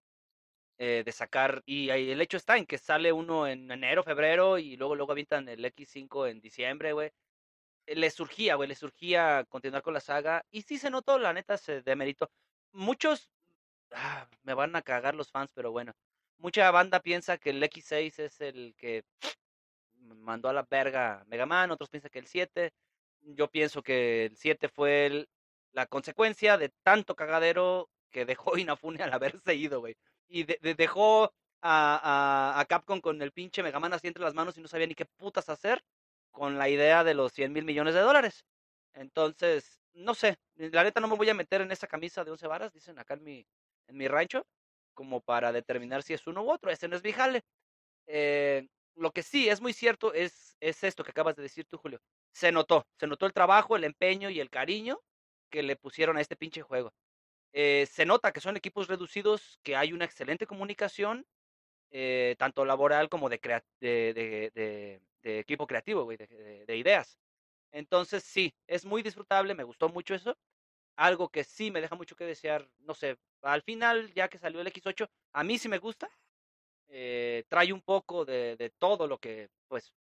[0.78, 1.64] eh, de sacar.
[1.66, 5.50] Y el hecho está en que sale uno en enero, febrero y luego, luego avientan
[5.50, 7.12] el X5 en diciembre, güey.
[7.86, 10.46] Eh, Le surgía, güey, le surgía continuar con la saga.
[10.52, 12.32] Y sí se notó, la neta, se demeritó.
[12.72, 13.32] Muchos.
[13.94, 15.94] Ah, me van a cagar los fans, pero bueno.
[16.38, 19.04] Mucha banda piensa que el X6 es el que
[20.00, 22.72] mandó a la verga Mega Man, otros piensan que el 7.
[23.22, 25.28] Yo pienso que el 7 fue
[25.72, 29.96] la consecuencia de tanto cagadero que dejó Inafune al haberse ido, güey.
[30.28, 31.26] Y de- dejó
[31.62, 34.68] a, a- a Capcom con el pinche Mega Man así entre las manos y no
[34.68, 35.82] sabía ni qué putas hacer
[36.32, 38.46] con la idea de los 100 mil millones de dólares.
[38.94, 42.48] Entonces, no sé, la neta no me voy a meter en esa camisa de 11
[42.48, 43.48] varas, dicen acá en mi,
[43.88, 44.46] en mi rancho,
[44.94, 46.72] como para determinar si es uno u otro.
[46.72, 47.44] Ese no es mi jale.
[48.08, 51.78] Eh, lo que sí es muy cierto es, es esto que acabas de decir tú,
[51.78, 52.00] Julio.
[52.34, 55.00] Se notó, se notó el trabajo, el empeño y el cariño
[55.50, 56.94] que le pusieron a este pinche juego.
[57.54, 61.26] Eh, se nota que son equipos reducidos, que hay una excelente comunicación,
[61.92, 63.40] eh, tanto laboral como de,
[65.24, 67.18] equipo creativo, de ideas.
[67.72, 70.38] Entonces, sí, es muy disfrutable, me gustó mucho eso.
[70.98, 74.62] Algo que sí me deja mucho que desear, no sé, al final, ya que salió
[74.62, 76.10] el X8, a mí sí me gusta.
[76.90, 79.94] eh, trae un poco de, de todo lo que, pues,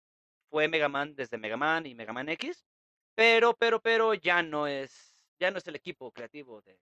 [0.49, 2.65] fue Mega Man desde Mega Man y Mega Man X,
[3.15, 6.79] pero, pero, pero ya no es, ya no es el equipo creativo de,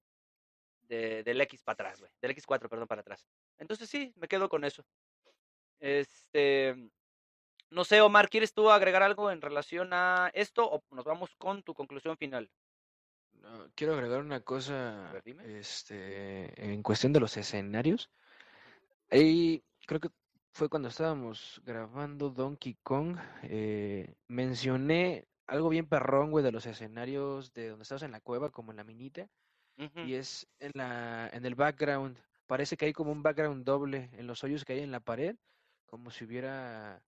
[0.84, 3.28] de- del X para atrás, güey, del X4, perdón, para atrás.
[3.58, 4.86] Entonces sí, me quedo con eso.
[5.80, 6.76] Este,
[7.72, 11.64] no sé, Omar, ¿quieres tú agregar algo en relación a esto o nos vamos con
[11.64, 12.52] tu conclusión final?
[13.44, 15.14] No, quiero agregar una cosa,
[15.46, 18.10] este, en cuestión de los escenarios.
[19.12, 20.10] Ahí creo que
[20.54, 23.18] fue cuando estábamos grabando Donkey Kong.
[23.44, 28.50] eh, mencioné algo bien perrón, güey, de los escenarios de donde estabas en la cueva,
[28.50, 29.28] como en la minita.
[30.06, 32.18] Y es en la, en el background.
[32.48, 35.36] Parece que hay como un background doble en los hoyos que hay en la pared,
[35.86, 37.02] como si hubiera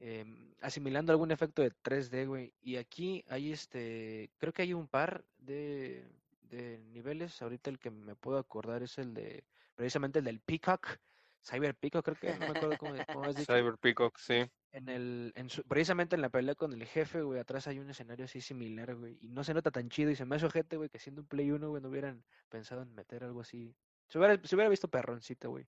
[0.00, 2.52] em, asimilando algún efecto de 3D, güey.
[2.60, 6.04] Y aquí hay este, creo que hay un par de,
[6.42, 7.40] de niveles.
[7.42, 9.44] Ahorita el que me puedo acordar es el de,
[9.76, 10.98] precisamente el del Peacock,
[11.42, 13.54] Cyber Peacock, creo que, no me acuerdo cómo, cómo has dicho.
[13.54, 14.50] Cyber Peacock, sí.
[14.72, 17.90] En el, en su- precisamente en la pelea con el jefe, güey, atrás hay un
[17.90, 20.76] escenario así similar, güey, y no se nota tan chido y se me hace ojete,
[20.76, 23.74] güey, que siendo un Play 1, güey, no hubieran pensado en meter algo así.
[24.08, 25.66] Se hubiera, se hubiera visto perroncito, güey.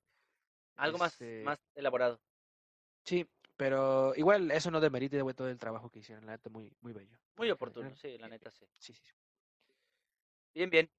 [0.76, 2.20] Algo más, Este, más elaborado.
[3.04, 3.26] Sí,
[3.62, 6.92] pero igual eso no demerita, güey, todo el trabajo que hicieron, la neta, muy, muy
[6.92, 7.16] bello.
[7.36, 8.66] Muy oportuno, sí, la neta sí.
[8.76, 9.14] Sí, sí, sí.
[10.52, 10.90] Bien, bien.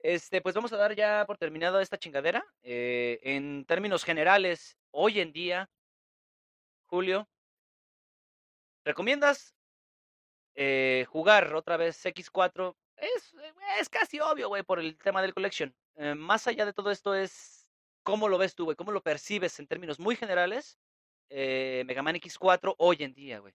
[0.00, 2.44] Este, pues vamos a dar ya por terminado esta chingadera.
[2.60, 5.70] Eh, en términos generales, hoy en día,
[6.84, 7.26] Julio,
[8.84, 9.56] ¿recomiendas
[10.56, 12.76] eh, jugar otra vez X4?
[12.96, 15.74] Es, eh, es casi obvio, güey, por el tema del collection.
[15.94, 17.66] Eh, más allá de todo esto es
[18.02, 20.78] cómo lo ves tú, güey, cómo lo percibes en términos muy generales,
[21.30, 23.54] eh, Mega Man X4 hoy en día, güey.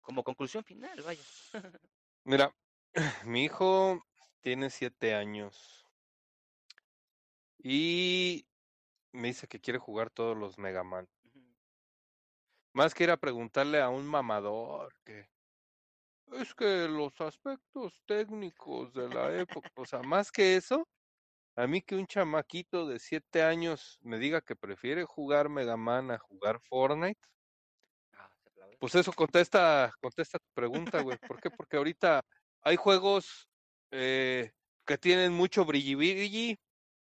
[0.00, 1.22] Como conclusión final, vaya.
[2.24, 2.54] Mira,
[3.26, 4.02] mi hijo
[4.40, 5.86] tiene siete años
[7.58, 8.46] y
[9.12, 11.08] me dice que quiere jugar todos los Mega Man.
[12.72, 15.28] Más que ir a preguntarle a un mamador que
[16.32, 20.88] es que los aspectos técnicos de la época, o sea, más que eso,
[21.56, 26.10] a mí que un chamaquito de siete años me diga que prefiere jugar Mega Man
[26.10, 27.20] a jugar Fortnite,
[28.12, 28.30] Ah,
[28.78, 31.18] pues eso contesta, contesta tu pregunta, güey.
[31.26, 31.50] ¿Por qué?
[31.50, 32.22] Porque ahorita
[32.62, 33.48] hay juegos
[33.90, 34.52] eh,
[34.86, 36.58] que tienen mucho brilli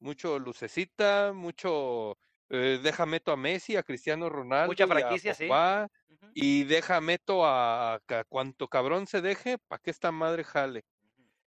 [0.01, 2.19] mucho lucecita, mucho
[2.51, 5.57] eh, deja meto a Messi, a Cristiano Ronaldo, y a franquicia, sí.
[5.57, 10.45] Pogba, Ujú, y deja meto a, a cuanto cabrón se deje para que esta madre
[10.45, 10.85] jale.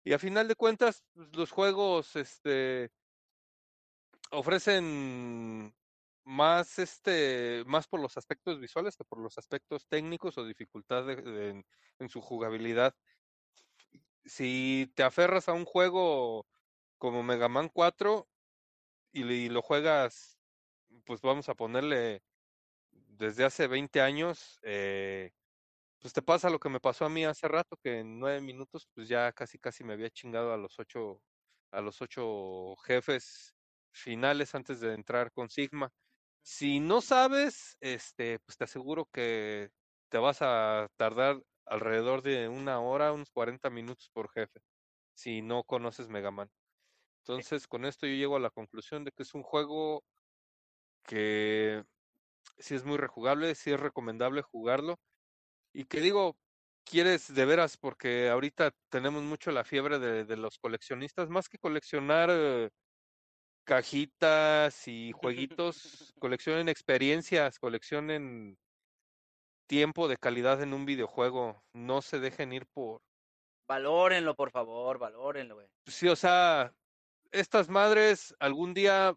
[0.08, 2.90] Y a final de cuentas, pues, los juegos este
[4.30, 5.74] ofrecen
[6.24, 11.62] más este más por los aspectos visuales que por los aspectos técnicos o dificultad en,
[12.08, 12.94] su jugabilidad.
[14.24, 16.46] Si te aferras a un juego
[16.96, 18.30] como Mega Man 4
[19.12, 20.40] y, le- y lo juegas,
[21.04, 22.22] pues vamos a ponerle
[22.92, 25.32] desde hace 20 años, eh,
[26.00, 28.88] pues te pasa lo que me pasó a mí hace rato, que en nueve minutos,
[28.94, 31.22] pues ya casi casi me había chingado a los ocho,
[31.72, 33.54] a los ocho jefes
[33.92, 35.90] finales antes de entrar con Sigma.
[36.42, 39.70] Si no sabes, este, pues te aseguro que
[40.10, 44.60] te vas a tardar alrededor de una hora, unos 40 minutos por jefe,
[45.14, 46.50] si no conoces Mega Man.
[47.24, 50.04] Entonces, con esto yo llego a la conclusión de que es un juego
[51.04, 51.84] que
[52.58, 54.96] sí es muy rejugable, sí es recomendable jugarlo.
[55.78, 56.36] Y que digo,
[56.82, 61.56] quieres de veras, porque ahorita tenemos mucho la fiebre de, de los coleccionistas, más que
[61.56, 62.70] coleccionar eh,
[63.62, 68.58] cajitas y jueguitos, coleccionen experiencias, coleccionen
[69.68, 73.00] tiempo de calidad en un videojuego, no se dejen ir por...
[73.68, 75.68] Valórenlo, por favor, valórenlo, güey.
[75.86, 76.74] Sí, o sea,
[77.30, 79.14] estas madres algún día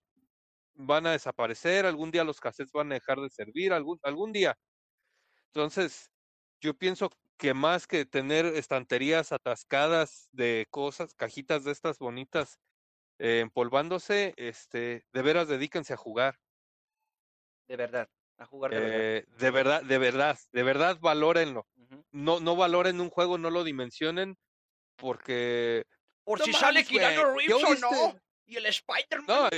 [0.76, 4.56] van a desaparecer, algún día los cassettes van a dejar de servir, algún, algún día.
[5.48, 6.12] Entonces,
[6.62, 12.60] yo pienso que más que tener estanterías atascadas de cosas, cajitas de estas bonitas
[13.18, 16.40] eh, empolvándose, este, de veras dedíquense a jugar.
[17.68, 18.08] De verdad,
[18.38, 19.00] a jugar de verdad.
[19.00, 21.68] Eh, de verdad, de verdad, de verdad valórenlo.
[22.12, 24.38] No, no valoren un juego, no lo dimensionen,
[24.96, 25.86] porque
[26.24, 28.20] Por No si sale ¿ya Reeves o no.
[28.46, 29.26] Y el Spider-Man.
[29.28, 29.50] No,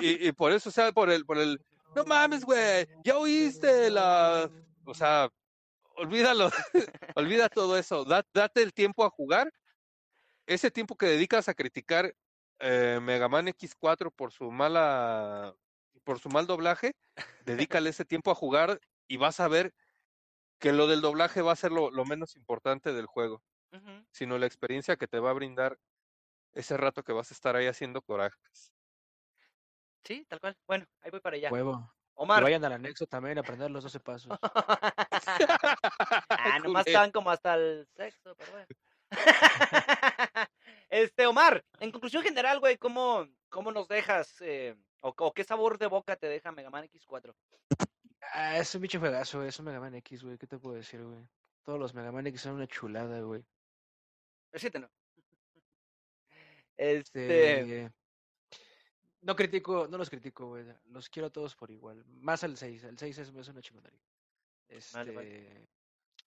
[0.00, 1.58] y, y por eso, o sea, por el, por el,
[1.94, 4.50] no mames, güey, ya oíste la,
[4.84, 5.30] o sea,
[6.00, 6.50] olvídalo,
[7.16, 9.52] olvida todo eso, da- date el tiempo a jugar,
[10.46, 12.14] ese tiempo que dedicas a criticar
[12.58, 15.54] eh, Mega Man X4 por su mala,
[16.04, 16.92] por su mal doblaje,
[17.44, 19.74] dedícale ese tiempo a jugar y vas a ver
[20.58, 23.42] que lo del doblaje va a ser lo, lo menos importante del juego,
[24.12, 25.78] sino la experiencia que te va a brindar
[26.52, 28.72] ese rato que vas a estar ahí haciendo corajes.
[30.04, 30.56] Sí, tal cual.
[30.66, 31.50] Bueno, ahí voy para allá.
[31.50, 31.92] Huevo.
[32.22, 32.42] Omar.
[32.42, 34.38] vayan al anexo también a aprender los 12 pasos.
[36.28, 38.66] ah, nomás estaban como hasta el sexo, pero bueno.
[40.90, 44.38] este, Omar, en conclusión general, güey, ¿cómo, ¿cómo nos dejas?
[44.42, 47.34] eh, o, o qué sabor de boca te deja Mega Man X4?
[48.34, 50.76] Ah, es un bicho juegazo, güey, es un Mega Man X, güey, ¿qué te puedo
[50.76, 51.26] decir, güey?
[51.64, 53.42] Todos los Mega Man X son una chulada, güey.
[54.52, 54.90] El 7 no.
[56.76, 57.60] Este.
[57.60, 57.92] Este,
[59.22, 60.64] No critico, no los critico, güey.
[60.86, 62.04] Los quiero a todos por igual.
[62.06, 62.84] Más al 6.
[62.84, 64.00] El 6 es, es una chingonería.
[64.68, 65.68] Este, Vale, vale.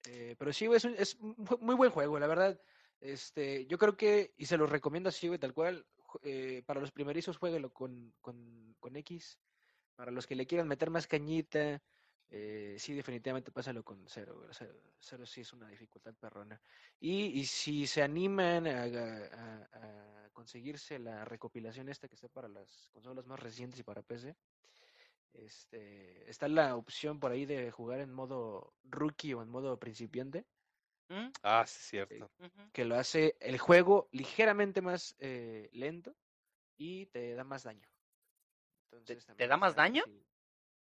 [0.06, 2.60] eh, pero sí, güey, es, un- es un muy buen juego, la verdad.
[3.02, 5.86] Este, yo creo que, y se los recomiendo así, güey, tal cual.
[6.24, 9.38] eh, para los primerizos, jueguelo con, con, con X.
[9.96, 11.82] Para los que le quieran meter más cañita,
[12.30, 14.50] eh, sí, definitivamente pásalo con cero, güey.
[14.50, 14.68] o sea,
[15.00, 16.62] Cero sí es una dificultad perrona.
[17.00, 22.48] Y, y si se animan a, a- a conseguirse la recopilación esta que está para
[22.50, 24.36] las consolas más recientes y para PC,
[25.34, 30.46] este, está la opción por ahí de jugar en modo rookie o en modo principiante,
[31.10, 31.30] ¿Mm?
[31.44, 32.30] Ah, sí, cierto.
[32.40, 32.72] Ujú.
[32.74, 36.16] que lo hace el juego ligeramente más eh, lento
[36.78, 37.88] y te da más daño.
[38.92, 40.04] Entonces, te también da más daño?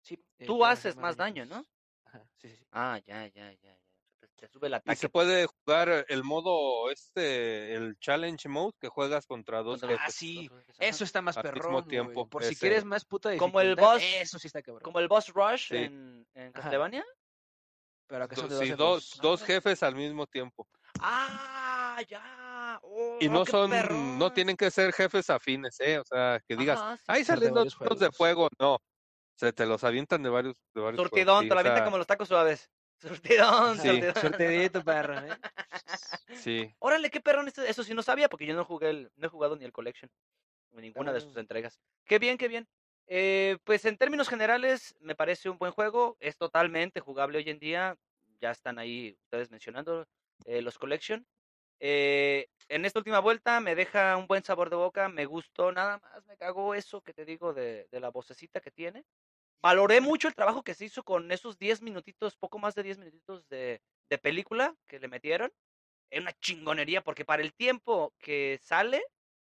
[0.01, 0.17] Sí.
[0.39, 1.65] eh, Tú haces más daño, ¿no?
[2.05, 2.65] Ajá, sí, sí, sí.
[2.71, 3.79] Ah, ya, ya, ya, ya.
[4.19, 4.95] Te, te sube el Y ataque.
[4.97, 10.01] se puede jugar el modo este, el challenge mode, que juegas contra dos Contra los
[10.05, 10.49] Ah, sí.
[10.79, 13.75] Eso está más Al mismo perrón, tiempo, Por si ese- quieres más puta Como el
[13.75, 14.81] boss- Eso sí está cabrón.
[14.83, 15.77] Como el boss rush Sí.
[15.77, 16.51] en, en.
[16.51, 17.05] Castlevania.
[18.07, 18.77] Pero que son de sí, jefes.
[18.77, 19.45] dos, dos Ah.
[19.45, 20.67] jefes al mismo tiempo.
[20.99, 22.79] Ah, ya.
[23.19, 24.33] Y Oh, no qué son, no perrón.
[24.33, 25.99] tienen que ser jefes afines, ¿eh?
[25.99, 27.03] O sea, que digas, sí.
[27.07, 28.49] ahí salen dos turnos de fuego.
[28.59, 28.79] No,
[29.39, 32.07] se te los avientan de varios, de varios Surtidón, te lo avientan sea, como los
[32.07, 32.69] tacos suaves.
[32.99, 33.87] Surtidón, Sí.
[33.87, 34.13] surtidón.
[34.15, 35.29] Suertedito, perro, ¿eh?
[36.35, 37.47] Sí, Órale, qué perrón.
[37.47, 39.71] Eso, eso sí no sabía porque yo no jugué el, no he jugado ni el
[39.71, 40.11] Collection.
[40.71, 41.41] Ni ninguna de sus bueno.
[41.41, 41.79] entregas.
[42.05, 42.67] Qué bien, qué bien.
[43.07, 46.17] Eh, pues en términos generales, me parece un buen juego.
[46.19, 47.97] Es totalmente jugable hoy en día.
[48.41, 50.05] Ya están ahí ustedes mencionando
[50.45, 51.25] eh, los Collection.
[51.79, 55.07] Eh, en esta última vuelta me deja un buen sabor de boca.
[55.07, 56.25] Me gustó nada más.
[56.25, 59.05] Me cagó eso que te digo de, de la vocecita que tiene.
[59.61, 62.97] Valoré mucho el trabajo que se hizo con esos 10 minutitos, poco más de 10
[62.97, 65.51] minutitos de, de película que le metieron.
[66.11, 69.03] Es una chingonería porque para el tiempo que sale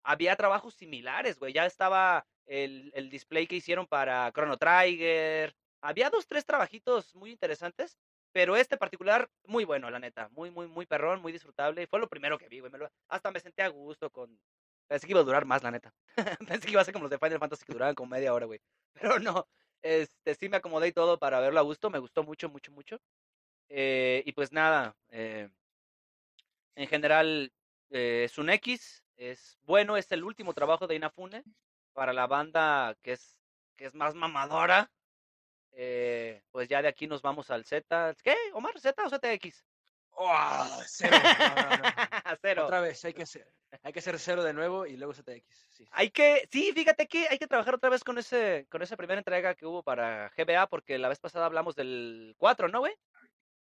[0.04, 1.52] había trabajos similares, güey.
[1.52, 5.54] Ya estaba el, el display que hicieron para Chrono Trigger.
[5.82, 7.98] Había dos, tres trabajitos muy interesantes,
[8.32, 10.28] pero este particular, muy bueno, la neta.
[10.30, 11.86] Muy, muy, muy perrón, muy disfrutable.
[11.86, 12.72] Fue lo primero que vi, güey.
[12.72, 14.40] me lo- hasta me senté a gusto con...
[14.88, 15.94] Pensé que iba a durar más, la neta.
[16.48, 18.46] Pensé que iba a ser como los de Final Fantasy que duraban como media hora,
[18.46, 18.60] güey.
[18.92, 19.48] Pero no.
[19.82, 21.90] Este, sí me acomodé y todo para verlo a gusto.
[21.90, 23.00] Me gustó mucho, mucho, mucho.
[23.68, 25.48] Eh, y pues nada, eh,
[26.74, 27.52] en general
[27.90, 31.44] eh, es un X, es bueno, es el último trabajo de Inafune
[31.92, 33.38] para la banda que es,
[33.76, 34.90] que es más mamadora.
[35.72, 38.14] Eh, pues ya de aquí nos vamos al Z.
[38.22, 38.78] ¿Qué, Omar?
[38.80, 39.69] ¿Z o ZX?
[40.22, 41.16] ¡Oh, cero!
[41.18, 41.82] No, no, no.
[42.42, 42.64] Cero.
[42.66, 43.46] Otra vez, hay que hacer,
[43.82, 45.66] hay que hacer cero de nuevo y luego ZX.
[45.70, 45.88] Sí.
[45.92, 49.18] Hay que, sí, fíjate que hay que trabajar otra vez con ese, con esa primera
[49.18, 52.94] entrega que hubo para GBA, porque la vez pasada hablamos del 4, ¿no, güey?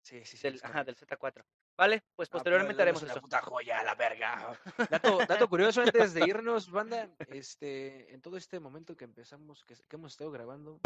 [0.01, 0.43] Sí, sí, sí.
[0.49, 1.43] Del, ajá, del Z4.
[1.77, 3.21] Vale, pues Ah, posteriormente haremos eso.
[3.21, 4.59] puta joya, la verga.
[4.89, 9.75] Dato, dato curioso antes de irnos, banda, este, en todo este momento que empezamos, que,
[9.75, 10.79] que hemos estado grabando,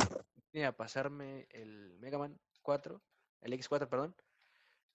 [0.52, 3.02] vine a pasarme el Mega Man 4,
[3.41, 4.16] el X4, perdón,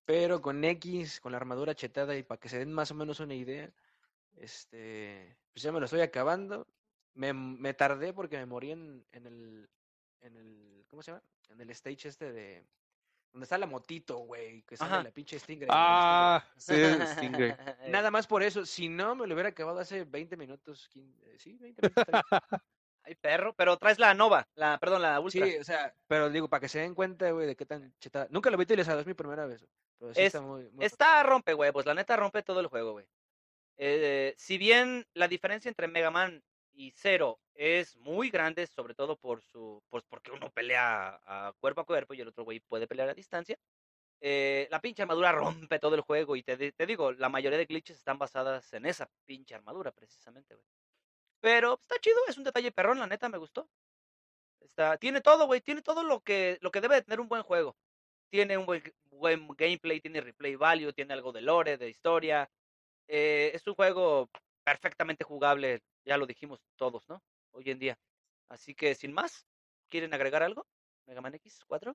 [0.09, 3.21] pero con X, con la armadura chetada y para que se den más o menos
[3.21, 3.71] una idea,
[4.37, 6.67] este, pues ya me lo estoy acabando.
[7.13, 9.69] Me, me tardé porque me morí en, en el,
[10.23, 11.23] en el, ¿cómo se llama?
[11.51, 12.65] En el stage este de,
[13.35, 15.03] donde está la motito, güey, que sale Ajá.
[15.03, 15.69] la pinche Stingray.
[15.71, 16.73] Ah, sí,
[17.05, 17.51] Stingray.
[17.51, 18.65] Eh, Nada más por eso.
[18.65, 20.89] Si no, me lo hubiera acabado hace 20 minutos.
[20.89, 22.07] 15, sí, 20 minutos.
[23.09, 25.47] Ay, perro, pero traes la Nova, la, perdón, la Ultra.
[25.47, 28.29] sí, o sea, pero digo, para que se den cuenta, güey, de qué tan chetada.
[28.31, 29.67] Nunca lo vi utilizado, es mi primera vez.
[29.99, 30.69] Pero sí Es- está muy.
[30.71, 33.07] muy Está rompe huevos, la neta rompe todo el juego, güey.
[33.77, 39.17] Eh, si bien la diferencia entre Mega Man y Zero es muy grande, sobre todo
[39.17, 42.87] por su, pues porque uno pelea a cuerpo a cuerpo y el otro güey puede
[42.87, 43.59] pelear a distancia.
[44.21, 45.33] eh, la pinche armadura
[45.69, 48.87] rompe todo el juego y te, te digo, la mayoría de glitches están basadas en
[48.87, 50.67] esa pinche armadura, precisamente, güey.
[51.41, 53.69] Pero pues, está chido, es un detalle perrón, la neta me gustó.
[54.61, 57.43] Está, tiene todo, güey, tiene todo lo que, lo que debe de tener un buen
[57.43, 57.77] juego.
[58.31, 62.51] Tiene un buen, buen gameplay, tiene replay value, tiene algo de lore, de historia.
[63.07, 64.29] Eh, es un juego
[64.65, 67.23] perfectamente jugable, ya lo dijimos todos, ¿no?
[67.53, 67.99] Hoy en día.
[68.49, 69.47] Así que sin más,
[69.89, 70.67] ¿quieren agregar algo?
[71.07, 71.95] Mega Man X4.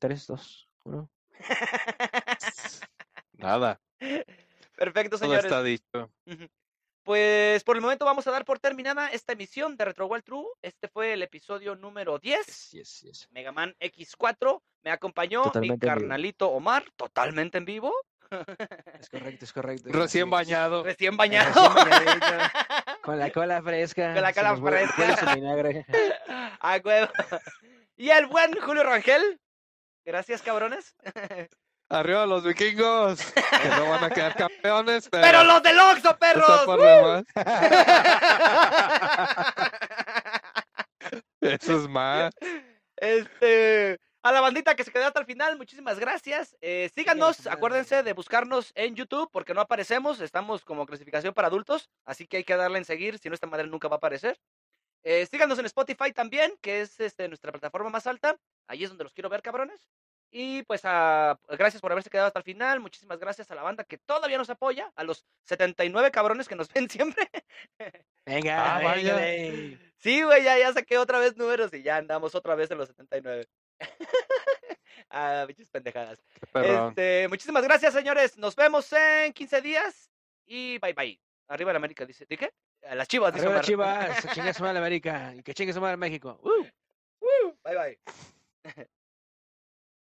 [0.00, 1.10] 3, 2, 1.
[3.32, 3.80] Nada,
[4.76, 5.44] Perfecto, todo señores.
[5.44, 6.10] está dicho.
[7.08, 10.44] Pues por el momento vamos a dar por terminada esta emisión de Retro World True.
[10.60, 12.44] Este fue el episodio número 10.
[12.44, 13.28] Yes, yes, yes.
[13.30, 14.60] Mega Man X4.
[14.82, 17.94] Me acompañó Totalmente mi carnalito Omar, totalmente en vivo.
[19.00, 19.88] Es correcto, es correcto.
[19.90, 20.82] Recién bañado.
[20.84, 21.74] Recién Recién bañado.
[23.02, 24.12] Con la cola fresca.
[24.12, 25.34] Con la cola fresca.
[25.34, 25.86] vinagre.
[26.60, 27.10] A huevo.
[27.96, 29.40] Y el buen Julio Rangel.
[30.04, 30.94] Gracias, cabrones.
[31.90, 33.32] Arriba los vikingos.
[33.32, 35.22] Que no van a quedar campeones, pero.
[35.26, 36.66] ¡Pero los del Oxxo, perros!
[36.66, 37.24] ¡Uh!
[41.40, 42.34] Eso es más.
[42.96, 46.56] Este, a la bandita que se quedó hasta el final, muchísimas gracias.
[46.60, 51.88] Eh, síganos, acuérdense de buscarnos en YouTube porque no aparecemos, estamos como clasificación para adultos,
[52.04, 54.38] así que hay que darle en seguir, si no esta madre nunca va a aparecer.
[55.04, 58.36] Eh, síganos en Spotify también, que es este, nuestra plataforma más alta.
[58.66, 59.88] Ahí es donde los quiero ver, cabrones.
[60.30, 62.80] Y pues ah, gracias por haberse quedado hasta el final.
[62.80, 66.72] Muchísimas gracias a la banda que todavía nos apoya, a los 79 cabrones que nos
[66.72, 67.28] ven siempre.
[68.26, 69.78] Venga, Ah, venga.
[69.96, 72.88] Sí, güey, ya, ya saqué otra vez números y ya andamos otra vez en los
[72.88, 73.48] 79.
[75.10, 76.22] ah, bichos pendejadas.
[76.54, 78.36] Este, muchísimas gracias, señores.
[78.36, 80.10] Nos vemos en 15 días
[80.44, 81.20] y bye bye.
[81.48, 82.26] Arriba la América, dice.
[82.26, 82.52] ¿De qué?
[82.86, 83.64] A Las chivas, dice Arriba Omar.
[83.64, 86.38] Chivas, chingue su madre América y que chingue su madre México.
[86.42, 86.66] ¡Uh!
[87.64, 87.98] Bye
[88.64, 88.88] bye.